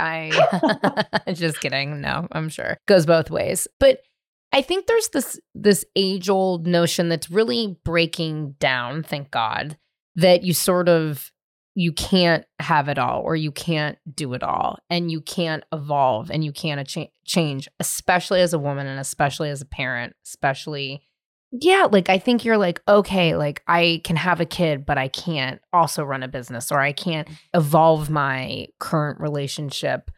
I, 1.27 1.33
just 1.33 1.59
kidding. 1.59 2.01
No, 2.01 2.27
I'm 2.31 2.49
sure. 2.49 2.77
Goes 2.87 3.05
both 3.05 3.29
ways. 3.29 3.67
But 3.79 4.01
I 4.51 4.61
think 4.61 4.87
there's 4.87 5.09
this 5.09 5.39
this 5.53 5.85
age 5.95 6.29
old 6.29 6.65
notion 6.65 7.09
that's 7.09 7.29
really 7.29 7.77
breaking 7.83 8.55
down, 8.59 9.03
thank 9.03 9.31
God, 9.31 9.77
that 10.15 10.43
you 10.43 10.53
sort 10.53 10.89
of 10.89 11.31
you 11.75 11.93
can't 11.93 12.45
have 12.59 12.89
it 12.89 12.97
all 12.97 13.21
or 13.21 13.35
you 13.35 13.51
can't 13.51 13.97
do 14.13 14.33
it 14.33 14.43
all 14.43 14.79
and 14.89 15.11
you 15.11 15.21
can't 15.21 15.63
evolve 15.71 16.29
and 16.31 16.43
you 16.43 16.51
can't 16.51 16.85
ch- 16.87 17.11
change, 17.25 17.69
especially 17.79 18.41
as 18.41 18.53
a 18.53 18.59
woman 18.59 18.87
and 18.87 18.99
especially 18.99 19.49
as 19.49 19.61
a 19.61 19.65
parent, 19.65 20.13
especially 20.25 21.03
yeah, 21.51 21.87
like 21.91 22.09
I 22.09 22.19
think 22.19 22.45
you're 22.45 22.59
like, 22.59 22.79
okay, 22.87 23.35
like 23.35 23.63
I 23.67 24.01
can 24.03 24.15
have 24.15 24.39
a 24.39 24.45
kid, 24.45 24.85
but 24.85 24.99
I 24.99 25.07
can't 25.07 25.59
also 25.73 26.03
run 26.03 26.21
a 26.21 26.27
business 26.27 26.71
or 26.71 26.79
I 26.79 26.91
can't 26.91 27.27
mm. 27.27 27.35
evolve 27.55 28.09
my 28.09 28.67
current 28.79 29.19
relationship 29.19 30.11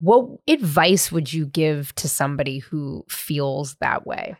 what 0.00 0.28
advice 0.48 1.10
would 1.10 1.32
you 1.32 1.46
give 1.46 1.94
to 1.96 2.08
somebody 2.08 2.58
who 2.58 3.04
feels 3.08 3.76
that 3.76 4.06
way? 4.06 4.36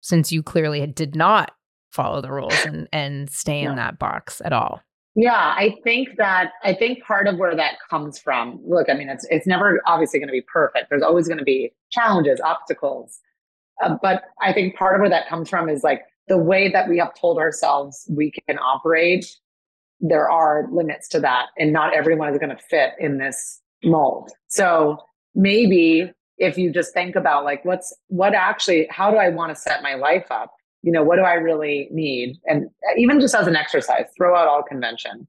Since 0.00 0.32
you 0.32 0.42
clearly 0.42 0.86
did 0.86 1.16
not 1.16 1.52
follow 1.90 2.20
the 2.20 2.30
rules 2.30 2.64
and, 2.64 2.88
and 2.92 3.30
stay 3.30 3.60
in 3.60 3.76
that 3.76 3.98
box 3.98 4.42
at 4.44 4.52
all. 4.52 4.80
Yeah, 5.16 5.54
I 5.56 5.76
think 5.84 6.16
that 6.18 6.50
I 6.64 6.74
think 6.74 7.04
part 7.04 7.28
of 7.28 7.38
where 7.38 7.54
that 7.54 7.76
comes 7.88 8.18
from. 8.18 8.60
Look, 8.66 8.90
I 8.90 8.94
mean, 8.94 9.08
it's 9.08 9.24
it's 9.30 9.46
never 9.46 9.80
obviously 9.86 10.18
going 10.18 10.28
to 10.28 10.32
be 10.32 10.42
perfect. 10.42 10.90
There's 10.90 11.04
always 11.04 11.28
going 11.28 11.38
to 11.38 11.44
be 11.44 11.72
challenges, 11.92 12.40
obstacles, 12.40 13.20
uh, 13.82 13.94
but 14.02 14.24
I 14.42 14.52
think 14.52 14.74
part 14.76 14.96
of 14.96 15.00
where 15.00 15.10
that 15.10 15.28
comes 15.28 15.48
from 15.48 15.68
is 15.68 15.84
like 15.84 16.02
the 16.26 16.38
way 16.38 16.68
that 16.68 16.88
we 16.88 16.98
have 16.98 17.14
told 17.14 17.38
ourselves 17.38 18.10
we 18.10 18.32
can 18.48 18.58
operate. 18.58 19.26
There 20.00 20.28
are 20.28 20.66
limits 20.72 21.08
to 21.10 21.20
that, 21.20 21.46
and 21.58 21.72
not 21.72 21.94
everyone 21.94 22.30
is 22.30 22.38
going 22.38 22.54
to 22.54 22.62
fit 22.62 22.90
in 22.98 23.18
this 23.18 23.60
mold. 23.84 24.30
So 24.48 24.98
maybe 25.34 26.10
if 26.38 26.58
you 26.58 26.72
just 26.72 26.92
think 26.92 27.16
about 27.16 27.44
like 27.44 27.64
what's 27.64 27.94
what 28.08 28.34
actually, 28.34 28.86
how 28.90 29.10
do 29.10 29.16
I 29.16 29.28
want 29.28 29.54
to 29.54 29.60
set 29.60 29.82
my 29.82 29.94
life 29.94 30.26
up? 30.30 30.52
you 30.84 30.92
know, 30.92 31.02
what 31.02 31.16
do 31.16 31.22
I 31.22 31.32
really 31.32 31.88
need? 31.90 32.36
And 32.44 32.68
even 32.98 33.18
just 33.18 33.34
as 33.34 33.46
an 33.46 33.56
exercise, 33.56 34.04
throw 34.16 34.36
out 34.36 34.46
all 34.46 34.62
convention. 34.62 35.26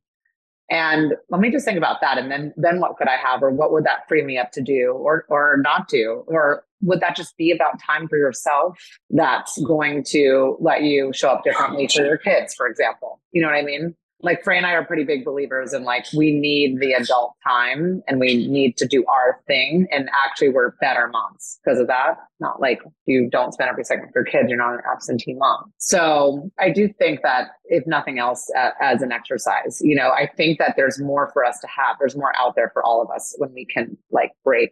And 0.70 1.14
let 1.30 1.40
me 1.40 1.50
just 1.50 1.64
think 1.64 1.78
about 1.78 2.02
that. 2.02 2.18
And 2.18 2.30
then, 2.30 2.54
then 2.58 2.82
what 2.82 2.98
could 2.98 3.08
I 3.08 3.16
have, 3.16 3.42
or 3.42 3.52
what 3.52 3.72
would 3.72 3.86
that 3.86 4.06
free 4.10 4.22
me 4.22 4.38
up 4.38 4.52
to 4.52 4.62
do, 4.62 4.92
or, 4.92 5.26
or 5.30 5.58
not 5.62 5.88
do, 5.88 6.26
or 6.28 6.66
would 6.82 7.00
that 7.00 7.16
just 7.16 7.38
be 7.38 7.52
about 7.52 7.80
time 7.82 8.10
for 8.10 8.18
yourself 8.18 8.78
that's 9.12 9.58
going 9.62 10.04
to 10.10 10.58
let 10.60 10.84
you 10.84 11.14
show 11.14 11.30
up 11.30 11.46
differently 11.46 11.88
for 11.88 12.04
your 12.04 12.18
kids, 12.18 12.54
for 12.54 12.68
example? 12.68 13.22
You 13.32 13.42
know 13.42 13.48
what 13.48 13.56
I 13.56 13.62
mean? 13.62 13.96
Like 14.22 14.44
Frey 14.44 14.58
and 14.58 14.66
I 14.66 14.72
are 14.72 14.86
pretty 14.86 15.04
big 15.04 15.26
believers 15.26 15.74
in 15.74 15.84
like 15.84 16.06
we 16.16 16.34
need 16.34 16.80
the 16.80 16.94
adult 16.94 17.36
time 17.46 18.02
and 18.08 18.20
we 18.20 18.48
need 18.48 18.78
to 18.78 18.88
do 18.88 19.06
our 19.06 19.42
thing. 19.46 19.88
And 19.92 20.10
actually, 20.26 20.50
we're 20.50 20.72
better 20.82 21.08
moms 21.08 21.60
because 21.64 21.80
of 21.80 21.88
that. 21.88 22.18
Not 22.40 22.60
like 22.60 22.82
you 23.06 23.30
don't 23.30 23.54
spend 23.54 23.70
every 23.70 23.84
second 23.84 24.08
with 24.08 24.16
your 24.16 24.24
kids, 24.24 24.50
you're 24.50 24.58
not 24.58 24.74
an 24.74 24.82
absentee 24.92 25.36
mom. 25.36 25.72
So 25.78 26.50
I 26.60 26.70
do 26.70 26.90
think 26.98 27.22
that 27.24 27.50
if 27.66 27.86
nothing 27.86 28.20
else, 28.20 28.50
uh, 28.58 28.72
as 28.82 29.02
an 29.02 29.12
exercise, 29.12 29.80
you 29.82 29.96
know, 29.96 30.10
I 30.10 30.30
think 30.36 30.60
that 30.60 30.74
there's 30.76 31.00
more 31.00 31.30
for 31.34 31.46
us 31.46 31.60
to 31.60 31.68
have. 31.68 31.98
There's 32.00 32.16
more 32.16 32.34
out 32.38 32.56
there 32.56 32.72
for 32.74 32.84
all 32.84 33.02
of 33.02 33.10
us 33.10 33.36
when 33.38 33.54
we 33.54 33.66
can 33.66 33.98
like 34.12 34.32
break 34.44 34.72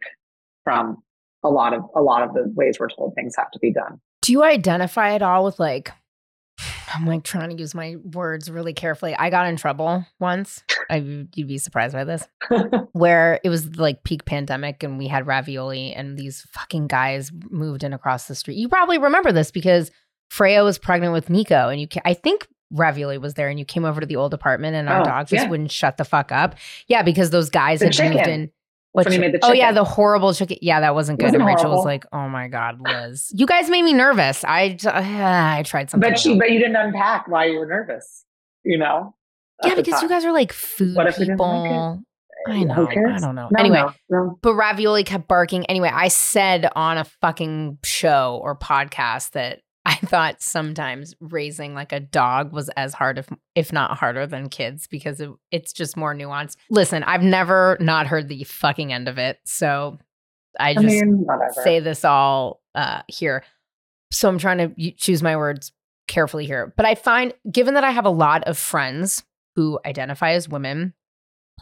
from 0.63 0.97
a 1.43 1.49
lot 1.49 1.73
of 1.73 1.83
a 1.95 2.01
lot 2.01 2.23
of 2.23 2.33
the 2.33 2.51
ways 2.55 2.77
we're 2.79 2.89
told 2.89 3.13
things 3.15 3.35
have 3.37 3.51
to 3.51 3.59
be 3.59 3.71
done. 3.71 3.99
Do 4.21 4.31
you 4.31 4.43
identify 4.43 5.13
at 5.13 5.21
all 5.21 5.43
with 5.43 5.59
like 5.59 5.91
I'm 6.93 7.05
like 7.05 7.23
trying 7.23 7.49
to 7.49 7.55
use 7.55 7.73
my 7.73 7.95
words 8.13 8.49
really 8.49 8.73
carefully. 8.73 9.15
I 9.15 9.29
got 9.29 9.47
in 9.47 9.55
trouble 9.55 10.05
once. 10.19 10.63
I, 10.89 10.97
you'd 10.97 11.47
be 11.47 11.57
surprised 11.57 11.93
by 11.93 12.03
this. 12.03 12.27
where 12.91 13.39
it 13.43 13.49
was 13.49 13.77
like 13.77 14.03
peak 14.03 14.25
pandemic 14.25 14.83
and 14.83 14.97
we 14.97 15.07
had 15.07 15.27
ravioli 15.27 15.93
and 15.93 16.17
these 16.17 16.41
fucking 16.51 16.87
guys 16.87 17.31
moved 17.49 17.83
in 17.83 17.93
across 17.93 18.27
the 18.27 18.35
street. 18.35 18.57
You 18.57 18.69
probably 18.69 18.97
remember 18.97 19.31
this 19.31 19.51
because 19.51 19.91
Freya 20.29 20.63
was 20.63 20.77
pregnant 20.77 21.13
with 21.13 21.29
Nico 21.29 21.69
and 21.69 21.79
you 21.79 21.87
I 22.05 22.13
think 22.13 22.47
ravioli 22.71 23.17
was 23.17 23.35
there 23.35 23.49
and 23.49 23.59
you 23.59 23.65
came 23.65 23.85
over 23.85 24.01
to 24.01 24.07
the 24.07 24.15
old 24.15 24.33
apartment 24.33 24.75
and 24.75 24.89
our 24.89 25.01
oh, 25.01 25.05
dog 25.05 25.27
just 25.27 25.43
yeah. 25.43 25.49
wouldn't 25.49 25.71
shut 25.71 25.97
the 25.97 26.05
fuck 26.05 26.31
up. 26.31 26.55
Yeah, 26.87 27.03
because 27.03 27.29
those 27.29 27.49
guys 27.49 27.79
the 27.79 27.85
had 27.85 27.93
chicken. 27.93 28.17
moved 28.17 28.27
in 28.27 28.51
what 28.93 29.07
oh 29.41 29.51
yeah, 29.51 29.71
the 29.71 29.83
horrible 29.83 30.35
chicken. 30.35 30.59
Yeah, 30.61 30.79
that 30.81 30.93
wasn't 30.93 31.19
good. 31.19 31.25
Wasn't 31.25 31.41
and 31.41 31.47
Rachel 31.47 31.63
horrible. 31.63 31.77
was 31.77 31.85
like, 31.85 32.05
"Oh 32.13 32.29
my 32.29 32.47
god, 32.47 32.79
Liz, 32.79 33.31
you 33.33 33.47
guys 33.47 33.67
made 33.67 33.81
me 33.81 33.91
nervous." 33.91 34.43
I 34.43 34.77
uh, 34.85 34.91
I 34.93 35.63
tried 35.65 35.89
something. 35.89 36.07
But 36.07 36.19
she, 36.19 36.37
but 36.37 36.51
you 36.51 36.59
didn't 36.59 36.75
unpack 36.75 37.27
why 37.27 37.45
you 37.45 37.57
were 37.57 37.65
nervous. 37.65 38.23
You 38.63 38.77
know. 38.77 39.15
Yeah, 39.63 39.73
because 39.73 39.99
you 40.03 40.07
guys 40.07 40.23
are 40.25 40.31
like 40.31 40.53
food 40.53 40.95
people. 41.17 42.03
Like 42.47 42.55
I 42.55 42.63
know. 42.65 42.87
I 42.87 43.19
don't 43.19 43.33
know. 43.33 43.49
No, 43.49 43.57
anyway, 43.57 43.79
no, 43.79 43.93
no. 44.11 44.39
but 44.43 44.53
ravioli 44.53 45.03
kept 45.03 45.27
barking. 45.27 45.65
Anyway, 45.65 45.89
I 45.91 46.09
said 46.09 46.69
on 46.75 46.99
a 46.99 47.03
fucking 47.03 47.79
show 47.83 48.39
or 48.43 48.55
podcast 48.55 49.31
that 49.31 49.61
I 49.85 49.95
thought 49.95 50.41
sometimes 50.41 51.13
raising 51.19 51.73
like 51.73 51.91
a 51.91 51.99
dog 51.99 52.53
was 52.53 52.69
as 52.69 52.93
hard, 52.93 53.17
if 53.17 53.29
if 53.53 53.73
not 53.73 53.97
harder, 53.97 54.25
than 54.25 54.49
kids 54.49 54.87
because 54.87 55.19
it, 55.19 55.29
it's 55.51 55.73
just 55.73 55.97
more 55.97 56.15
nuanced. 56.15 56.55
Listen, 56.69 57.03
I've 57.03 57.23
never 57.23 57.77
not 57.79 58.07
heard 58.07 58.29
the 58.29 58.43
fucking 58.45 58.93
end 58.93 59.09
of 59.09 59.17
it, 59.17 59.39
so 59.45 59.99
I 60.59 60.73
just 60.73 60.85
I 60.85 60.87
mean, 60.87 61.27
say 61.63 61.79
this 61.79 62.05
all 62.05 62.61
uh, 62.75 63.01
here. 63.07 63.43
So 64.11 64.29
I'm 64.29 64.37
trying 64.37 64.75
to 64.75 64.91
choose 64.91 65.21
my 65.23 65.35
words 65.35 65.71
carefully 66.07 66.45
here, 66.45 66.73
but 66.77 66.85
I 66.85 66.95
find, 66.95 67.33
given 67.51 67.73
that 67.73 67.83
I 67.83 67.91
have 67.91 68.05
a 68.05 68.09
lot 68.09 68.43
of 68.43 68.57
friends 68.57 69.23
who 69.55 69.79
identify 69.85 70.31
as 70.31 70.47
women 70.47 70.93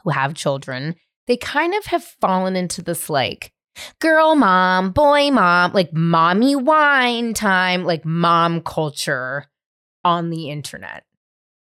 who 0.03 0.11
have 0.11 0.33
children, 0.33 0.95
they 1.27 1.37
kind 1.37 1.73
of 1.73 1.85
have 1.85 2.03
fallen 2.03 2.55
into 2.55 2.81
this 2.81 3.09
like 3.09 3.51
girl 3.99 4.35
mom, 4.35 4.91
boy 4.91 5.31
mom, 5.31 5.73
like 5.73 5.93
mommy 5.93 6.55
wine 6.55 7.33
time, 7.33 7.83
like 7.83 8.05
mom 8.05 8.61
culture 8.61 9.45
on 10.03 10.29
the 10.29 10.49
internet. 10.49 11.03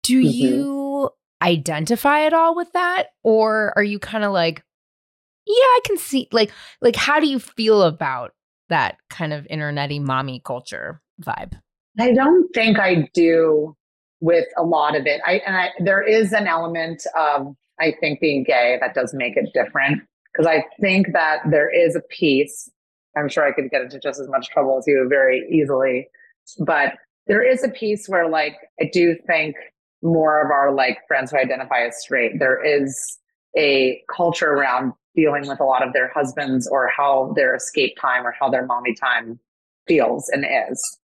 Do 0.02 0.18
mm-hmm. 0.18 0.28
you 0.28 1.10
identify 1.42 2.26
at 2.26 2.32
all 2.32 2.54
with 2.54 2.72
that? 2.72 3.08
Or 3.22 3.72
are 3.76 3.82
you 3.82 3.98
kind 3.98 4.24
of 4.24 4.32
like, 4.32 4.62
yeah, 5.46 5.54
I 5.54 5.80
can 5.84 5.96
see 5.96 6.28
like 6.32 6.50
like 6.80 6.96
how 6.96 7.20
do 7.20 7.26
you 7.26 7.38
feel 7.38 7.82
about 7.82 8.32
that 8.68 8.98
kind 9.08 9.32
of 9.32 9.46
internety 9.46 10.00
mommy 10.00 10.42
culture 10.44 11.00
vibe? 11.22 11.58
I 11.98 12.12
don't 12.12 12.48
think 12.54 12.78
I 12.78 13.08
do 13.14 13.74
with 14.20 14.46
a 14.56 14.62
lot 14.62 14.94
of 14.94 15.06
it. 15.06 15.20
I 15.26 15.40
and 15.46 15.56
I 15.56 15.70
there 15.80 16.02
is 16.02 16.32
an 16.32 16.46
element 16.46 17.06
of 17.16 17.54
I 17.80 17.94
think 18.00 18.20
being 18.20 18.44
gay 18.44 18.76
that 18.80 18.94
does 18.94 19.14
make 19.14 19.36
it 19.36 19.50
different 19.54 20.02
because 20.38 20.48
I 20.48 20.64
think 20.80 21.12
that 21.12 21.40
there 21.50 21.68
is 21.68 21.96
a 21.96 22.00
piece. 22.00 22.70
I'm 23.16 23.28
sure 23.28 23.44
I 23.44 23.52
could 23.52 23.70
get 23.70 23.82
into 23.82 23.98
just 23.98 24.20
as 24.20 24.28
much 24.28 24.48
trouble 24.48 24.78
as 24.78 24.84
you 24.86 25.06
very 25.08 25.44
easily, 25.50 26.06
but 26.60 26.92
there 27.26 27.42
is 27.42 27.64
a 27.64 27.68
piece 27.68 28.08
where, 28.08 28.28
like, 28.28 28.54
I 28.80 28.88
do 28.92 29.16
think 29.26 29.56
more 30.00 30.40
of 30.44 30.52
our 30.52 30.72
like 30.72 30.98
friends 31.08 31.32
who 31.32 31.38
identify 31.38 31.80
as 31.80 32.00
straight, 32.00 32.38
there 32.38 32.64
is 32.64 33.18
a 33.56 34.00
culture 34.14 34.52
around 34.52 34.92
dealing 35.16 35.48
with 35.48 35.58
a 35.58 35.64
lot 35.64 35.84
of 35.84 35.92
their 35.92 36.12
husbands 36.14 36.68
or 36.68 36.88
how 36.96 37.32
their 37.34 37.56
escape 37.56 37.96
time 38.00 38.24
or 38.24 38.32
how 38.38 38.48
their 38.48 38.64
mommy 38.64 38.94
time 38.94 39.40
feels 39.88 40.28
and 40.28 40.46
is. 40.70 40.98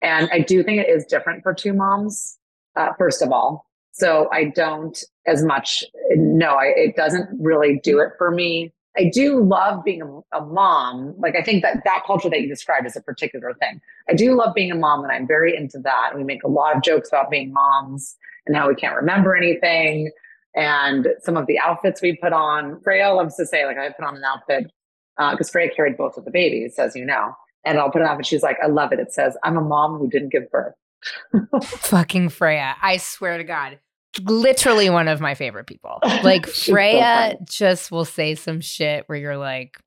And 0.00 0.30
I 0.32 0.38
do 0.38 0.62
think 0.62 0.80
it 0.80 0.88
is 0.88 1.04
different 1.04 1.42
for 1.42 1.52
two 1.52 1.74
moms, 1.74 2.38
uh, 2.76 2.94
first 2.98 3.20
of 3.20 3.30
all. 3.30 3.69
So 4.00 4.30
I 4.32 4.44
don't 4.44 4.98
as 5.26 5.44
much, 5.44 5.84
no, 6.12 6.54
I, 6.54 6.72
it 6.74 6.96
doesn't 6.96 7.28
really 7.38 7.78
do 7.84 7.98
it 8.00 8.12
for 8.16 8.30
me. 8.30 8.72
I 8.96 9.10
do 9.12 9.44
love 9.44 9.84
being 9.84 10.00
a, 10.02 10.38
a, 10.38 10.44
mom. 10.44 11.14
Like 11.18 11.36
I 11.36 11.42
think 11.42 11.62
that 11.62 11.84
that 11.84 12.02
culture 12.06 12.30
that 12.30 12.40
you 12.40 12.48
described 12.48 12.86
is 12.86 12.96
a 12.96 13.02
particular 13.02 13.54
thing. 13.54 13.80
I 14.08 14.14
do 14.14 14.34
love 14.34 14.54
being 14.54 14.72
a 14.72 14.74
mom 14.74 15.04
and 15.04 15.12
I'm 15.12 15.26
very 15.26 15.54
into 15.54 15.78
that. 15.80 16.12
We 16.16 16.24
make 16.24 16.42
a 16.42 16.48
lot 16.48 16.74
of 16.74 16.82
jokes 16.82 17.10
about 17.10 17.30
being 17.30 17.52
moms 17.52 18.16
and 18.46 18.56
how 18.56 18.68
we 18.68 18.74
can't 18.74 18.96
remember 18.96 19.36
anything 19.36 20.10
and 20.56 21.08
some 21.20 21.36
of 21.36 21.46
the 21.46 21.58
outfits 21.58 22.00
we 22.00 22.16
put 22.16 22.32
on. 22.32 22.80
Freya 22.80 23.12
loves 23.12 23.36
to 23.36 23.46
say 23.46 23.66
like 23.66 23.76
I 23.76 23.90
put 23.90 24.04
on 24.04 24.16
an 24.16 24.24
outfit 24.24 24.72
because 25.16 25.48
uh, 25.48 25.52
Freya 25.52 25.70
carried 25.74 25.98
both 25.98 26.16
of 26.16 26.24
the 26.24 26.30
babies, 26.30 26.78
as 26.78 26.96
you 26.96 27.04
know. 27.04 27.34
And 27.64 27.78
I'll 27.78 27.90
put 27.90 28.00
it 28.00 28.08
on 28.08 28.16
and 28.16 28.26
she's 28.26 28.42
like, 28.42 28.56
I 28.62 28.68
love 28.68 28.92
it. 28.92 28.98
It 28.98 29.12
says, 29.12 29.36
I'm 29.44 29.58
a 29.58 29.60
mom 29.60 29.98
who 29.98 30.08
didn't 30.08 30.32
give 30.32 30.50
birth. 30.50 30.74
Fucking 31.62 32.30
Freya. 32.30 32.76
I 32.80 32.96
swear 32.96 33.36
to 33.38 33.44
God. 33.44 33.78
Literally 34.24 34.90
one 34.90 35.08
of 35.08 35.20
my 35.20 35.34
favorite 35.34 35.66
people. 35.66 36.00
Like 36.22 36.46
Freya 36.46 37.36
so 37.38 37.44
just 37.48 37.90
will 37.90 38.04
say 38.04 38.34
some 38.34 38.60
shit 38.60 39.04
where 39.08 39.16
you're 39.16 39.38
like, 39.38 39.78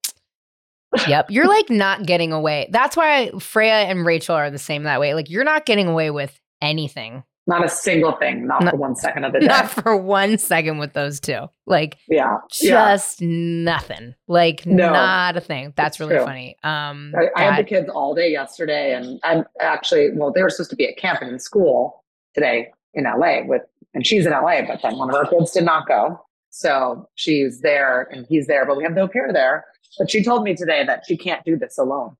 Yep. 1.07 1.31
You're 1.31 1.47
like 1.47 1.69
not 1.69 2.05
getting 2.05 2.31
away. 2.31 2.69
That's 2.71 2.95
why 2.95 3.31
Freya 3.39 3.85
and 3.85 4.05
Rachel 4.05 4.35
are 4.35 4.49
the 4.51 4.59
same 4.59 4.83
that 4.83 4.99
way. 4.99 5.13
Like 5.13 5.29
you're 5.29 5.43
not 5.43 5.65
getting 5.65 5.87
away 5.87 6.11
with 6.11 6.39
anything. 6.61 7.23
Not 7.45 7.65
a 7.65 7.69
single 7.69 8.13
thing, 8.13 8.47
not, 8.47 8.63
not 8.63 8.71
for 8.71 8.77
one 8.77 8.95
second 8.95 9.25
of 9.25 9.33
the 9.33 9.39
day. 9.41 9.47
Not 9.47 9.69
for 9.69 9.97
one 9.97 10.37
second 10.37 10.77
with 10.77 10.93
those 10.93 11.19
two. 11.19 11.49
Like 11.65 11.97
yeah, 12.07 12.37
just 12.49 13.19
yeah. 13.19 13.27
nothing. 13.29 14.15
Like 14.27 14.65
no, 14.65 14.93
not 14.93 15.35
a 15.35 15.41
thing. 15.41 15.73
That's 15.75 15.99
really 15.99 16.15
true. 16.15 16.25
funny. 16.25 16.55
Um 16.63 17.13
I, 17.17 17.41
I 17.41 17.43
had 17.43 17.59
the 17.59 17.67
kids 17.67 17.89
all 17.89 18.15
day 18.15 18.31
yesterday 18.31 18.93
and 18.93 19.19
I'm 19.23 19.43
actually 19.59 20.11
well, 20.13 20.31
they 20.31 20.41
were 20.41 20.49
supposed 20.49 20.69
to 20.69 20.77
be 20.77 20.87
at 20.87 20.97
camp 20.97 21.21
and 21.21 21.31
in 21.31 21.39
school 21.39 22.03
today 22.33 22.71
in 22.93 23.03
LA 23.03 23.43
with 23.45 23.63
and 23.93 24.05
she's 24.05 24.25
in 24.25 24.31
LA, 24.31 24.61
but 24.67 24.81
then 24.81 24.97
one 24.97 25.09
of 25.09 25.15
our 25.15 25.27
kids 25.29 25.51
did 25.51 25.65
not 25.65 25.87
go. 25.87 26.19
So 26.49 27.09
she's 27.15 27.61
there 27.61 28.07
and 28.11 28.25
he's 28.27 28.47
there, 28.47 28.65
but 28.65 28.77
we 28.77 28.83
have 28.83 28.93
no 28.93 29.07
pair 29.07 29.31
there. 29.33 29.65
But 29.97 30.09
she 30.09 30.23
told 30.23 30.43
me 30.43 30.55
today 30.55 30.83
that 30.85 31.03
she 31.07 31.17
can't 31.17 31.43
do 31.43 31.57
this 31.57 31.77
alone. 31.77 32.15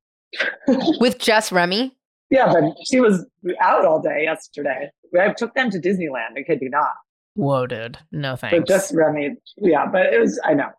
with 0.99 1.19
just 1.19 1.51
Remy? 1.51 1.95
Yeah, 2.29 2.51
but 2.51 2.73
she 2.89 2.99
was 2.99 3.25
out 3.61 3.85
all 3.85 4.01
day 4.01 4.23
yesterday. 4.23 4.89
I 5.19 5.33
took 5.33 5.53
them 5.53 5.69
to 5.69 5.79
Disneyland. 5.79 6.37
I 6.37 6.43
kid 6.43 6.59
you 6.61 6.69
not. 6.69 6.93
Whoa, 7.35 7.67
dude. 7.67 7.97
No 8.11 8.35
thanks. 8.35 8.57
But 8.57 8.67
just 8.67 8.93
Remy. 8.95 9.35
Yeah, 9.57 9.85
but 9.85 10.13
it 10.13 10.19
was, 10.19 10.39
I 10.43 10.53
know. 10.53 10.69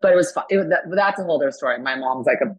But 0.00 0.12
it 0.12 0.16
was 0.16 0.32
fun. 0.32 0.44
It 0.50 0.58
was, 0.58 0.68
that, 0.68 0.80
that's 0.94 1.20
a 1.20 1.24
whole 1.24 1.36
other 1.36 1.50
story. 1.50 1.78
My 1.80 1.96
mom's 1.96 2.26
like 2.26 2.40
a 2.42 2.54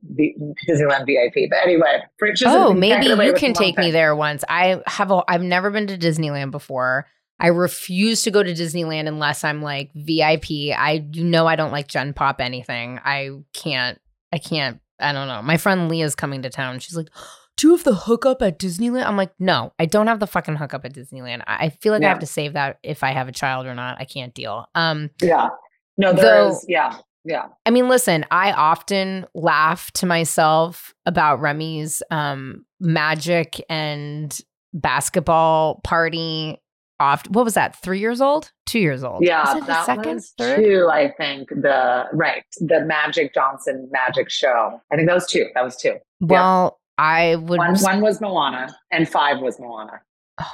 Disneyland 0.70 1.06
VIP. 1.06 1.50
But 1.50 1.60
anyway, 1.64 2.02
oh, 2.46 2.74
maybe 2.74 3.06
you 3.08 3.34
can 3.34 3.54
take 3.54 3.78
me 3.78 3.92
there 3.92 4.16
once. 4.16 4.44
I 4.50 4.82
have 4.88 5.12
a, 5.12 5.24
I've 5.28 5.44
never 5.44 5.70
been 5.70 5.88
to 5.88 5.98
Disneyland 5.98 6.52
before. 6.52 7.08
I 7.40 7.48
refuse 7.48 8.22
to 8.24 8.32
go 8.32 8.44
to 8.44 8.54
Disneyland 8.54 9.08
unless 9.08 9.44
I'm 9.44 9.62
like 9.62 9.92
VIP. 9.94 10.72
I 10.78 11.06
you 11.12 11.24
know 11.24 11.48
I 11.48 11.56
don't 11.56 11.72
like 11.72 11.88
Gen 11.88 12.14
Pop 12.14 12.40
anything. 12.40 13.00
I 13.04 13.32
can't 13.54 14.00
I 14.32 14.38
can't 14.38 14.80
I 15.00 15.12
don't 15.12 15.28
know. 15.28 15.42
My 15.42 15.58
friend 15.58 15.90
Leah's 15.90 16.16
coming 16.16 16.42
to 16.44 16.50
town. 16.50 16.80
She's 16.80 16.96
like, 16.96 17.10
do 17.58 17.68
you 17.68 17.76
have 17.76 17.84
the 17.84 17.96
hookup 17.96 18.42
at 18.42 18.60
Disneyland? 18.60 19.06
I'm 19.06 19.18
like, 19.18 19.34
no, 19.40 19.74
I 19.80 19.86
don't 19.86 20.08
have 20.08 20.20
the 20.20 20.28
fucking 20.28 20.56
hookup 20.56 20.86
at 20.86 20.94
Disneyland. 20.94 21.42
I 21.48 21.66
I 21.66 21.70
feel 21.70 21.94
like 21.94 22.04
I 22.04 22.10
have 22.10 22.20
to 22.20 22.26
save 22.26 22.54
that 22.54 22.80
if 22.84 23.04
I 23.04 23.12
have 23.12 23.28
a 23.28 23.34
child 23.34 23.66
or 23.66 23.76
not. 23.76 23.98
I 24.00 24.06
can't 24.06 24.34
deal. 24.34 24.68
Um, 24.76 25.10
Yeah. 25.22 25.50
No, 25.98 26.12
there 26.14 26.48
is. 26.50 26.66
Yeah. 26.68 26.98
Yeah. 27.24 27.48
I 27.66 27.72
mean, 27.72 27.90
listen, 27.90 28.26
I 28.30 28.52
often 28.52 29.26
laugh 29.34 29.92
to 29.94 30.06
myself 30.06 30.94
about 31.06 31.42
Remy's 31.42 32.04
um, 32.12 32.66
magic 32.80 33.60
and 33.68 34.38
basketball 34.74 35.82
party. 35.84 36.62
Off, 37.00 37.28
what 37.30 37.44
was 37.44 37.56
that? 37.56 37.76
Three 37.82 38.00
years 38.00 38.22
old? 38.22 38.52
Two 38.66 38.80
years 38.80 39.04
old? 39.04 39.22
Yeah. 39.22 39.44
Was 39.44 39.58
it 39.58 39.60
the 39.62 39.66
that 39.68 39.86
second, 39.86 40.16
was 40.16 40.34
third? 40.38 40.64
two, 40.64 40.90
I 40.92 41.12
think. 41.18 41.50
The 41.50 42.06
right. 42.14 42.44
The 42.60 42.86
Magic 42.86 43.34
Johnson 43.34 43.90
Magic 43.92 44.30
Show. 44.30 44.82
I 44.92 44.96
think 44.96 45.08
that 45.08 45.14
was 45.14 45.28
two. 45.28 45.48
That 45.56 45.64
was 45.64 45.76
two. 45.76 45.98
Well, 46.22 46.80
I 46.98 47.36
would. 47.36 47.58
One 47.58 47.76
one 47.80 48.02
was 48.02 48.22
Moana 48.22 48.74
and 48.92 49.10
five 49.10 49.42
was 49.42 49.60
Moana. 49.60 50.00
Oh 50.40 50.52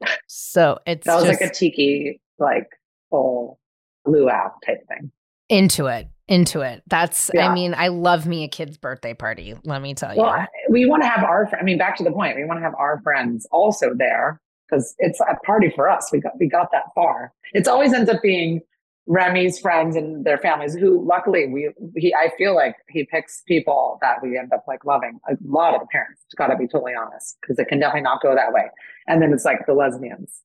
my 0.00 0.06
god! 0.08 0.18
So 0.26 0.78
it's 0.86 1.06
That 1.06 1.16
was 1.16 1.24
just 1.24 1.40
like 1.40 1.50
a 1.50 1.54
tiki, 1.54 2.20
like 2.38 2.68
whole 3.10 3.58
luau 4.04 4.50
type 4.66 4.86
thing. 4.88 5.10
into 5.48 5.86
it, 5.86 6.08
into 6.28 6.60
it. 6.60 6.82
That's. 6.86 7.30
I 7.38 7.54
mean, 7.54 7.74
I 7.74 7.88
love 7.88 8.26
me 8.26 8.44
a 8.44 8.48
kid's 8.48 8.76
birthday 8.76 9.14
party. 9.14 9.54
Let 9.64 9.80
me 9.80 9.94
tell 9.94 10.14
you. 10.14 10.20
Well, 10.20 10.46
we 10.68 10.84
want 10.84 11.02
to 11.02 11.08
have 11.08 11.24
our. 11.24 11.48
I 11.58 11.62
mean, 11.62 11.78
back 11.78 11.96
to 11.96 12.04
the 12.04 12.12
point. 12.12 12.36
We 12.36 12.44
want 12.44 12.58
to 12.58 12.62
have 12.62 12.74
our 12.78 13.00
friends 13.02 13.46
also 13.50 13.94
there 13.94 14.42
because 14.68 14.94
it's 14.98 15.20
a 15.20 15.36
party 15.44 15.70
for 15.74 15.88
us. 15.88 16.10
We 16.12 16.20
got 16.20 16.38
we 16.38 16.48
got 16.48 16.70
that 16.72 16.84
far. 16.94 17.32
It's 17.52 17.68
always 17.68 17.92
ends 17.92 18.10
up 18.10 18.22
being 18.22 18.60
Remy's 19.06 19.58
friends 19.58 19.96
and 19.96 20.24
their 20.24 20.38
families. 20.38 20.74
Who 20.74 21.04
luckily 21.06 21.46
we 21.48 21.70
he. 21.96 22.14
I 22.14 22.30
feel 22.36 22.54
like 22.54 22.76
he 22.88 23.04
picks 23.04 23.42
people 23.46 23.98
that 24.02 24.22
we 24.22 24.38
end 24.38 24.52
up 24.52 24.64
like 24.68 24.84
loving. 24.84 25.18
A 25.28 25.36
lot 25.44 25.74
of 25.74 25.80
the 25.80 25.86
parents. 25.86 26.22
Got 26.36 26.48
to 26.48 26.56
be 26.56 26.66
totally 26.66 26.92
honest 26.94 27.38
because 27.40 27.58
it 27.58 27.68
can 27.68 27.80
definitely 27.80 28.02
not 28.02 28.20
go 28.20 28.34
that 28.34 28.52
way. 28.52 28.66
And 29.06 29.22
then 29.22 29.32
it's 29.32 29.44
like 29.44 29.66
the 29.66 29.74
lesbians. 29.74 30.42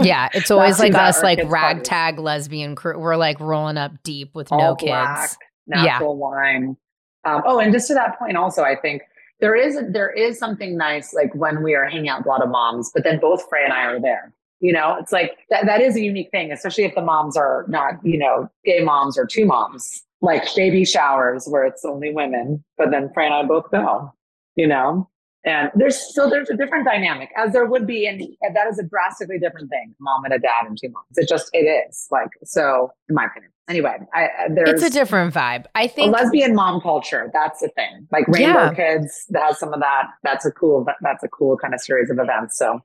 yeah, 0.00 0.28
it's 0.34 0.50
always 0.50 0.78
like 0.78 0.94
us, 0.94 1.22
like 1.22 1.38
kids' 1.38 1.48
parties. 1.48 1.78
ragtag 1.78 2.18
lesbian 2.18 2.74
crew. 2.74 2.98
We're 2.98 3.16
like 3.16 3.40
rolling 3.40 3.78
up 3.78 3.92
deep 4.02 4.34
with 4.34 4.52
all 4.52 4.58
no 4.58 4.74
black, 4.74 5.30
kids. 5.30 5.38
natural 5.66 6.16
wine. 6.16 6.76
Um, 7.24 7.42
oh, 7.44 7.58
and 7.58 7.72
just 7.72 7.88
to 7.88 7.94
that 7.94 8.18
point, 8.18 8.36
also, 8.36 8.62
I 8.62 8.76
think 8.76 9.02
there 9.40 9.54
is 9.54 9.78
there 9.90 10.10
is 10.10 10.38
something 10.38 10.76
nice 10.76 11.12
like 11.12 11.34
when 11.34 11.62
we 11.62 11.74
are 11.74 11.84
hanging 11.84 12.08
out 12.08 12.20
with 12.20 12.26
a 12.26 12.30
lot 12.30 12.42
of 12.42 12.48
moms, 12.48 12.90
but 12.94 13.04
then 13.04 13.18
both 13.18 13.46
Frey 13.48 13.64
and 13.64 13.72
I 13.72 13.84
are 13.84 14.00
there. 14.00 14.32
You 14.60 14.72
know, 14.72 14.96
it's 14.98 15.12
like 15.12 15.36
that 15.50 15.66
that 15.66 15.80
is 15.80 15.96
a 15.96 16.00
unique 16.00 16.30
thing, 16.30 16.50
especially 16.50 16.84
if 16.84 16.94
the 16.94 17.02
moms 17.02 17.36
are 17.36 17.66
not, 17.68 17.94
you 18.02 18.18
know, 18.18 18.48
gay 18.64 18.82
moms 18.82 19.18
or 19.18 19.26
two 19.26 19.44
moms, 19.44 20.02
like 20.22 20.42
baby 20.54 20.84
showers 20.84 21.46
where 21.46 21.64
it's 21.64 21.84
only 21.84 22.12
women, 22.12 22.64
but 22.78 22.90
then 22.90 23.10
Frey 23.12 23.26
and 23.26 23.34
I 23.34 23.42
both 23.42 23.70
go, 23.70 24.12
you 24.54 24.66
know. 24.66 25.08
And 25.44 25.70
there's 25.76 26.14
so 26.14 26.28
there's 26.28 26.50
a 26.50 26.56
different 26.56 26.86
dynamic, 26.86 27.30
as 27.36 27.52
there 27.52 27.66
would 27.66 27.86
be, 27.86 28.06
and 28.06 28.20
and 28.40 28.56
that 28.56 28.66
is 28.66 28.78
a 28.78 28.82
drastically 28.82 29.38
different 29.38 29.70
thing, 29.70 29.94
mom 30.00 30.24
and 30.24 30.34
a 30.34 30.38
dad 30.38 30.66
and 30.66 30.76
two 30.80 30.88
moms. 30.88 31.16
It 31.16 31.28
just 31.28 31.50
it 31.52 31.58
is 31.58 32.08
like 32.10 32.30
so, 32.42 32.90
in 33.08 33.14
my 33.14 33.26
opinion. 33.26 33.52
Anyway, 33.68 33.96
I, 34.14 34.28
there's 34.54 34.70
It's 34.70 34.82
a 34.84 34.90
different 34.90 35.34
vibe. 35.34 35.64
I 35.74 35.88
think 35.88 36.12
lesbian 36.14 36.54
mom 36.54 36.80
culture. 36.80 37.30
That's 37.32 37.60
the 37.60 37.68
thing. 37.70 38.06
Like 38.12 38.28
Rainbow 38.28 38.60
Yeah. 38.60 38.74
Kids 38.74 39.24
that 39.30 39.42
has 39.42 39.58
some 39.58 39.72
of 39.72 39.80
that. 39.80 40.04
That's 40.22 40.44
a 40.46 40.52
cool. 40.52 40.86
That's 41.02 41.24
a 41.24 41.28
cool 41.28 41.56
kind 41.56 41.74
of 41.74 41.80
series 41.80 42.08
of 42.10 42.18
events. 42.20 42.56
So, 42.58 42.80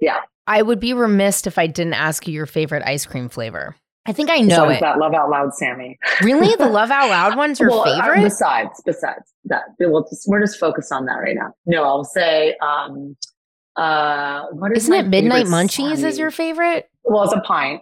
yeah. 0.00 0.20
I 0.46 0.62
would 0.62 0.80
be 0.80 0.92
remiss 0.94 1.46
if 1.46 1.58
I 1.58 1.66
didn't 1.66 1.94
ask 1.94 2.26
you 2.26 2.32
your 2.34 2.46
favorite 2.46 2.82
ice 2.86 3.04
cream 3.06 3.28
flavor. 3.28 3.76
I 4.06 4.12
think 4.12 4.28
I 4.30 4.38
know 4.40 4.62
Besides 4.66 4.76
it. 4.78 4.80
that 4.80 4.98
love 4.98 5.14
out 5.14 5.30
loud, 5.30 5.54
Sammy. 5.54 5.98
Really, 6.22 6.54
the 6.56 6.66
Love 6.68 6.90
Out 6.90 7.08
Loud 7.08 7.36
one's 7.38 7.58
your 7.58 7.70
Well, 7.70 7.88
uh, 7.88 8.02
favorite? 8.02 8.24
besides, 8.24 8.82
besides 8.84 9.32
that, 9.46 9.62
we'll 9.80 10.02
just, 10.04 10.26
we're 10.28 10.40
just 10.42 10.58
focused 10.60 10.92
on 10.92 11.06
that 11.06 11.14
right 11.14 11.34
now. 11.34 11.52
No, 11.64 11.84
I'll 11.84 12.04
say. 12.04 12.54
um 12.62 13.16
uh 13.76 14.44
what 14.52 14.70
is 14.76 14.84
Isn't 14.84 14.94
it 14.94 15.08
Midnight 15.08 15.46
Munchies 15.46 16.04
is 16.04 16.18
your 16.18 16.30
favorite? 16.30 16.88
well 17.04 17.24
it's 17.24 17.32
a 17.32 17.40
pint 17.40 17.80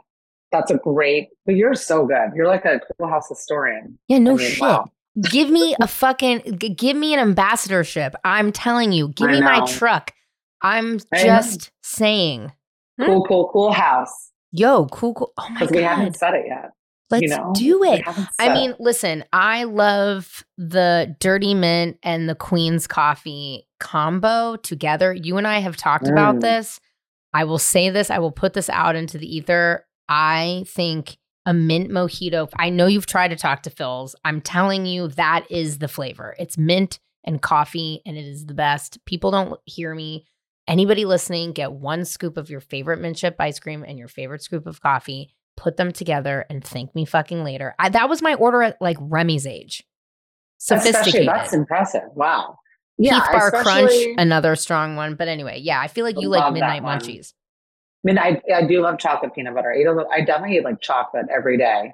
that's 0.53 0.71
a 0.71 0.77
great 0.77 1.29
but 1.47 1.55
you're 1.57 1.75
so 1.75 2.07
good 2.07 2.31
you're 2.35 2.47
like 2.47 2.65
a 2.65 2.81
Cool 2.99 3.09
Haus 3.09 3.29
historian 3.29 3.99
Yeah, 4.09 4.19
no 4.19 4.33
I 4.33 4.37
mean, 4.37 4.51
shit. 4.51 4.61
wow. 4.61 4.91
Give 5.31 5.51
me 5.51 5.75
a 5.81 5.87
fucking 5.87 6.59
g- 6.59 6.71
give 6.71 6.97
me 6.97 7.13
an 7.13 7.21
ambassadorship. 7.21 8.15
I'm 8.25 8.51
telling 8.51 8.93
you, 8.93 9.09
give 9.09 9.29
I 9.29 9.33
me 9.33 9.41
my 9.43 9.67
truck. 9.67 10.13
I'm 10.63 11.01
I 11.13 11.19
know. 11.19 11.25
just 11.25 11.71
saying. 11.83 12.51
Hmm? 12.99 13.05
cool 13.07 13.25
cool 13.27 13.51
cool 13.53 13.73
house 13.73 14.31
Yo, 14.53 14.87
cool, 14.87 15.13
cool. 15.15 15.33
Oh 15.39 15.49
my 15.51 15.61
because 15.61 15.71
we 15.75 15.83
haven't 15.83 16.13
god. 16.13 16.17
said 16.17 16.35
it 16.35 16.45
yet 16.47 16.71
Let's 17.11 17.23
you 17.23 17.29
know 17.29 17.53
do 17.55 17.85
it. 17.85 18.03
I 18.39 18.55
mean, 18.55 18.75
listen, 18.79 19.23
I 19.35 19.65
love 19.65 20.45
the 20.57 21.15
dirty 21.21 21.53
mint 21.53 21.99
and 22.03 22.27
the 22.27 22.35
queen's 22.35 22.87
coffee 22.87 23.67
combo 23.81 24.57
together. 24.57 25.13
You 25.13 25.37
and 25.37 25.47
I 25.47 25.59
have 25.59 25.77
talked 25.77 26.09
about 26.09 26.37
Mm. 26.37 26.41
this. 26.41 26.81
I 27.35 27.45
will 27.45 27.59
say 27.59 27.91
this, 27.91 28.11
I 28.11 28.19
will 28.19 28.33
put 28.33 28.55
this 28.55 28.71
out 28.71 28.97
into 28.97 29.19
the 29.19 29.27
ether. 29.37 29.85
I 30.09 30.65
think 30.69 31.17
a 31.47 31.53
mint 31.55 31.91
mojito. 31.91 32.49
I 32.57 32.71
know 32.71 32.87
you've 32.87 33.07
tried 33.07 33.29
to 33.29 33.37
talk 33.37 33.63
to 33.63 33.71
Phil's. 33.71 34.15
I'm 34.25 34.41
telling 34.41 34.87
you 34.87 35.09
that 35.09 35.47
is 35.51 35.79
the 35.79 35.89
flavor. 35.89 36.35
It's 36.39 36.57
mint 36.57 37.01
and 37.25 37.43
coffee 37.43 38.03
and 38.07 38.17
it 38.17 38.25
is 38.25 38.47
the 38.47 38.55
best. 38.55 39.05
People 39.07 39.31
don't 39.31 39.59
hear 39.65 39.95
me. 39.95 40.27
Anybody 40.69 41.05
listening, 41.05 41.53
get 41.53 41.73
one 41.73 42.05
scoop 42.05 42.37
of 42.37 42.49
your 42.49 42.61
favorite 42.61 43.01
mint 43.01 43.17
chip 43.17 43.37
ice 43.39 43.59
cream 43.59 43.85
and 43.87 43.99
your 43.99 44.09
favorite 44.09 44.43
scoop 44.43 44.67
of 44.67 44.81
coffee 44.81 45.35
put 45.57 45.77
them 45.77 45.93
together 45.93 46.47
and 46.49 46.65
thank 46.65 46.95
me 46.95 47.05
fucking 47.05 47.45
later. 47.45 47.75
I, 47.79 47.89
that 47.91 48.09
was 48.09 48.23
my 48.23 48.35
order 48.35 48.63
at 48.63 48.81
like 48.81 48.97
Remy's 49.01 49.47
age. 49.47 49.85
Especially, 50.61 50.93
Sophisticated. 50.93 51.29
that's 51.29 51.53
impressive. 51.53 52.03
Wow. 52.15 52.59
Yeah, 52.99 53.21
Heath 53.21 53.33
Bar 53.33 53.63
Crunch, 53.63 53.93
another 54.17 54.55
strong 54.55 54.97
one. 54.97 55.17
But 55.17 55.27
anyway, 55.29 55.59
yeah, 55.61 55.81
I 55.81 55.89
feel 55.89 56.05
like 56.05 56.21
you 56.21 56.29
like 56.29 56.53
Midnight 56.53 56.83
one. 56.83 57.01
I 58.05 58.09
mean, 58.09 58.19
I, 58.19 58.41
I 58.55 58.67
do 58.67 58.81
love 58.81 58.99
chocolate 58.99 59.35
peanut 59.35 59.55
butter. 59.55 59.73
I, 59.73 59.81
eat 59.81 59.87
a 59.87 59.93
little, 59.93 60.11
I 60.11 60.23
definitely 60.23 60.57
eat 60.57 60.65
like 60.65 60.81
chocolate 60.81 61.27
every 61.35 61.57
day. 61.57 61.93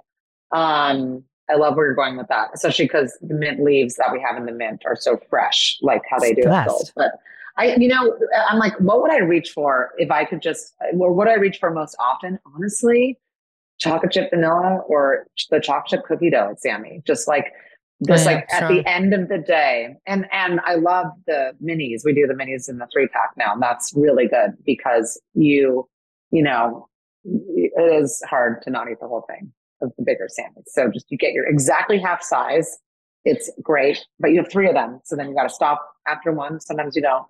Um, 0.53 1.25
I 1.51 1.57
love 1.57 1.77
where 1.77 1.87
you're 1.87 1.95
going 1.95 2.17
with 2.17 2.29
that, 2.29 2.49
especially 2.55 2.87
because 2.87 3.17
the 3.21 3.35
mint 3.35 3.63
leaves 3.63 3.97
that 3.97 4.13
we 4.13 4.21
have 4.21 4.37
in 4.37 4.47
the 4.47 4.53
mint 4.53 4.83
are 4.87 4.97
so 4.97 5.19
fresh, 5.31 5.79
like 5.83 6.03
how 6.11 6.19
they 6.19 6.35
do 6.35 6.43
it. 6.45 6.93
But 6.95 7.13
I, 7.57 7.75
you 7.77 7.89
know, 7.89 8.17
I'm 8.49 8.59
like, 8.59 8.79
what 8.81 9.03
would 9.03 9.11
I 9.11 9.19
reach 9.19 9.51
for 9.51 9.91
if 9.99 10.11
I 10.11 10.25
could 10.25 10.41
just, 10.41 10.75
or 10.99 11.13
what 11.13 11.25
do 11.25 11.31
I 11.31 11.37
reach 11.37 11.59
for 11.59 11.71
most 11.71 11.97
often? 11.99 12.39
Honestly, 12.55 13.19
chocolate 13.79 14.13
chip 14.13 14.31
vanilla 14.31 14.83
or 14.89 15.27
the 15.51 15.61
chocolate 15.61 15.89
chip 15.89 16.05
cookie 16.05 16.31
dough 16.31 16.51
at 16.53 16.61
Sammy. 16.61 17.03
Just 17.07 17.27
like 17.27 17.47
this, 18.01 18.25
Yeah, 18.25 18.33
like 18.33 18.47
at 18.53 18.69
the 18.69 18.87
end 18.87 19.15
of 19.15 19.29
the 19.29 19.39
day. 19.39 19.97
And 20.07 20.27
and 20.33 20.61
I 20.65 20.75
love 20.75 21.07
the 21.27 21.53
minis. 21.63 22.03
We 22.05 22.13
do 22.13 22.27
the 22.27 22.35
minis 22.35 22.69
in 22.69 22.79
the 22.79 22.87
three 22.93 23.09
pack 23.09 23.31
now. 23.37 23.55
And 23.55 23.63
that's 23.63 23.93
really 23.97 24.29
good 24.29 24.53
because 24.65 25.21
you, 25.35 25.89
you 26.31 26.43
know, 26.43 26.89
it 27.25 28.03
is 28.03 28.23
hard 28.29 28.63
to 28.63 28.71
not 28.71 28.91
eat 28.91 29.01
the 29.01 29.09
whole 29.09 29.25
thing 29.29 29.53
of 29.83 29.93
the 29.97 30.05
bigger 30.05 30.27
sandwich. 30.29 30.67
So 30.69 30.89
just 30.89 31.07
you 31.11 31.19
get 31.19 31.33
your 31.33 31.47
exactly 31.47 31.99
half 31.99 32.23
size. 32.23 32.79
It's 33.25 33.51
great, 33.63 34.05
but 34.19 34.29
you 34.31 34.39
have 34.39 34.51
three 34.51 34.69
of 34.69 34.75
them. 34.75 35.01
So 35.05 35.17
then 35.17 35.29
you 35.29 35.35
got 35.35 35.43
to 35.43 35.55
stop 35.55 35.85
after 36.07 36.33
one. 36.33 36.61
Sometimes 36.61 36.97
you 36.97 37.03
don't. 37.03 37.27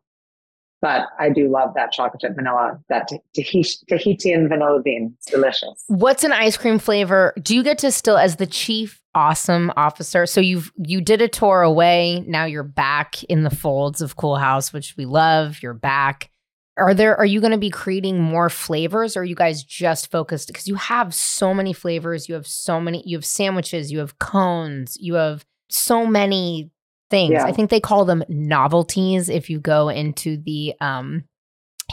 But 0.80 1.06
I 1.18 1.28
do 1.30 1.48
love 1.48 1.70
that 1.74 1.90
chocolate 1.90 2.20
chip 2.20 2.36
vanilla, 2.36 2.78
that 2.88 3.08
Tahiti- 3.34 3.84
Tahitian 3.88 4.48
vanilla 4.48 4.80
bean. 4.80 5.12
It's 5.16 5.28
delicious. 5.28 5.82
What's 5.88 6.22
an 6.22 6.30
ice 6.30 6.56
cream 6.56 6.78
flavor? 6.78 7.34
Do 7.42 7.56
you 7.56 7.64
get 7.64 7.78
to 7.78 7.90
still 7.90 8.16
as 8.16 8.36
the 8.36 8.46
chief 8.46 9.00
awesome 9.12 9.72
officer? 9.76 10.24
So 10.24 10.40
you've 10.40 10.70
you 10.76 11.00
did 11.00 11.20
a 11.20 11.26
tour 11.26 11.62
away. 11.62 12.22
Now 12.28 12.44
you're 12.44 12.62
back 12.62 13.24
in 13.24 13.42
the 13.42 13.50
folds 13.50 14.00
of 14.00 14.14
Cool 14.14 14.38
Haus, 14.38 14.72
which 14.72 14.96
we 14.96 15.04
love. 15.04 15.58
You're 15.62 15.74
back. 15.74 16.30
Are 16.78 16.94
there 16.94 17.16
are 17.16 17.26
you 17.26 17.40
going 17.40 17.52
to 17.52 17.58
be 17.58 17.70
creating 17.70 18.20
more 18.20 18.48
flavors 18.48 19.16
or 19.16 19.20
are 19.20 19.24
you 19.24 19.34
guys 19.34 19.62
just 19.62 20.10
focused 20.10 20.48
because 20.48 20.68
you 20.68 20.76
have 20.76 21.14
so 21.14 21.52
many 21.52 21.72
flavors, 21.72 22.28
you 22.28 22.34
have 22.34 22.46
so 22.46 22.80
many 22.80 23.02
you 23.06 23.16
have 23.16 23.24
sandwiches, 23.24 23.90
you 23.90 23.98
have 23.98 24.18
cones, 24.18 24.96
you 25.00 25.14
have 25.14 25.44
so 25.68 26.06
many 26.06 26.70
things. 27.10 27.32
Yeah. 27.32 27.44
I 27.44 27.52
think 27.52 27.70
they 27.70 27.80
call 27.80 28.04
them 28.04 28.22
novelties 28.28 29.28
if 29.28 29.50
you 29.50 29.60
go 29.60 29.88
into 29.88 30.36
the 30.36 30.74
um 30.80 31.24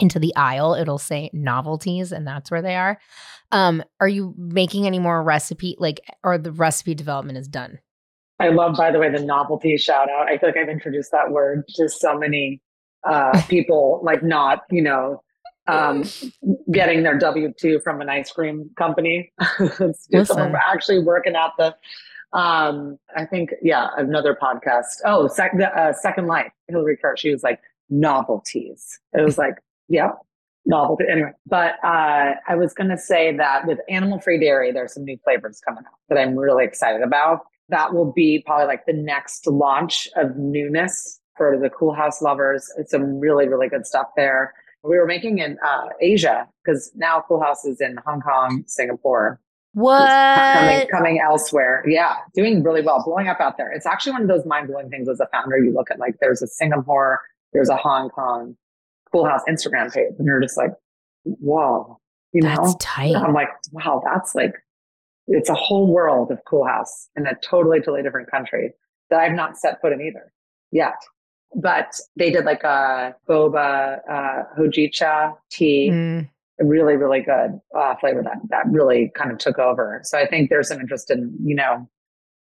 into 0.00 0.18
the 0.18 0.34
aisle, 0.36 0.74
it'll 0.74 0.98
say 0.98 1.30
novelties 1.32 2.12
and 2.12 2.26
that's 2.26 2.50
where 2.50 2.62
they 2.62 2.76
are. 2.76 2.98
Um 3.52 3.82
are 4.00 4.08
you 4.08 4.34
making 4.36 4.86
any 4.86 4.98
more 4.98 5.22
recipe 5.22 5.76
like 5.78 6.00
or 6.22 6.38
the 6.38 6.52
recipe 6.52 6.94
development 6.94 7.38
is 7.38 7.48
done? 7.48 7.78
I 8.38 8.48
love, 8.48 8.76
by 8.76 8.90
the 8.90 8.98
way, 8.98 9.10
the 9.10 9.22
novelty 9.22 9.76
shout 9.78 10.10
out. 10.10 10.28
I 10.28 10.36
feel 10.36 10.50
like 10.50 10.58
I've 10.58 10.68
introduced 10.68 11.10
that 11.12 11.30
word 11.30 11.64
to 11.76 11.88
so 11.88 12.18
many 12.18 12.60
uh, 13.04 13.40
people, 13.48 14.00
like 14.02 14.22
not, 14.22 14.62
you 14.70 14.82
know, 14.82 15.22
um, 15.68 16.04
getting 16.70 17.02
their 17.02 17.18
W 17.18 17.52
2 17.58 17.80
from 17.80 18.00
an 18.00 18.08
ice 18.08 18.30
cream 18.30 18.70
company. 18.76 19.32
It's 19.60 20.06
just 20.06 20.28
someone 20.28 20.52
Listen. 20.52 20.54
actually 20.72 20.98
working 21.00 21.34
at 21.34 21.50
the, 21.58 21.74
um, 22.38 22.98
I 23.16 23.24
think, 23.24 23.50
yeah, 23.62 23.88
another 23.96 24.36
podcast. 24.40 25.00
Oh, 25.04 25.26
sec- 25.28 25.56
the, 25.56 25.68
uh, 25.76 25.92
Second 25.92 26.26
Life, 26.26 26.52
Hillary 26.68 26.96
Kerr. 26.96 27.16
She 27.16 27.30
was 27.30 27.42
like, 27.42 27.60
novelties. 27.90 28.98
It 29.12 29.22
was 29.22 29.38
like, 29.38 29.54
yeah, 29.88 30.10
novelty. 30.66 31.04
Anyway, 31.10 31.32
but 31.46 31.74
uh, 31.84 32.34
I 32.48 32.54
was 32.54 32.72
going 32.74 32.90
to 32.90 32.98
say 32.98 33.36
that 33.36 33.66
with 33.66 33.78
animal 33.88 34.20
free 34.20 34.38
dairy, 34.38 34.72
there's 34.72 34.94
some 34.94 35.04
new 35.04 35.18
flavors 35.24 35.60
coming 35.60 35.84
out 35.86 35.98
that 36.08 36.18
I'm 36.18 36.36
really 36.36 36.64
excited 36.64 37.02
about. 37.02 37.40
That 37.68 37.94
will 37.94 38.12
be 38.12 38.42
probably 38.46 38.66
like 38.66 38.86
the 38.86 38.92
next 38.92 39.46
launch 39.46 40.08
of 40.16 40.36
newness 40.36 41.20
for 41.36 41.58
the 41.58 41.70
Cool 41.70 41.94
Haus 41.94 42.22
lovers. 42.22 42.72
It's 42.78 42.90
some 42.90 43.18
really, 43.18 43.48
really 43.48 43.68
good 43.68 43.86
stuff 43.86 44.08
there. 44.16 44.54
We 44.82 44.96
were 44.98 45.06
making 45.06 45.38
in 45.38 45.58
uh, 45.66 45.88
Asia 46.00 46.48
because 46.64 46.92
now 46.94 47.24
Cool 47.26 47.40
Haus 47.40 47.64
is 47.64 47.80
in 47.80 47.96
Hong 48.06 48.20
Kong, 48.20 48.64
Singapore. 48.66 49.40
What? 49.72 50.08
Coming, 50.54 50.88
coming 50.88 51.20
elsewhere. 51.20 51.84
Yeah, 51.86 52.14
doing 52.34 52.62
really 52.62 52.82
well, 52.82 53.02
blowing 53.04 53.28
up 53.28 53.40
out 53.40 53.58
there. 53.58 53.70
It's 53.72 53.84
actually 53.84 54.12
one 54.12 54.22
of 54.22 54.28
those 54.28 54.46
mind 54.46 54.68
blowing 54.68 54.88
things 54.88 55.08
as 55.08 55.20
a 55.20 55.26
founder. 55.26 55.58
You 55.58 55.74
look 55.74 55.90
at 55.90 55.98
like 55.98 56.14
there's 56.20 56.40
a 56.40 56.46
Singapore, 56.46 57.20
there's 57.52 57.68
a 57.68 57.76
Hong 57.76 58.08
Kong 58.08 58.56
Cool 59.12 59.26
Haus 59.26 59.42
Instagram 59.48 59.92
page, 59.92 60.12
and 60.18 60.26
you're 60.26 60.40
just 60.40 60.56
like, 60.56 60.70
whoa, 61.24 61.98
you 62.32 62.42
That's 62.42 62.58
know? 62.58 62.76
tight. 62.80 63.14
I'm 63.16 63.34
like, 63.34 63.48
wow, 63.72 64.02
that's 64.04 64.34
like, 64.34 64.54
it's 65.26 65.48
a 65.48 65.54
whole 65.54 65.92
world 65.92 66.30
of 66.30 66.38
Cool 66.46 66.66
Haus 66.66 67.08
in 67.16 67.26
a 67.26 67.34
totally, 67.42 67.80
totally 67.80 68.02
different 68.02 68.30
country 68.30 68.72
that 69.10 69.20
I've 69.20 69.32
not 69.32 69.58
set 69.58 69.80
foot 69.80 69.92
in 69.92 70.00
either 70.00 70.32
yet. 70.70 70.94
But 71.54 71.94
they 72.16 72.30
did 72.30 72.44
like 72.44 72.62
a 72.64 73.14
boba 73.28 73.98
uh, 74.10 74.42
hojicha 74.58 75.34
tea, 75.50 75.90
Mm. 75.90 76.28
really, 76.58 76.96
really 76.96 77.20
good 77.20 77.58
uh, 77.76 77.94
flavor 77.96 78.22
that 78.22 78.38
that 78.50 78.64
really 78.70 79.10
kind 79.14 79.30
of 79.30 79.38
took 79.38 79.58
over. 79.58 80.00
So 80.04 80.18
I 80.18 80.26
think 80.26 80.50
there's 80.50 80.68
some 80.68 80.80
interest 80.80 81.10
in 81.10 81.34
you 81.42 81.54
know 81.54 81.88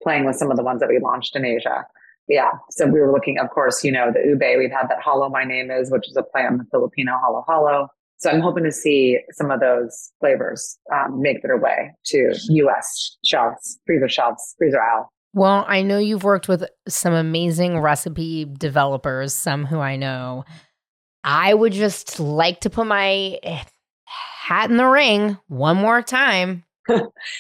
playing 0.03 0.25
with 0.25 0.37
some 0.37 0.51
of 0.51 0.57
the 0.57 0.63
ones 0.63 0.81
that 0.81 0.89
we 0.89 0.99
launched 0.99 1.35
in 1.37 1.45
Asia. 1.45 1.85
Yeah. 2.29 2.51
So 2.71 2.87
we 2.87 3.01
were 3.01 3.11
looking, 3.11 3.39
of 3.39 3.49
course, 3.51 3.83
you 3.83 3.91
know, 3.91 4.13
the 4.13 4.21
ube. 4.21 4.43
We've 4.59 4.71
had 4.71 4.89
that 4.91 5.01
Hollow 5.01 5.29
My 5.31 5.45
Name 5.45 5.71
Is, 5.71 5.91
which 5.91 6.07
is 6.09 6.17
a 6.17 6.23
play 6.23 6.43
on 6.43 6.59
the 6.59 6.65
Filipino 6.71 7.13
Halo 7.25 7.43
Halo. 7.49 7.89
So 8.19 8.29
I'm 8.31 8.41
hoping 8.41 8.65
to 8.65 8.73
see 8.73 9.19
some 9.33 9.51
of 9.51 9.61
those 9.61 10.13
flavors 10.21 10.79
um, 10.93 11.23
make 11.23 11.43
their 11.43 11.57
way 11.57 11.93
to 12.07 12.35
U.S. 12.51 13.17
shelves, 13.25 13.79
freezer 13.87 14.09
shelves, 14.09 14.55
freezer 14.59 14.81
aisle. 14.83 15.11
Well, 15.39 15.65
I 15.69 15.83
know 15.83 15.99
you've 15.99 16.25
worked 16.25 16.49
with 16.49 16.65
some 16.89 17.13
amazing 17.13 17.79
recipe 17.79 18.45
developers, 18.45 19.33
some 19.33 19.65
who 19.67 19.79
I 19.79 19.95
know. 19.95 20.45
I 21.23 21.55
would 21.55 21.73
just 21.73 22.19
like 22.19 22.59
to 22.63 22.71
put 22.71 22.89
my 22.89 23.39
eh, 23.45 23.63
hat 24.05 24.69
in 24.69 24.79
the 24.79 24.87
ring 24.87 25.39
one 25.47 25.77
more 25.77 26.03
time. 26.03 26.65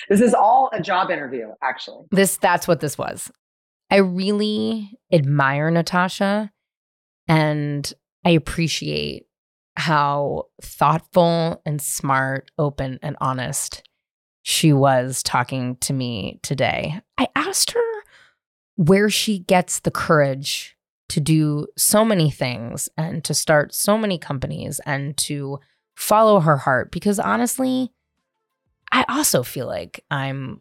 This 0.08 0.20
is 0.20 0.32
all 0.32 0.70
a 0.72 0.80
job 0.80 1.10
interview, 1.10 1.48
actually. 1.60 2.04
This 2.12 2.36
that's 2.36 2.68
what 2.68 2.78
this 2.78 2.96
was. 2.96 3.32
I 3.90 3.96
really 3.96 4.96
admire 5.12 5.68
Natasha 5.70 6.52
and 7.26 7.92
I 8.24 8.30
appreciate 8.30 9.26
how 9.76 10.44
thoughtful 10.62 11.62
and 11.66 11.82
smart, 11.82 12.52
open 12.58 13.00
and 13.02 13.16
honest 13.20 13.82
she 14.48 14.72
was 14.72 15.22
talking 15.22 15.76
to 15.76 15.92
me 15.92 16.40
today. 16.42 17.02
I 17.18 17.28
asked 17.36 17.72
her 17.72 17.80
where 18.78 19.10
she 19.10 19.40
gets 19.40 19.80
the 19.80 19.90
courage 19.90 20.76
to 21.08 21.18
do 21.18 21.66
so 21.76 22.04
many 22.04 22.30
things 22.30 22.88
and 22.96 23.24
to 23.24 23.34
start 23.34 23.74
so 23.74 23.98
many 23.98 24.18
companies 24.18 24.80
and 24.86 25.16
to 25.16 25.58
follow 25.96 26.38
her 26.38 26.56
heart 26.56 26.92
because 26.92 27.18
honestly, 27.18 27.90
I 28.92 29.04
also 29.08 29.42
feel 29.42 29.66
like 29.66 30.04
I'm 30.12 30.60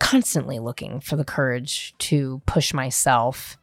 constantly 0.00 0.58
looking 0.58 0.98
for 0.98 1.14
the 1.14 1.24
courage 1.24 1.94
to 1.98 2.42
push 2.44 2.74
myself 2.74 3.56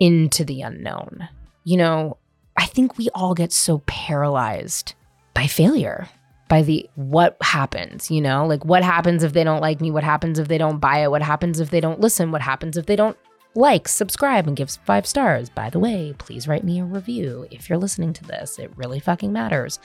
into 0.00 0.42
the 0.42 0.62
unknown. 0.62 1.28
You 1.62 1.76
know, 1.76 2.16
I 2.56 2.64
think 2.64 2.96
we 2.96 3.10
all 3.14 3.34
get 3.34 3.52
so 3.52 3.82
paralyzed 3.86 4.94
by 5.34 5.46
failure, 5.46 6.08
by 6.54 6.62
the 6.62 6.88
what 6.94 7.36
happens, 7.42 8.12
you 8.12 8.20
know, 8.20 8.46
like 8.46 8.64
what 8.64 8.84
happens 8.84 9.24
if 9.24 9.32
they 9.32 9.42
don't 9.42 9.60
like 9.60 9.80
me? 9.80 9.90
What 9.90 10.04
happens 10.04 10.38
if 10.38 10.46
they 10.46 10.56
don't 10.56 10.78
buy 10.78 10.98
it? 10.98 11.10
What 11.10 11.20
happens 11.20 11.58
if 11.58 11.70
they 11.70 11.80
don't 11.80 11.98
listen? 11.98 12.30
What 12.30 12.42
happens 12.42 12.76
if 12.76 12.86
they 12.86 12.94
don't 12.94 13.16
like, 13.56 13.88
subscribe, 13.88 14.46
and 14.46 14.56
give 14.56 14.70
five 14.86 15.04
stars? 15.04 15.50
By 15.50 15.68
the 15.68 15.80
way, 15.80 16.14
please 16.16 16.46
write 16.46 16.62
me 16.62 16.78
a 16.78 16.84
review 16.84 17.48
if 17.50 17.68
you're 17.68 17.76
listening 17.76 18.12
to 18.12 18.24
this. 18.24 18.56
It 18.60 18.70
really 18.76 19.00
fucking 19.00 19.32
matters. 19.32 19.80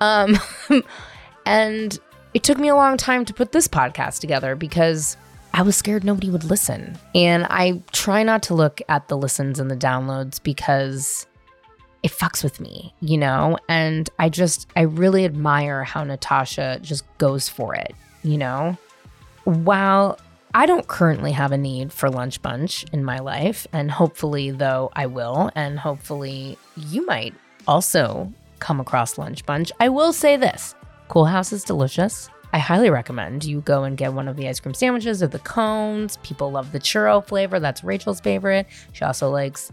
Um, 0.00 0.38
and 1.44 1.98
it 2.34 2.44
took 2.44 2.58
me 2.58 2.68
a 2.68 2.76
long 2.76 2.96
time 2.96 3.24
to 3.24 3.34
put 3.34 3.50
this 3.50 3.66
podcast 3.66 4.20
together 4.20 4.54
because 4.54 5.16
I 5.52 5.62
was 5.62 5.74
scared 5.74 6.04
nobody 6.04 6.30
would 6.30 6.44
listen. 6.44 6.96
And 7.16 7.48
I 7.50 7.82
try 7.90 8.22
not 8.22 8.44
to 8.44 8.54
look 8.54 8.80
at 8.88 9.08
the 9.08 9.16
listens 9.16 9.58
and 9.58 9.68
the 9.68 9.76
downloads 9.76 10.40
because 10.40 11.26
it 12.02 12.10
fucks 12.10 12.42
with 12.42 12.60
me, 12.60 12.94
you 13.00 13.16
know? 13.16 13.58
And 13.68 14.08
I 14.18 14.28
just, 14.28 14.68
I 14.76 14.82
really 14.82 15.24
admire 15.24 15.84
how 15.84 16.02
Natasha 16.04 16.80
just 16.82 17.04
goes 17.18 17.48
for 17.48 17.74
it, 17.74 17.94
you 18.22 18.38
know? 18.38 18.76
While 19.44 20.18
I 20.54 20.66
don't 20.66 20.86
currently 20.86 21.32
have 21.32 21.52
a 21.52 21.56
need 21.56 21.92
for 21.92 22.10
Lunch 22.10 22.42
Bunch 22.42 22.84
in 22.92 23.04
my 23.04 23.18
life, 23.18 23.66
and 23.72 23.90
hopefully, 23.90 24.50
though, 24.50 24.90
I 24.94 25.06
will, 25.06 25.50
and 25.54 25.78
hopefully, 25.78 26.58
you 26.76 27.06
might 27.06 27.34
also 27.66 28.32
come 28.58 28.80
across 28.80 29.16
Lunch 29.16 29.46
Bunch. 29.46 29.72
I 29.80 29.88
will 29.88 30.12
say 30.12 30.36
this 30.36 30.74
Cool 31.08 31.26
Haus 31.26 31.52
is 31.52 31.64
delicious. 31.64 32.28
I 32.52 32.58
highly 32.58 32.90
recommend 32.90 33.44
you 33.44 33.62
go 33.62 33.84
and 33.84 33.96
get 33.96 34.12
one 34.12 34.28
of 34.28 34.36
the 34.36 34.46
ice 34.46 34.60
cream 34.60 34.74
sandwiches 34.74 35.22
or 35.22 35.26
the 35.26 35.38
cones. 35.38 36.18
People 36.18 36.52
love 36.52 36.72
the 36.72 36.78
churro 36.78 37.26
flavor. 37.26 37.58
That's 37.58 37.82
Rachel's 37.82 38.20
favorite. 38.20 38.66
She 38.92 39.04
also 39.04 39.30
likes 39.30 39.72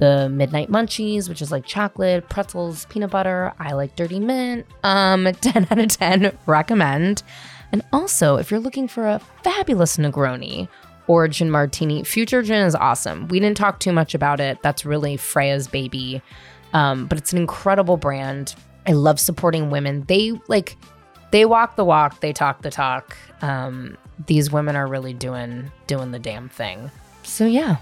the 0.00 0.28
midnight 0.30 0.70
munchies, 0.70 1.28
which 1.28 1.42
is 1.42 1.52
like 1.52 1.64
chocolate, 1.64 2.28
pretzels, 2.28 2.86
peanut 2.86 3.10
butter. 3.10 3.52
I 3.58 3.72
like 3.72 3.94
dirty 3.94 4.18
mint. 4.18 4.66
Um, 4.82 5.24
10 5.40 5.68
out 5.70 5.78
of 5.78 5.88
10 5.88 6.36
recommend. 6.46 7.22
And 7.70 7.82
also, 7.92 8.36
if 8.36 8.50
you're 8.50 8.60
looking 8.60 8.88
for 8.88 9.06
a 9.06 9.20
fabulous 9.44 9.98
Negroni 9.98 10.68
or 11.06 11.28
gin 11.28 11.50
martini, 11.50 12.02
Future 12.02 12.42
Gin 12.42 12.66
is 12.66 12.74
awesome. 12.74 13.28
We 13.28 13.38
didn't 13.38 13.58
talk 13.58 13.78
too 13.78 13.92
much 13.92 14.14
about 14.14 14.40
it. 14.40 14.60
That's 14.62 14.84
really 14.84 15.16
Freya's 15.16 15.68
baby. 15.68 16.22
Um, 16.72 17.06
but 17.06 17.18
it's 17.18 17.32
an 17.32 17.38
incredible 17.38 17.96
brand. 17.96 18.54
I 18.86 18.92
love 18.92 19.20
supporting 19.20 19.70
women. 19.70 20.04
They 20.08 20.32
like 20.48 20.76
they 21.30 21.44
walk 21.44 21.76
the 21.76 21.84
walk, 21.84 22.20
they 22.20 22.32
talk 22.32 22.62
the 22.62 22.70
talk. 22.70 23.16
Um, 23.42 23.96
these 24.26 24.50
women 24.50 24.76
are 24.76 24.86
really 24.86 25.12
doing 25.12 25.70
doing 25.86 26.10
the 26.10 26.18
damn 26.18 26.48
thing. 26.48 26.90
So 27.22 27.44
yeah, 27.44 27.76